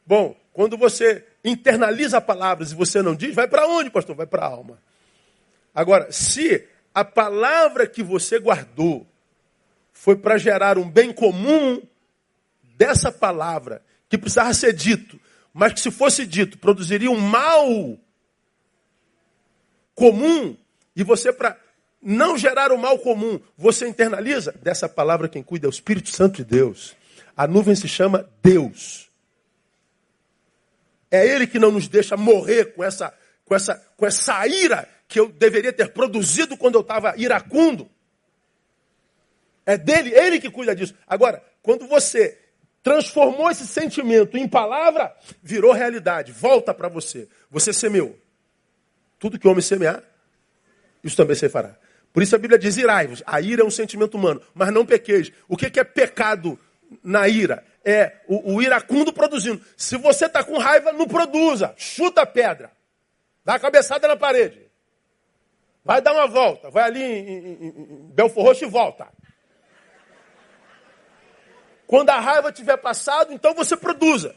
Bom, 0.07 0.35
quando 0.55 0.79
você 0.79 1.23
internaliza 1.45 2.19
palavras 2.19 2.73
e 2.73 2.75
você 2.75 3.03
não 3.03 3.15
diz, 3.15 3.35
vai 3.35 3.47
para 3.47 3.69
onde, 3.69 3.91
pastor? 3.91 4.17
Vai 4.17 4.27
para 4.27 4.47
a 4.47 4.49
alma. 4.49 4.81
Agora, 5.75 6.11
se 6.11 6.67
a 6.95 7.05
palavra 7.05 7.87
que 7.87 8.03
você 8.03 8.39
guardou 8.39 9.07
foi 9.93 10.17
para 10.17 10.39
gerar 10.39 10.79
um 10.79 10.91
bem 10.91 11.13
comum 11.13 11.83
dessa 12.63 13.13
palavra, 13.13 13.83
que 14.09 14.17
precisava 14.17 14.55
ser 14.55 14.73
dito, 14.73 15.21
mas 15.53 15.75
que 15.75 15.81
se 15.81 15.91
fosse 15.91 16.25
dito 16.25 16.57
produziria 16.57 17.11
um 17.11 17.21
mal 17.21 17.99
comum, 19.99 20.57
e 20.95 21.03
você, 21.03 21.33
para 21.33 21.59
não 22.01 22.39
gerar 22.39 22.73
o 22.73 22.79
mal 22.79 22.99
comum, 23.01 23.41
você 23.57 23.87
internaliza, 23.89 24.55
dessa 24.63 24.89
palavra 24.89 25.29
quem 25.29 25.43
cuida 25.43 25.67
é 25.67 25.69
o 25.69 25.71
Espírito 25.71 26.11
Santo 26.11 26.37
de 26.37 26.45
Deus. 26.45 26.97
A 27.37 27.47
nuvem 27.47 27.75
se 27.75 27.89
chama 27.89 28.29
Deus. 28.43 29.11
É 31.11 31.27
Ele 31.27 31.47
que 31.47 31.59
não 31.59 31.73
nos 31.73 31.89
deixa 31.89 32.17
morrer 32.17 32.73
com 32.75 32.85
essa, 32.85 33.13
com 33.45 33.55
essa, 33.55 33.75
com 33.97 34.07
essa 34.07 34.47
ira 34.47 34.89
que 35.09 35.19
eu 35.19 35.29
deveria 35.29 35.73
ter 35.73 35.93
produzido 35.93 36.57
quando 36.57 36.77
eu 36.77 36.83
estava 36.83 37.15
iracundo. 37.17 37.89
É 39.65 39.77
dele, 39.77 40.15
ele 40.15 40.41
que 40.41 40.51
cuida 40.51 40.75
disso. 40.75 40.95
Agora, 41.07 41.43
quando 41.63 41.87
você 41.87 42.39
transformou 42.83 43.51
esse 43.51 43.67
sentimento 43.67 44.37
em 44.39 44.49
palavra, 44.49 45.15
virou 45.43 45.73
realidade, 45.73 46.33
volta 46.33 46.73
para 46.73 46.89
você. 46.89 47.29
Você 47.51 47.73
semeou. 47.73 48.17
Tudo 49.19 49.39
que 49.39 49.47
o 49.47 49.51
homem 49.51 49.63
semear, 49.63 50.03
isso 51.03 51.17
também 51.17 51.35
se 51.35 51.49
fará. 51.49 51.77
Por 52.13 52.23
isso 52.23 52.35
a 52.35 52.39
Bíblia 52.39 52.59
diz: 52.59 52.77
irai-vos. 52.77 53.23
A 53.27 53.41
ira 53.41 53.63
é 53.63 53.65
um 53.65 53.71
sentimento 53.71 54.17
humano, 54.17 54.41
mas 54.55 54.73
não 54.73 54.85
pequeis. 54.87 55.33
O 55.49 55.57
que 55.57 55.79
é 55.79 55.85
pecado 55.85 56.59
na 57.03 57.29
ira? 57.29 57.65
É 57.85 58.21
o, 58.27 58.55
o 58.55 58.63
iracundo 58.63 59.13
produzindo. 59.13 59.63
Se 59.77 59.97
você 59.97 60.27
está 60.27 60.43
com 60.45 60.59
raiva, 60.59 60.93
não 60.93 61.07
produza. 61.07 61.75
Chuta 61.77 62.23
a 62.23 62.27
pedra. 62.27 62.71
Dá 63.45 63.55
a 63.55 63.59
cabeçada 63.59 64.07
na 64.07 64.17
parede. 64.17 64.69
Vai 65.85 66.03
dar 66.03 66.13
uma 66.13 66.27
volta. 66.27 66.71
Vai 66.71 66.85
ali 66.85 67.03
em, 67.03 67.29
em, 67.29 67.67
em 67.67 68.11
Belfor 68.13 68.45
Roxo 68.45 68.65
e 68.65 68.69
volta. 68.69 69.09
Quando 71.87 72.11
a 72.11 72.21
raiva 72.21 72.53
tiver 72.53 72.77
passado, 72.77 73.33
então 73.33 73.55
você 73.55 73.75
produza. 73.75 74.37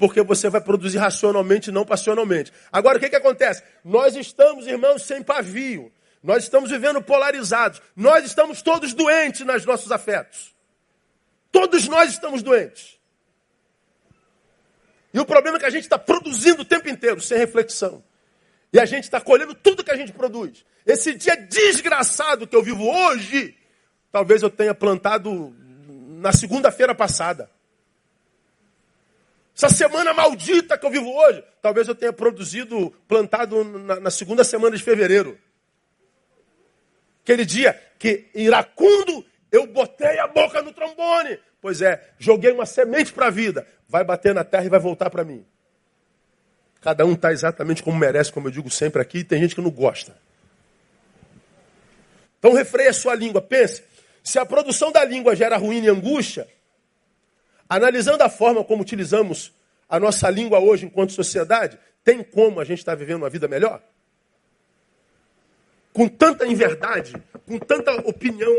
Porque 0.00 0.22
você 0.22 0.48
vai 0.48 0.62
produzir 0.62 0.96
racionalmente, 0.96 1.70
não 1.70 1.84
passionalmente. 1.84 2.50
Agora, 2.72 2.96
o 2.96 3.00
que, 3.00 3.10
que 3.10 3.16
acontece? 3.16 3.62
Nós 3.84 4.16
estamos, 4.16 4.66
irmãos, 4.66 5.02
sem 5.02 5.22
pavio. 5.22 5.92
Nós 6.22 6.44
estamos 6.44 6.70
vivendo 6.70 7.02
polarizados. 7.02 7.82
Nós 7.94 8.24
estamos 8.24 8.62
todos 8.62 8.94
doentes 8.94 9.42
nos 9.42 9.66
nossos 9.66 9.92
afetos. 9.92 10.54
Todos 11.52 11.86
nós 11.86 12.12
estamos 12.12 12.42
doentes. 12.42 12.98
E 15.12 15.20
o 15.20 15.26
problema 15.26 15.58
é 15.58 15.60
que 15.60 15.66
a 15.66 15.70
gente 15.70 15.82
está 15.82 15.98
produzindo 15.98 16.62
o 16.62 16.64
tempo 16.64 16.88
inteiro, 16.88 17.20
sem 17.20 17.36
reflexão. 17.36 18.02
E 18.72 18.80
a 18.80 18.86
gente 18.86 19.04
está 19.04 19.20
colhendo 19.20 19.54
tudo 19.54 19.84
que 19.84 19.90
a 19.90 19.96
gente 19.96 20.12
produz. 20.12 20.64
Esse 20.86 21.12
dia 21.12 21.36
desgraçado 21.36 22.46
que 22.46 22.56
eu 22.56 22.62
vivo 22.62 22.88
hoje, 22.88 23.54
talvez 24.10 24.40
eu 24.40 24.48
tenha 24.48 24.74
plantado 24.74 25.54
na 26.20 26.32
segunda-feira 26.32 26.94
passada. 26.94 27.50
Essa 29.62 29.68
semana 29.68 30.14
maldita 30.14 30.78
que 30.78 30.86
eu 30.86 30.90
vivo 30.90 31.10
hoje, 31.14 31.44
talvez 31.60 31.86
eu 31.86 31.94
tenha 31.94 32.14
produzido, 32.14 32.90
plantado 33.06 33.62
na, 33.62 34.00
na 34.00 34.10
segunda 34.10 34.42
semana 34.42 34.74
de 34.74 34.82
fevereiro. 34.82 35.38
Aquele 37.22 37.44
dia 37.44 37.78
que 37.98 38.30
iracundo 38.34 39.22
eu 39.52 39.66
botei 39.66 40.18
a 40.18 40.26
boca 40.26 40.62
no 40.62 40.72
trombone. 40.72 41.38
Pois 41.60 41.82
é, 41.82 42.10
joguei 42.18 42.52
uma 42.52 42.64
semente 42.64 43.12
para 43.12 43.26
a 43.26 43.30
vida. 43.30 43.66
Vai 43.86 44.02
bater 44.02 44.34
na 44.34 44.44
terra 44.44 44.64
e 44.64 44.70
vai 44.70 44.80
voltar 44.80 45.10
para 45.10 45.24
mim. 45.24 45.44
Cada 46.80 47.04
um 47.04 47.12
está 47.12 47.30
exatamente 47.30 47.82
como 47.82 47.98
merece, 47.98 48.32
como 48.32 48.48
eu 48.48 48.52
digo 48.52 48.70
sempre 48.70 49.02
aqui, 49.02 49.18
e 49.18 49.24
tem 49.24 49.42
gente 49.42 49.54
que 49.54 49.60
não 49.60 49.70
gosta. 49.70 50.16
Então 52.38 52.54
refreia 52.54 52.88
a 52.88 52.94
sua 52.94 53.14
língua. 53.14 53.42
Pense, 53.42 53.84
se 54.24 54.38
a 54.38 54.46
produção 54.46 54.90
da 54.90 55.04
língua 55.04 55.36
gera 55.36 55.58
ruína 55.58 55.88
e 55.88 55.90
angústia, 55.90 56.48
analisando 57.70 58.22
a 58.22 58.28
forma 58.28 58.62
como 58.62 58.82
utilizamos 58.82 59.50
a 59.88 59.98
nossa 59.98 60.28
língua 60.28 60.58
hoje 60.60 60.84
enquanto 60.84 61.12
sociedade, 61.12 61.78
tem 62.04 62.22
como 62.22 62.60
a 62.60 62.64
gente 62.64 62.80
estar 62.80 62.92
tá 62.92 62.96
vivendo 62.96 63.22
uma 63.22 63.30
vida 63.30 63.48
melhor? 63.48 63.82
com 65.92 66.08
tanta 66.08 66.46
inverdade, 66.46 67.12
com 67.46 67.58
tanta 67.58 67.92
opinião 68.08 68.52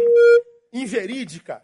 inverídica, 0.71 1.61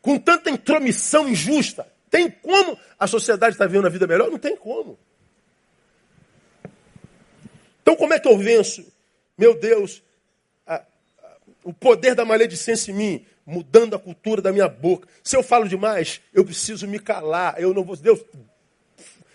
com 0.00 0.18
tanta 0.18 0.50
intromissão 0.50 1.28
injusta. 1.28 1.86
Tem 2.10 2.30
como 2.30 2.78
a 2.98 3.06
sociedade 3.06 3.54
estar 3.54 3.66
vivendo 3.66 3.86
a 3.86 3.90
vida 3.90 4.06
melhor? 4.06 4.30
Não 4.30 4.38
tem 4.38 4.56
como. 4.56 4.98
Então, 7.82 7.96
como 7.96 8.12
é 8.12 8.20
que 8.20 8.28
eu 8.28 8.38
venço, 8.38 8.84
meu 9.36 9.58
Deus, 9.58 10.02
a, 10.66 10.76
a, 10.76 10.84
o 11.64 11.72
poder 11.72 12.14
da 12.14 12.24
maledicência 12.24 12.92
em 12.92 12.94
mim, 12.94 13.26
mudando 13.46 13.94
a 13.94 13.98
cultura 13.98 14.40
da 14.40 14.52
minha 14.52 14.68
boca? 14.68 15.08
Se 15.22 15.36
eu 15.36 15.42
falo 15.42 15.68
demais, 15.68 16.20
eu 16.32 16.44
preciso 16.44 16.86
me 16.86 16.98
calar. 16.98 17.54
Eu 17.58 17.74
não 17.74 17.84
vou. 17.84 17.96
Deus, 17.96 18.24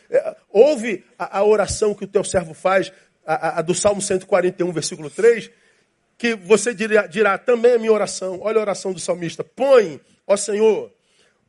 é, 0.09 0.35
ouve 0.49 1.05
a, 1.17 1.39
a 1.39 1.43
oração 1.43 1.93
que 1.93 2.03
o 2.03 2.07
teu 2.07 2.23
servo 2.23 2.53
faz 2.53 2.91
a, 3.25 3.59
a, 3.59 3.61
do 3.61 3.75
Salmo 3.75 4.01
141, 4.01 4.71
versículo 4.71 5.09
3, 5.09 5.51
que 6.17 6.35
você 6.35 6.73
dirá, 6.73 7.05
dirá 7.07 7.37
também 7.37 7.73
a 7.73 7.79
minha 7.79 7.93
oração. 7.93 8.39
Olha 8.41 8.57
a 8.57 8.61
oração 8.61 8.91
do 8.91 8.99
salmista. 8.99 9.43
Põe, 9.43 10.01
ó 10.25 10.35
Senhor, 10.35 10.91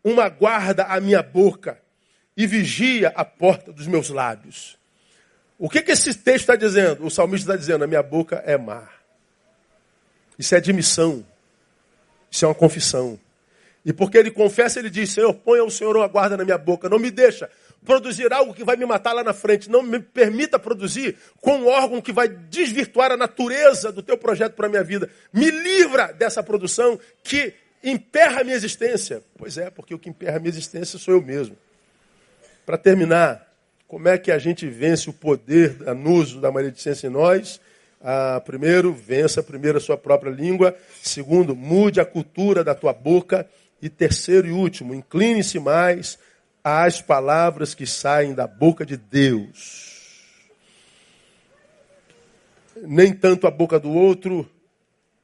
uma 0.04 0.28
guarda 0.28 0.84
à 0.84 1.00
minha 1.00 1.22
boca 1.22 1.80
e 2.36 2.46
vigia 2.46 3.12
a 3.16 3.24
porta 3.24 3.72
dos 3.72 3.86
meus 3.86 4.10
lábios. 4.10 4.78
O 5.58 5.68
que, 5.68 5.82
que 5.82 5.92
esse 5.92 6.14
texto 6.14 6.40
está 6.40 6.56
dizendo? 6.56 7.04
O 7.04 7.10
salmista 7.10 7.50
está 7.50 7.56
dizendo: 7.56 7.84
a 7.84 7.86
minha 7.86 8.02
boca 8.02 8.42
é 8.46 8.56
mar. 8.56 9.00
Isso 10.38 10.54
é 10.54 10.58
admissão. 10.58 11.26
Isso 12.30 12.44
é 12.44 12.48
uma 12.48 12.54
confissão. 12.54 13.18
E 13.84 13.92
porque 13.92 14.18
ele 14.18 14.30
confessa, 14.30 14.78
ele 14.78 14.90
diz: 14.90 15.10
Senhor, 15.10 15.32
põe 15.34 15.58
ao 15.58 15.70
Senhor 15.70 15.96
uma 15.96 16.08
guarda 16.08 16.36
na 16.36 16.44
minha 16.44 16.58
boca, 16.58 16.88
não 16.88 16.98
me 16.98 17.10
deixa 17.10 17.50
produzir 17.84 18.32
algo 18.32 18.54
que 18.54 18.64
vai 18.64 18.76
me 18.76 18.84
matar 18.84 19.12
lá 19.12 19.24
na 19.24 19.32
frente. 19.32 19.70
Não 19.70 19.82
me 19.82 20.00
permita 20.00 20.58
produzir 20.58 21.16
com 21.40 21.58
um 21.58 21.66
órgão 21.66 22.00
que 22.00 22.12
vai 22.12 22.28
desvirtuar 22.28 23.10
a 23.10 23.16
natureza 23.16 23.90
do 23.90 24.02
teu 24.02 24.16
projeto 24.16 24.54
para 24.54 24.66
a 24.66 24.70
minha 24.70 24.84
vida. 24.84 25.08
Me 25.32 25.50
livra 25.50 26.12
dessa 26.12 26.42
produção 26.42 26.98
que 27.22 27.54
emperra 27.82 28.40
a 28.40 28.44
minha 28.44 28.56
existência. 28.56 29.22
Pois 29.36 29.56
é, 29.56 29.70
porque 29.70 29.94
o 29.94 29.98
que 29.98 30.10
emperra 30.10 30.36
a 30.36 30.40
minha 30.40 30.50
existência 30.50 30.98
sou 30.98 31.14
eu 31.14 31.22
mesmo. 31.22 31.56
Para 32.66 32.76
terminar, 32.76 33.50
como 33.88 34.08
é 34.08 34.18
que 34.18 34.30
a 34.30 34.38
gente 34.38 34.66
vence 34.68 35.08
o 35.08 35.12
poder 35.12 35.70
danoso 35.74 36.40
da 36.40 36.52
maledicência 36.52 37.06
em 37.06 37.10
nós? 37.10 37.60
Ah, 38.00 38.40
primeiro, 38.44 38.92
vença 38.92 39.42
primeiro 39.42 39.78
a 39.78 39.80
sua 39.80 39.96
própria 39.96 40.30
língua. 40.30 40.74
Segundo, 41.02 41.54
mude 41.54 42.00
a 42.00 42.04
cultura 42.04 42.64
da 42.64 42.74
tua 42.74 42.92
boca. 42.92 43.48
E 43.82 43.88
terceiro 43.88 44.46
e 44.46 44.52
último, 44.52 44.94
incline-se 44.94 45.58
mais 45.58 46.18
às 46.62 47.00
palavras 47.00 47.74
que 47.74 47.86
saem 47.86 48.34
da 48.34 48.46
boca 48.46 48.84
de 48.84 48.96
Deus. 48.96 50.20
Nem 52.82 53.12
tanto 53.12 53.46
a 53.46 53.50
boca 53.50 53.78
do 53.78 53.90
outro, 53.90 54.48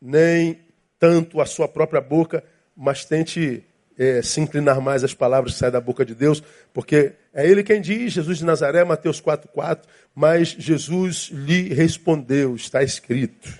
nem 0.01 0.59
tanto 0.99 1.41
a 1.41 1.47
sua 1.47 1.69
própria 1.69 2.01
boca, 2.01 2.43
mas 2.75 3.05
tente 3.05 3.63
é, 3.99 4.21
se 4.23 4.41
inclinar 4.41 4.81
mais 4.81 5.03
às 5.03 5.15
palavras 5.15 5.55
que 5.55 5.59
saem 5.59 5.73
da 5.73 5.81
boca 5.81 6.05
de 6.05 6.15
Deus, 6.15 6.43
porque 6.73 7.13
é 7.33 7.47
Ele 7.47 7.63
quem 7.63 7.81
diz, 7.81 8.13
Jesus 8.13 8.39
de 8.39 8.45
Nazaré, 8.45 8.85
Mateus 8.85 9.21
4,4, 9.21 9.81
mas 10.15 10.49
Jesus 10.49 11.31
lhe 11.33 11.73
respondeu, 11.73 12.55
está 12.55 12.83
escrito, 12.83 13.53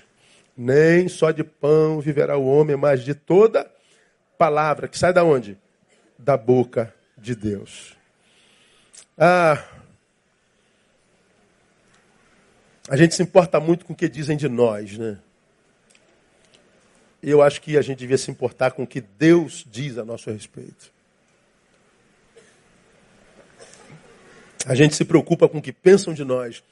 nem 0.55 1.07
só 1.07 1.31
de 1.31 1.43
pão 1.43 1.99
viverá 1.99 2.37
o 2.37 2.45
homem, 2.45 2.75
mas 2.75 3.03
de 3.03 3.13
toda 3.13 3.69
palavra 4.37 4.87
que 4.87 4.97
sai 4.97 5.13
da 5.13 5.23
onde? 5.23 5.57
Da 6.17 6.37
boca 6.37 6.93
de 7.17 7.35
Deus. 7.35 7.95
Ah, 9.17 9.63
a 12.89 12.95
gente 12.95 13.15
se 13.15 13.23
importa 13.23 13.59
muito 13.59 13.83
com 13.83 13.93
o 13.93 13.95
que 13.95 14.07
dizem 14.07 14.37
de 14.37 14.47
nós, 14.47 14.97
né? 14.97 15.17
Eu 17.21 17.41
acho 17.41 17.61
que 17.61 17.77
a 17.77 17.81
gente 17.81 17.97
devia 17.99 18.17
se 18.17 18.29
importar 18.29 18.71
com 18.71 18.83
o 18.83 18.87
que 18.87 19.01
Deus 19.01 19.65
diz 19.69 19.97
a 19.97 20.05
nosso 20.05 20.29
respeito. 20.31 20.91
A 24.65 24.75
gente 24.75 24.95
se 24.95 25.05
preocupa 25.05 25.47
com 25.47 25.59
o 25.59 25.61
que 25.61 25.71
pensam 25.71 26.13
de 26.13 26.23
nós. 26.23 26.63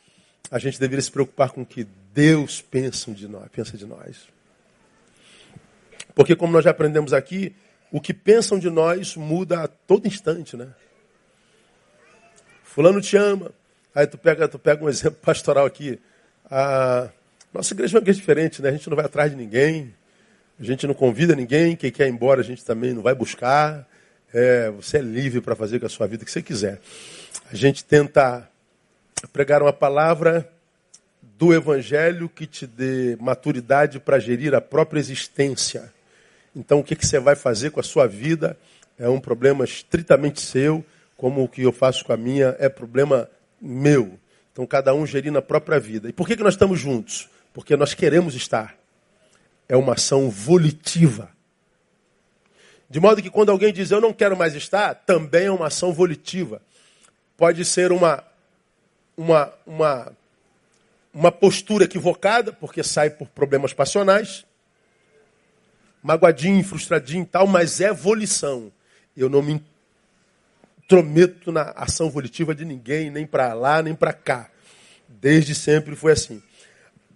A 0.52 0.60
gente 0.60 0.80
deveria 0.80 1.02
se 1.02 1.12
preocupar 1.12 1.52
com 1.52 1.62
o 1.62 1.66
que 1.66 1.88
Deus 2.14 2.62
pensa 2.62 3.12
de 3.12 3.28
nós, 3.28 3.48
pensa 3.52 3.78
de 3.78 3.86
nós. 3.86 4.28
Porque 6.14 6.36
como 6.36 6.54
nós 6.54 6.64
já 6.64 6.72
aprendemos 6.72 7.14
aqui, 7.14 7.56
o 7.92 8.00
que 8.00 8.14
pensam 8.14 8.60
de 8.60 8.70
nós 8.70 9.16
muda 9.16 9.64
a 9.64 9.68
todo 9.68 10.08
instante, 10.08 10.56
né? 10.56 10.68
Fulano 12.64 13.02
te 13.02 13.16
ama. 13.16 13.52
Aí 13.94 14.06
tu 14.06 14.18
pega, 14.18 14.48
tu 14.48 14.60
pega 14.60 14.84
um 14.84 14.90
exemplo 14.90 15.20
pastoral 15.22 15.66
aqui. 15.66 16.00
A 16.50 17.10
nossa 17.54 17.74
igreja 17.74 17.96
é 17.96 17.98
uma 17.98 18.04
igreja 18.04 18.20
diferente, 18.20 18.62
né? 18.62 18.70
A 18.70 18.72
gente 18.74 18.90
não 18.90 18.98
vai 18.98 19.06
atrás 19.06 19.32
de 19.32 19.38
ninguém. 19.38 19.94
A 20.60 20.64
gente 20.64 20.88
não 20.88 20.94
convida 20.94 21.36
ninguém. 21.36 21.76
Quem 21.76 21.92
quer 21.92 22.08
ir 22.08 22.12
embora, 22.12 22.42
a 22.42 22.44
gente 22.44 22.64
também 22.64 22.94
não 22.94 23.02
vai 23.02 23.14
buscar. 23.14 23.88
É, 24.34 24.70
você 24.70 24.98
é 24.98 25.02
livre 25.02 25.42
para 25.42 25.56
fazer 25.56 25.80
com 25.80 25.86
a 25.86 25.90
sua 25.90 26.08
vida 26.08 26.24
o 26.24 26.26
que 26.26 26.32
você 26.32 26.42
quiser. 26.42 26.80
A 27.52 27.56
gente 27.56 27.84
tenta 27.84 28.50
pregar 29.32 29.62
uma 29.62 29.74
palavra 29.74 30.50
do 31.38 31.54
Evangelho 31.54 32.30
que 32.30 32.48
te 32.48 32.66
dê 32.66 33.18
maturidade 33.20 34.00
para 34.00 34.20
gerir 34.20 34.56
a 34.56 34.62
própria 34.62 35.00
existência. 35.00 35.94
Então, 36.56 36.80
o 36.80 36.84
que, 36.84 36.96
que 36.96 37.06
você 37.06 37.20
vai 37.20 37.36
fazer 37.36 37.72
com 37.72 37.82
a 37.82 37.84
sua 37.84 38.08
vida 38.08 38.58
é 38.98 39.10
um 39.10 39.20
problema 39.20 39.66
estritamente 39.66 40.40
seu, 40.40 40.86
como 41.18 41.44
o 41.44 41.50
que 41.50 41.64
eu 41.64 41.72
faço 41.74 42.06
com 42.06 42.14
a 42.14 42.18
minha 42.18 42.56
é 42.60 42.70
problema 42.70 43.30
meu. 43.62 44.18
Então, 44.54 44.66
cada 44.66 44.94
um 44.94 45.06
gerindo 45.06 45.38
a 45.38 45.42
própria 45.42 45.80
vida. 45.80 46.08
E 46.08 46.14
por 46.14 46.26
que, 46.26 46.38
que 46.38 46.44
nós 46.44 46.54
estamos 46.54 46.80
juntos? 46.80 47.30
Porque 47.54 47.76
nós 47.76 47.94
queremos 47.94 48.36
estar. 48.36 48.85
É 49.68 49.76
uma 49.76 49.94
ação 49.94 50.30
volitiva. 50.30 51.30
De 52.90 53.00
modo 53.00 53.22
que 53.22 53.30
quando 53.30 53.50
alguém 53.50 53.74
diz 53.74 53.92
eu 53.92 54.00
não 54.00 54.14
quero 54.14 54.38
mais 54.38 54.54
estar, 54.56 54.94
também 54.94 55.46
é 55.46 55.52
uma 55.52 55.68
ação 55.68 55.92
volitiva. 55.92 56.62
Pode 57.36 57.66
ser 57.66 57.92
uma, 57.92 58.24
uma, 59.18 59.54
uma, 59.66 60.12
uma 61.14 61.32
postura 61.32 61.86
equivocada, 61.86 62.54
porque 62.54 62.84
sai 62.84 63.10
por 63.10 63.28
problemas 63.28 63.74
passionais, 63.74 64.46
magoadinho, 66.02 66.64
frustradinho 66.64 67.24
e 67.24 67.28
tal, 67.28 67.48
mas 67.48 67.82
é 67.82 67.92
volição. 67.92 68.72
Eu 69.18 69.30
não 69.30 69.42
me 69.42 69.62
intrometo 70.84 71.52
na 71.52 71.72
ação 71.76 72.10
volitiva 72.10 72.54
de 72.54 72.64
ninguém, 72.64 73.10
nem 73.10 73.26
para 73.26 73.54
lá, 73.54 73.82
nem 73.82 73.96
para 73.96 74.14
cá. 74.14 74.50
Desde 75.08 75.56
sempre 75.56 75.96
foi 75.96 76.12
assim. 76.12 76.42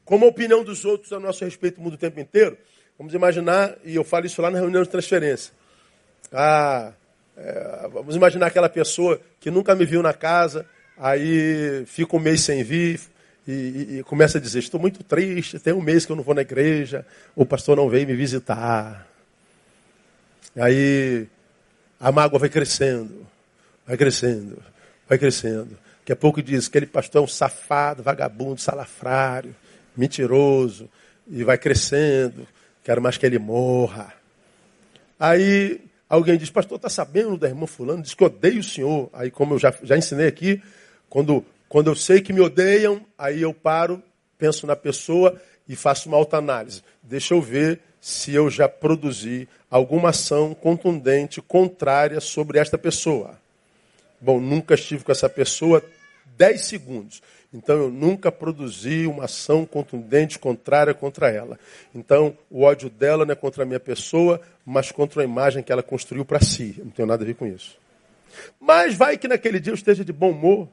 Como 0.09 0.25
a 0.25 0.27
opinião 0.27 0.63
dos 0.63 0.85
outros 0.85 1.13
a 1.13 1.19
nosso 1.19 1.45
respeito 1.45 1.79
muda 1.79 1.93
o 1.93 1.99
tempo 1.99 2.19
inteiro, 2.19 2.57
vamos 2.97 3.13
imaginar, 3.13 3.75
e 3.85 3.93
eu 3.93 4.03
falo 4.03 4.25
isso 4.25 4.41
lá 4.41 4.49
na 4.49 4.57
reunião 4.57 4.81
de 4.81 4.89
transferência. 4.89 5.53
Ah, 6.33 6.93
é, 7.37 7.87
vamos 7.93 8.15
imaginar 8.15 8.47
aquela 8.47 8.67
pessoa 8.67 9.21
que 9.39 9.51
nunca 9.51 9.75
me 9.75 9.85
viu 9.85 10.01
na 10.01 10.11
casa, 10.11 10.65
aí 10.97 11.83
fica 11.85 12.15
um 12.15 12.19
mês 12.19 12.41
sem 12.41 12.63
vir 12.63 12.99
e, 13.47 13.51
e, 13.51 13.99
e 13.99 14.03
começa 14.03 14.39
a 14.39 14.41
dizer: 14.41 14.57
Estou 14.57 14.79
muito 14.79 15.03
triste, 15.03 15.59
tem 15.59 15.73
um 15.73 15.81
mês 15.81 16.07
que 16.07 16.11
eu 16.11 16.15
não 16.15 16.23
vou 16.23 16.33
na 16.33 16.41
igreja, 16.41 17.05
o 17.35 17.45
pastor 17.45 17.77
não 17.77 17.87
veio 17.87 18.07
me 18.07 18.15
visitar. 18.15 19.07
Aí 20.55 21.27
a 21.99 22.11
mágoa 22.11 22.39
vai 22.39 22.49
crescendo, 22.49 23.27
vai 23.85 23.95
crescendo, 23.95 24.57
vai 25.07 25.19
crescendo. 25.19 25.77
Daqui 25.99 26.13
a 26.13 26.15
pouco 26.15 26.41
diz: 26.41 26.67
aquele 26.67 26.87
pastor 26.87 27.21
é 27.21 27.25
um 27.25 27.27
safado, 27.27 28.01
vagabundo, 28.01 28.59
salafrário 28.59 29.53
mentiroso, 29.95 30.89
e 31.27 31.43
vai 31.43 31.57
crescendo, 31.57 32.47
quero 32.83 33.01
mais 33.01 33.17
que 33.17 33.25
ele 33.25 33.39
morra. 33.39 34.13
Aí 35.19 35.81
alguém 36.07 36.37
diz, 36.37 36.49
pastor, 36.49 36.77
está 36.77 36.89
sabendo 36.89 37.37
da 37.37 37.47
irmã 37.47 37.67
fulano? 37.67 38.01
Diz 38.01 38.13
que 38.13 38.23
odeio 38.23 38.59
o 38.59 38.63
senhor. 38.63 39.09
Aí, 39.13 39.29
como 39.29 39.53
eu 39.53 39.59
já, 39.59 39.73
já 39.83 39.97
ensinei 39.97 40.27
aqui, 40.27 40.61
quando, 41.09 41.45
quando 41.67 41.89
eu 41.89 41.95
sei 41.95 42.21
que 42.21 42.33
me 42.33 42.41
odeiam, 42.41 43.05
aí 43.17 43.41
eu 43.41 43.53
paro, 43.53 44.01
penso 44.37 44.65
na 44.65 44.75
pessoa 44.75 45.39
e 45.67 45.75
faço 45.75 46.09
uma 46.09 46.17
autoanálise. 46.17 46.81
Deixa 47.03 47.33
eu 47.33 47.41
ver 47.41 47.79
se 48.01 48.33
eu 48.33 48.49
já 48.49 48.67
produzi 48.67 49.47
alguma 49.69 50.09
ação 50.09 50.53
contundente, 50.53 51.41
contrária 51.41 52.19
sobre 52.19 52.57
esta 52.57 52.77
pessoa. 52.77 53.37
Bom, 54.19 54.39
nunca 54.39 54.73
estive 54.73 55.03
com 55.03 55.11
essa 55.11 55.29
pessoa 55.29 55.83
10 56.37 56.61
segundos. 56.61 57.21
Então 57.51 57.75
eu 57.77 57.89
nunca 57.89 58.31
produzi 58.31 59.07
uma 59.07 59.25
ação 59.25 59.65
contundente 59.65 60.37
contrária 60.37 60.93
contra 60.93 61.29
ela. 61.31 61.57
Então 61.93 62.37
o 62.49 62.61
ódio 62.61 62.89
dela 62.89 63.25
não 63.25 63.33
é 63.33 63.35
contra 63.35 63.63
a 63.63 63.65
minha 63.65 63.79
pessoa, 63.79 64.39
mas 64.65 64.91
contra 64.91 65.21
a 65.21 65.25
imagem 65.25 65.63
que 65.63 65.71
ela 65.71 65.81
construiu 65.81 66.23
para 66.23 66.39
si. 66.39 66.75
Eu 66.77 66.85
não 66.85 66.91
tenho 66.91 67.07
nada 67.07 67.23
a 67.23 67.25
ver 67.25 67.33
com 67.33 67.47
isso. 67.47 67.77
Mas 68.59 68.93
vai 68.95 69.17
que 69.17 69.27
naquele 69.27 69.59
dia 69.59 69.71
eu 69.71 69.75
esteja 69.75 70.05
de 70.05 70.13
bom 70.13 70.29
humor. 70.29 70.69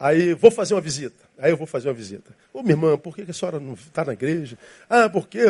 Aí 0.00 0.32
vou 0.32 0.50
fazer 0.50 0.74
uma 0.74 0.80
visita. 0.80 1.28
Aí 1.36 1.50
eu 1.50 1.56
vou 1.56 1.66
fazer 1.66 1.88
uma 1.88 1.94
visita. 1.94 2.34
Ô 2.52 2.62
minha 2.62 2.72
irmã, 2.72 2.96
por 2.96 3.14
que 3.14 3.22
a 3.22 3.32
senhora 3.32 3.60
não 3.60 3.74
está 3.74 4.04
na 4.04 4.14
igreja? 4.14 4.56
Ah, 4.88 5.08
por 5.10 5.28
quê? 5.28 5.40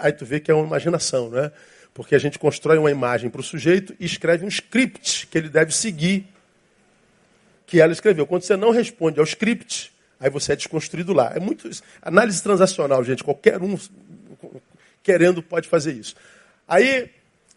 Aí 0.00 0.12
tu 0.12 0.24
vê 0.24 0.40
que 0.40 0.50
é 0.50 0.54
uma 0.54 0.66
imaginação, 0.66 1.30
não 1.30 1.38
é? 1.38 1.52
Porque 1.94 2.14
a 2.14 2.18
gente 2.18 2.38
constrói 2.38 2.78
uma 2.78 2.90
imagem 2.90 3.30
para 3.30 3.40
o 3.40 3.44
sujeito 3.44 3.94
e 4.00 4.04
escreve 4.04 4.44
um 4.44 4.48
script 4.48 5.26
que 5.26 5.38
ele 5.38 5.48
deve 5.48 5.72
seguir 5.72 6.26
que 7.70 7.80
ela 7.80 7.92
escreveu. 7.92 8.26
Quando 8.26 8.42
você 8.42 8.56
não 8.56 8.70
responde 8.70 9.20
ao 9.20 9.24
script, 9.24 9.92
aí 10.18 10.28
você 10.28 10.54
é 10.54 10.56
desconstruído 10.56 11.12
lá. 11.12 11.32
É 11.32 11.38
muito 11.38 11.70
análise 12.02 12.42
transacional, 12.42 13.04
gente. 13.04 13.22
Qualquer 13.22 13.62
um 13.62 13.78
querendo 15.04 15.40
pode 15.40 15.68
fazer 15.68 15.92
isso. 15.92 16.16
Aí 16.66 17.08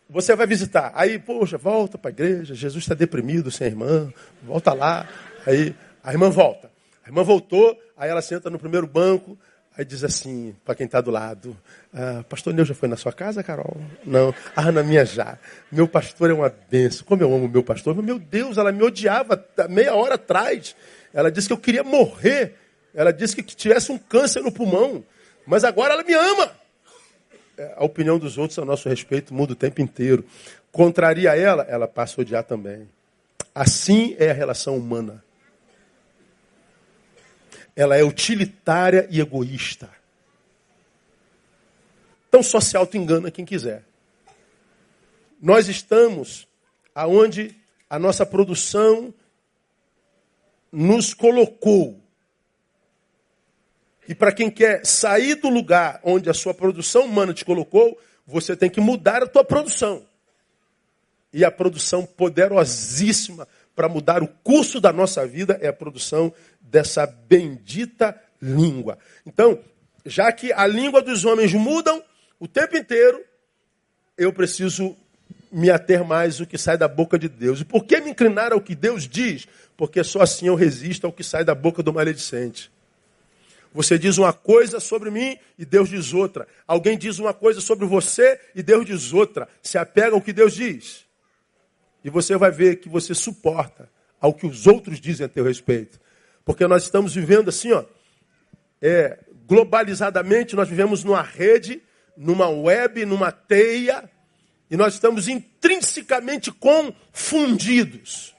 você 0.07 0.36
vai 0.36 0.45
visitar. 0.45 0.91
Aí, 0.93 1.18
poxa, 1.18 1.57
volta 1.57 1.97
para 1.97 2.11
a 2.11 2.14
igreja. 2.14 2.53
Jesus 2.53 2.84
está 2.84 2.93
deprimido 2.93 3.49
sem 3.49 3.66
a 3.66 3.70
irmã. 3.72 4.14
Volta 4.43 4.72
lá. 4.72 5.09
Aí 5.47 5.74
a 6.03 6.11
irmã 6.11 6.30
volta. 6.30 6.70
A 7.03 7.09
irmã 7.09 7.24
voltou. 7.24 7.76
Aí 7.97 8.07
ela 8.07 8.22
senta 8.22 8.51
no 8.51 8.59
primeiro 8.59 8.86
banco. 8.86 9.36
Aí 9.76 9.84
diz 9.84 10.04
assim, 10.04 10.56
para 10.64 10.76
quem 10.76 10.86
está 10.86 11.02
do 11.02 11.10
lado, 11.10 11.58
ah, 11.92 12.24
pastor 12.30 12.54
Neu 12.54 12.64
já 12.64 12.76
foi 12.76 12.88
na 12.88 12.96
sua 12.96 13.12
casa, 13.12 13.42
Carol? 13.42 13.76
Não. 14.06 14.34
Ah, 14.56 14.72
na 14.72 14.84
minha 14.84 15.04
já. 15.04 15.40
Meu 15.72 15.88
pastor 15.88 16.30
é 16.30 16.34
uma 16.34 16.54
benção. 16.70 17.04
Como 17.06 17.24
eu 17.24 17.34
amo 17.34 17.48
meu 17.48 17.64
pastor. 17.64 17.96
Meu 18.04 18.20
Deus, 18.20 18.58
ela 18.58 18.72
me 18.72 18.84
odiava 18.84 19.44
meia 19.70 19.96
hora 19.96 20.14
atrás. 20.14 20.76
Ela 21.12 21.32
disse 21.32 21.48
que 21.48 21.54
eu 21.54 21.58
queria 21.58 21.84
morrer. 21.84 22.56
Ela 22.94 23.12
disse 23.12 23.36
que 23.36 23.42
tivesse 23.42 23.92
um 23.92 23.98
câncer 23.98 24.44
no 24.44 24.52
pulmão. 24.52 25.04
Mas 25.46 25.64
agora 25.64 25.96
ela 25.96 26.04
me 26.04 26.14
ama. 26.14 26.52
É, 27.58 27.74
a 27.76 27.84
opinião 27.84 28.20
dos 28.20 28.38
outros 28.38 28.60
a 28.60 28.66
nosso 28.66 28.88
respeito 28.88 29.34
muda 29.34 29.54
o 29.54 29.56
tempo 29.56 29.82
inteiro. 29.82 30.24
Contraria 30.72 31.36
ela, 31.36 31.64
ela 31.64 31.88
passa 31.88 32.20
a 32.20 32.22
odiar 32.22 32.44
também. 32.44 32.88
Assim 33.56 34.16
é 34.20 34.30
a 34.30 34.34
relação 34.34 34.78
humana 34.78 35.24
ela 37.76 37.98
é 37.98 38.04
utilitária 38.04 39.08
e 39.10 39.20
egoísta. 39.20 39.90
Então 42.28 42.42
só 42.42 42.60
se 42.60 42.76
auto-engana 42.76 43.32
quem 43.32 43.46
quiser. 43.46 43.84
Nós 45.42 45.68
estamos 45.68 46.48
aonde 46.96 47.56
a 47.90 48.00
nossa 48.00 48.26
produção 48.26 49.14
nos 50.72 51.14
colocou. 51.14 52.00
E 54.08 54.16
para 54.16 54.32
quem 54.32 54.50
quer 54.50 54.86
sair 54.86 55.36
do 55.36 55.50
lugar 55.50 56.00
onde 56.04 56.30
a 56.30 56.34
sua 56.34 56.54
produção 56.54 57.06
humana 57.06 57.34
te 57.34 57.46
colocou, 57.46 57.98
você 58.26 58.56
tem 58.56 58.70
que 58.70 58.82
mudar 58.82 59.22
a 59.22 59.28
tua 59.28 59.44
produção. 59.44 60.06
E 61.32 61.44
a 61.46 61.52
produção 61.52 62.06
poderosíssima 62.06 63.48
para 63.76 63.90
mudar 63.90 64.22
o 64.22 64.28
curso 64.28 64.80
da 64.80 64.94
nossa 64.94 65.26
vida 65.26 65.58
é 65.62 65.68
a 65.68 65.74
produção 65.74 66.34
dessa 66.62 67.06
bendita 67.06 68.20
língua. 68.42 68.98
Então, 69.26 69.60
já 70.06 70.32
que 70.32 70.52
a 70.54 70.68
língua 70.68 71.02
dos 71.02 71.26
homens 71.26 71.54
mudam 71.54 72.04
o 72.40 72.48
tempo 72.48 72.78
inteiro, 72.78 73.24
eu 74.18 74.32
preciso 74.34 74.96
me 75.52 75.70
ater 75.70 76.04
mais 76.04 76.42
ao 76.42 76.48
que 76.48 76.58
sai 76.58 76.78
da 76.78 76.88
boca 76.88 77.18
de 77.18 77.30
Deus. 77.30 77.62
E 77.62 77.66
por 77.66 77.86
que 77.86 78.02
me 78.02 78.10
inclinar 78.10 78.52
ao 78.52 78.62
que 78.62 78.76
Deus 78.76 79.08
diz? 79.08 79.48
Porque 79.78 80.04
só 80.04 80.22
assim 80.22 80.48
eu 80.48 80.56
resisto 80.56 81.06
ao 81.06 81.14
que 81.14 81.24
sai 81.24 81.44
da 81.44 81.54
boca 81.54 81.84
do 81.84 81.94
maledicente. 81.94 82.72
Você 83.74 83.98
diz 83.98 84.18
uma 84.18 84.34
coisa 84.34 84.80
sobre 84.80 85.10
mim 85.10 85.38
e 85.58 85.66
Deus 85.66 85.90
diz 85.90 86.14
outra. 86.14 86.48
Alguém 86.68 86.98
diz 86.98 87.18
uma 87.18 87.34
coisa 87.34 87.60
sobre 87.60 87.86
você 87.86 88.40
e 88.54 88.62
Deus 88.62 88.86
diz 88.86 89.14
outra. 89.14 89.48
Se 89.62 89.78
apega 89.78 90.16
ao 90.16 90.22
que 90.22 90.32
Deus 90.32 90.54
diz. 90.54 91.03
E 92.04 92.10
você 92.10 92.36
vai 92.38 92.51
ver 92.51 92.78
que 92.78 92.89
você 92.89 93.14
suporta 93.14 93.89
ao 94.20 94.34
que 94.34 94.45
os 94.45 94.68
outros 94.68 94.99
dizem 94.99 95.26
a 95.26 95.30
teu 95.30 95.43
respeito. 95.43 95.99
Porque 96.45 96.68
nós 96.68 96.84
estamos 96.84 97.16
vivendo 97.16 97.49
assim, 97.49 97.72
ó, 97.72 97.86
é, 98.82 99.20
globalizadamente, 99.45 100.56
nós 100.56 100.68
vivemos 100.68 101.04
numa 101.04 101.22
rede, 101.22 101.82
numa 102.18 102.49
web, 102.49 103.06
numa 103.06 103.32
teia, 103.32 104.10
e 104.70 104.76
nós 104.76 104.93
estamos 104.93 105.28
intrinsecamente 105.28 106.51
confundidos. 106.51 108.36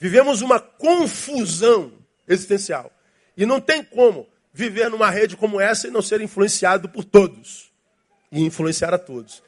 Vivemos 0.00 0.42
uma 0.42 0.58
confusão 0.58 1.92
existencial. 2.26 2.92
E 3.36 3.46
não 3.46 3.60
tem 3.60 3.84
como 3.84 4.28
viver 4.52 4.90
numa 4.90 5.10
rede 5.10 5.36
como 5.36 5.60
essa 5.60 5.86
e 5.86 5.90
não 5.90 6.02
ser 6.02 6.20
influenciado 6.20 6.88
por 6.88 7.04
todos. 7.04 7.72
E 8.30 8.42
influenciar 8.42 8.92
a 8.92 8.98
todos. 8.98 9.42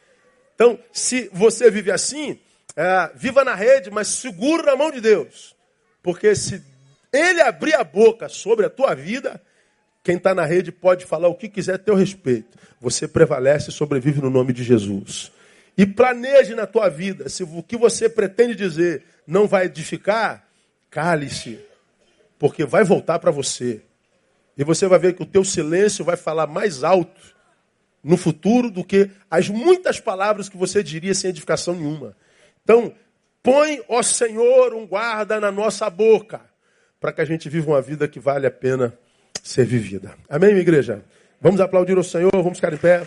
Então, 0.55 0.79
se 0.93 1.29
você 1.33 1.71
vive 1.71 1.91
assim, 1.91 2.39
é, 2.77 3.11
viva 3.15 3.45
na 3.45 3.55
rede, 3.55 3.91
mas 3.91 4.09
seguro 4.09 4.65
na 4.65 4.77
mão 4.77 4.91
de 4.91 5.01
Deus. 5.01 5.55
Porque 6.03 6.35
se 6.35 6.63
ele 7.13 7.41
abrir 7.41 7.75
a 7.75 7.85
boca 7.85 8.29
sobre 8.29 8.67
a 8.67 8.71
tua 8.71 8.95
vida, 8.95 9.41
quem 10.03 10.17
está 10.17 10.35
na 10.35 10.45
rede 10.45 10.71
pode 10.71 11.07
falar 11.07 11.29
o 11.29 11.35
que 11.35 11.49
quiser 11.49 11.75
a 11.75 11.79
teu 11.79 11.95
respeito. 11.95 12.59
Você 12.81 13.09
prevalece 13.09 13.71
e 13.71 13.73
sobrevive 13.73 14.21
no 14.21 14.29
nome 14.29 14.53
de 14.53 14.63
Jesus. 14.63 15.33
E 15.79 15.87
planeje 15.87 16.55
na 16.55 16.67
tua 16.67 16.89
vida. 16.89 17.29
Se 17.29 17.43
o 17.43 17.63
que 17.63 17.77
você 17.77 18.09
pretende 18.09 18.55
dizer 18.55 19.03
não 19.27 19.47
vai 19.47 19.67
edificar, 19.67 20.47
cale-se. 20.91 21.59
Porque 22.39 22.65
vai 22.65 22.85
voltar 22.85 23.19
para 23.19 23.31
você. 23.31 23.81
E 24.57 24.63
você 24.63 24.87
vai 24.87 24.99
ver 24.99 25.15
que 25.15 25.23
o 25.23 25.27
teu 25.27 25.45
silêncio 25.45 26.05
vai 26.05 26.17
falar 26.17 26.47
mais 26.47 26.85
alto 26.85 27.35
no 28.03 28.17
futuro 28.17 28.71
do 28.71 28.85
que 28.85 29.11
as 29.31 29.49
muitas 29.49 29.99
palavras 29.99 30.49
que 30.49 30.57
você 30.57 30.83
diria 30.83 31.15
sem 31.15 31.31
edificação 31.31 31.75
nenhuma. 31.75 32.15
Então, 32.65 32.93
põe, 33.43 33.81
ó 33.89 34.03
Senhor, 34.03 34.75
um 34.75 34.87
guarda 34.87 35.39
na 35.39 35.53
nossa 35.53 35.89
boca, 35.89 36.41
para 36.99 37.13
que 37.13 37.21
a 37.21 37.25
gente 37.25 37.49
viva 37.49 37.71
uma 37.71 37.83
vida 37.83 38.09
que 38.09 38.19
vale 38.19 38.47
a 38.47 38.51
pena 38.51 38.93
ser 39.43 39.65
vivida. 39.67 40.15
Amém, 40.29 40.51
minha 40.51 40.63
igreja? 40.63 41.05
Vamos 41.41 41.61
aplaudir 41.61 41.97
o 41.99 42.03
Senhor, 42.03 42.33
vamos 42.33 42.59
ficar 42.59 42.73
em 42.73 42.79
pé, 42.79 43.07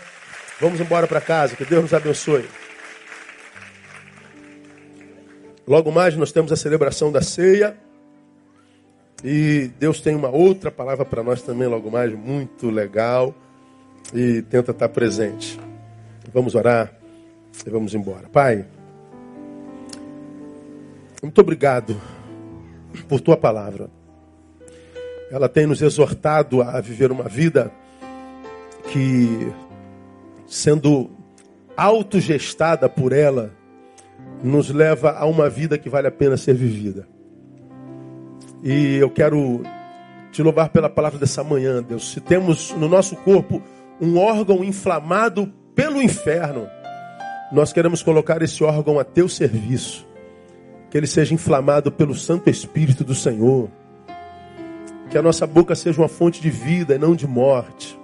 vamos 0.61 0.79
embora 0.79 1.07
para 1.07 1.19
casa, 1.19 1.55
que 1.55 1.65
Deus 1.65 1.81
nos 1.81 1.93
abençoe. 1.93 2.45
Logo 5.67 5.91
mais 5.91 6.15
nós 6.15 6.31
temos 6.31 6.51
a 6.51 6.55
celebração 6.55 7.11
da 7.11 7.21
ceia. 7.21 7.75
E 9.23 9.71
Deus 9.79 9.99
tem 9.99 10.15
uma 10.15 10.29
outra 10.29 10.71
palavra 10.71 11.03
para 11.03 11.21
nós 11.21 11.41
também, 11.41 11.67
logo 11.67 11.91
mais, 11.91 12.13
muito 12.13 12.69
legal. 12.69 13.35
E 14.13 14.41
tenta 14.43 14.71
estar 14.71 14.87
presente. 14.87 15.59
Vamos 16.31 16.55
orar 16.55 16.93
e 17.65 17.69
vamos 17.69 17.93
embora. 17.93 18.29
Pai, 18.29 18.65
muito 21.21 21.41
obrigado 21.41 21.99
por 23.07 23.19
tua 23.19 23.37
palavra. 23.37 23.89
Ela 25.31 25.49
tem 25.49 25.65
nos 25.65 25.81
exortado 25.81 26.61
a 26.61 26.79
viver 26.79 27.11
uma 27.11 27.25
vida 27.25 27.71
que, 28.91 29.51
sendo 30.45 31.09
autogestada 31.75 32.87
por 32.87 33.11
ela, 33.11 33.51
nos 34.43 34.69
leva 34.69 35.11
a 35.11 35.25
uma 35.25 35.49
vida 35.49 35.77
que 35.77 35.89
vale 35.89 36.07
a 36.07 36.11
pena 36.11 36.37
ser 36.37 36.55
vivida. 36.55 37.07
E 38.63 38.95
eu 38.95 39.09
quero 39.09 39.63
te 40.31 40.41
louvar 40.41 40.69
pela 40.69 40.89
palavra 40.89 41.19
dessa 41.19 41.43
manhã, 41.43 41.81
Deus. 41.83 42.11
Se 42.11 42.21
temos 42.21 42.71
no 42.73 42.87
nosso 42.87 43.15
corpo 43.17 43.61
um 43.99 44.17
órgão 44.17 44.63
inflamado 44.63 45.51
pelo 45.75 46.01
inferno, 46.01 46.67
nós 47.51 47.71
queremos 47.73 48.01
colocar 48.01 48.41
esse 48.41 48.63
órgão 48.63 48.99
a 48.99 49.03
teu 49.03 49.27
serviço. 49.29 50.07
Que 50.89 50.97
ele 50.97 51.07
seja 51.07 51.33
inflamado 51.33 51.91
pelo 51.91 52.15
Santo 52.15 52.49
Espírito 52.49 53.03
do 53.03 53.15
Senhor. 53.15 53.69
Que 55.09 55.17
a 55.17 55.21
nossa 55.21 55.47
boca 55.47 55.75
seja 55.75 56.01
uma 56.01 56.07
fonte 56.07 56.41
de 56.41 56.49
vida 56.49 56.95
e 56.95 56.97
não 56.97 57.15
de 57.15 57.27
morte. 57.27 57.97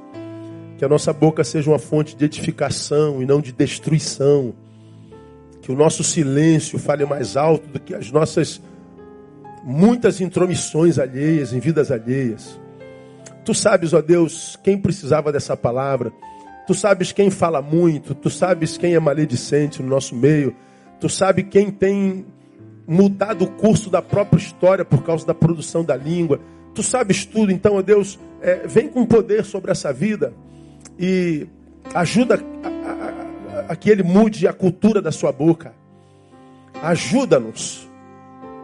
Que 0.77 0.85
a 0.85 0.89
nossa 0.89 1.13
boca 1.13 1.43
seja 1.43 1.69
uma 1.69 1.79
fonte 1.79 2.15
de 2.15 2.25
edificação 2.25 3.21
e 3.21 3.25
não 3.25 3.41
de 3.41 3.51
destruição 3.51 4.53
que 5.63 5.71
o 5.71 5.75
nosso 5.75 6.03
silêncio 6.03 6.77
fale 6.77 7.05
mais 7.05 7.37
alto 7.37 7.65
do 7.69 7.79
que 7.79 7.95
as 7.95 8.11
nossas 8.11 8.61
muitas 9.63 10.19
intromissões 10.19 10.99
alheias, 10.99 11.53
em 11.53 11.59
vidas 11.59 11.89
alheias. 11.89 12.59
Tu 13.45 13.53
sabes, 13.53 13.93
ó 13.93 14.01
Deus, 14.01 14.59
quem 14.61 14.77
precisava 14.77 15.31
dessa 15.31 15.55
palavra. 15.55 16.11
Tu 16.67 16.73
sabes 16.73 17.13
quem 17.13 17.29
fala 17.29 17.61
muito. 17.61 18.13
Tu 18.13 18.29
sabes 18.29 18.77
quem 18.77 18.93
é 18.93 18.99
maledicente 18.99 19.81
no 19.81 19.87
nosso 19.87 20.13
meio. 20.13 20.53
Tu 20.99 21.07
sabes 21.07 21.45
quem 21.49 21.71
tem 21.71 22.25
mudado 22.87 23.45
o 23.45 23.51
curso 23.51 23.89
da 23.89 24.01
própria 24.01 24.39
história 24.39 24.83
por 24.83 25.03
causa 25.03 25.25
da 25.25 25.33
produção 25.33 25.83
da 25.83 25.95
língua. 25.95 26.39
Tu 26.73 26.83
sabes 26.83 27.25
tudo. 27.25 27.51
Então, 27.51 27.75
ó 27.75 27.81
Deus, 27.81 28.19
é, 28.41 28.67
vem 28.67 28.87
com 28.87 29.05
poder 29.05 29.45
sobre 29.45 29.71
essa 29.71 29.93
vida 29.93 30.33
e 30.99 31.47
ajuda 31.93 32.39
a 33.67 33.75
que 33.75 33.89
Ele 33.89 34.03
mude 34.03 34.47
a 34.47 34.53
cultura 34.53 35.01
da 35.01 35.11
sua 35.11 35.31
boca. 35.31 35.73
Ajuda-nos 36.81 37.89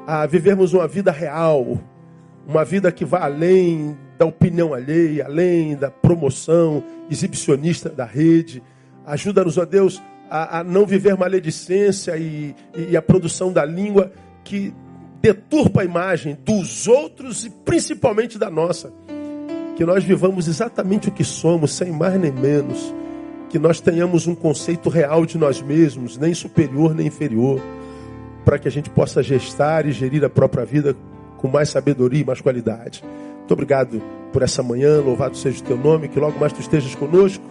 a 0.06 0.26
vivermos 0.26 0.74
uma 0.74 0.88
vida 0.88 1.12
real, 1.12 1.80
uma 2.48 2.66
vida 2.66 2.92
que 2.92 3.06
vá 3.06 3.24
além 3.24 3.98
da 4.18 4.26
opinião 4.26 4.74
alheia, 4.74 5.26
além 5.26 5.76
da 5.76 5.90
promoção 5.90 6.84
exibicionista 7.10 7.90
da 7.90 8.06
rede. 8.06 8.62
Ajuda-nos, 9.06 9.58
ó 9.58 9.66
Deus, 9.66 10.02
a, 10.30 10.60
a, 10.60 10.64
não 10.64 10.86
viver 10.86 11.18
maledicência 11.18 12.18
e, 12.18 12.56
e, 12.76 12.96
a 12.96 13.02
produção 13.02 13.52
da 13.52 13.66
língua 13.66 14.12
que 14.44 14.74
deturpa 15.22 15.82
a 15.82 15.86
imagem 15.86 16.38
dos 16.46 16.88
outros 16.88 17.46
e 17.46 17.50
principalmente 17.50 18.38
da 18.38 18.50
nossa. 18.50 18.94
Que 19.76 19.86
nós 19.86 20.04
vivamos 20.04 20.48
exatamente 20.48 21.10
o 21.10 21.12
que 21.12 21.24
somos, 21.24 21.74
sem 21.74 21.92
mais 21.92 22.20
nem 22.20 22.32
menos 22.32 22.94
que 23.50 23.58
nós 23.58 23.82
tenhamos 23.82 24.28
um 24.28 24.36
conceito 24.36 24.90
real 24.90 25.26
de 25.26 25.38
nós 25.38 25.62
mesmos, 25.62 26.18
nem 26.18 26.34
superior 26.34 26.94
nem 26.94 27.08
inferior, 27.08 27.60
para 28.46 28.60
que 28.60 28.68
a 28.68 28.72
gente 28.72 28.90
possa 28.90 29.24
gestar 29.24 29.86
e 29.88 29.92
gerir 29.92 30.24
a 30.24 30.30
própria 30.30 30.64
vida 30.64 30.96
com 31.38 31.48
mais 31.48 31.70
sabedoria 31.70 32.22
e 32.22 32.26
mais 32.26 32.40
qualidade. 32.40 33.04
Muito 33.40 33.52
obrigado 33.52 34.02
por 34.32 34.44
essa 34.44 34.62
manhã, 34.62 35.02
louvado 35.02 35.36
seja 35.36 35.60
o 35.62 35.64
teu 35.64 35.78
nome, 35.78 36.08
que 36.08 36.20
logo 36.20 36.40
mais 36.40 36.54
tu 36.54 36.62
estejas 36.62 36.94
conosco 36.94 37.44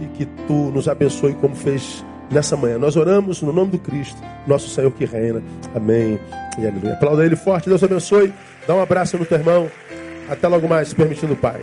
e 0.00 0.06
que 0.16 0.26
tu 0.46 0.70
nos 0.70 0.88
abençoe 0.88 1.34
como 1.34 1.56
fez 1.56 2.04
nessa 2.30 2.56
manhã. 2.56 2.78
Nós 2.78 2.96
oramos 2.96 3.42
no 3.42 3.52
nome 3.52 3.72
do 3.72 3.78
Cristo, 3.78 4.16
nosso 4.46 4.68
Senhor 4.68 4.90
que 4.92 5.04
reina. 5.04 5.42
Amém 5.74 6.18
e 6.58 6.66
aleluia. 6.66 6.94
Aplauda 6.94 7.24
ele 7.24 7.36
forte, 7.36 7.68
Deus 7.68 7.82
abençoe. 7.82 8.32
Dá 8.66 8.74
um 8.74 8.82
abraço 8.82 9.18
no 9.18 9.26
teu 9.26 9.38
irmão. 9.38 9.70
Até 10.28 10.46
logo 10.46 10.68
mais, 10.68 10.94
permitindo 10.94 11.32
o 11.32 11.36
Pai. 11.36 11.60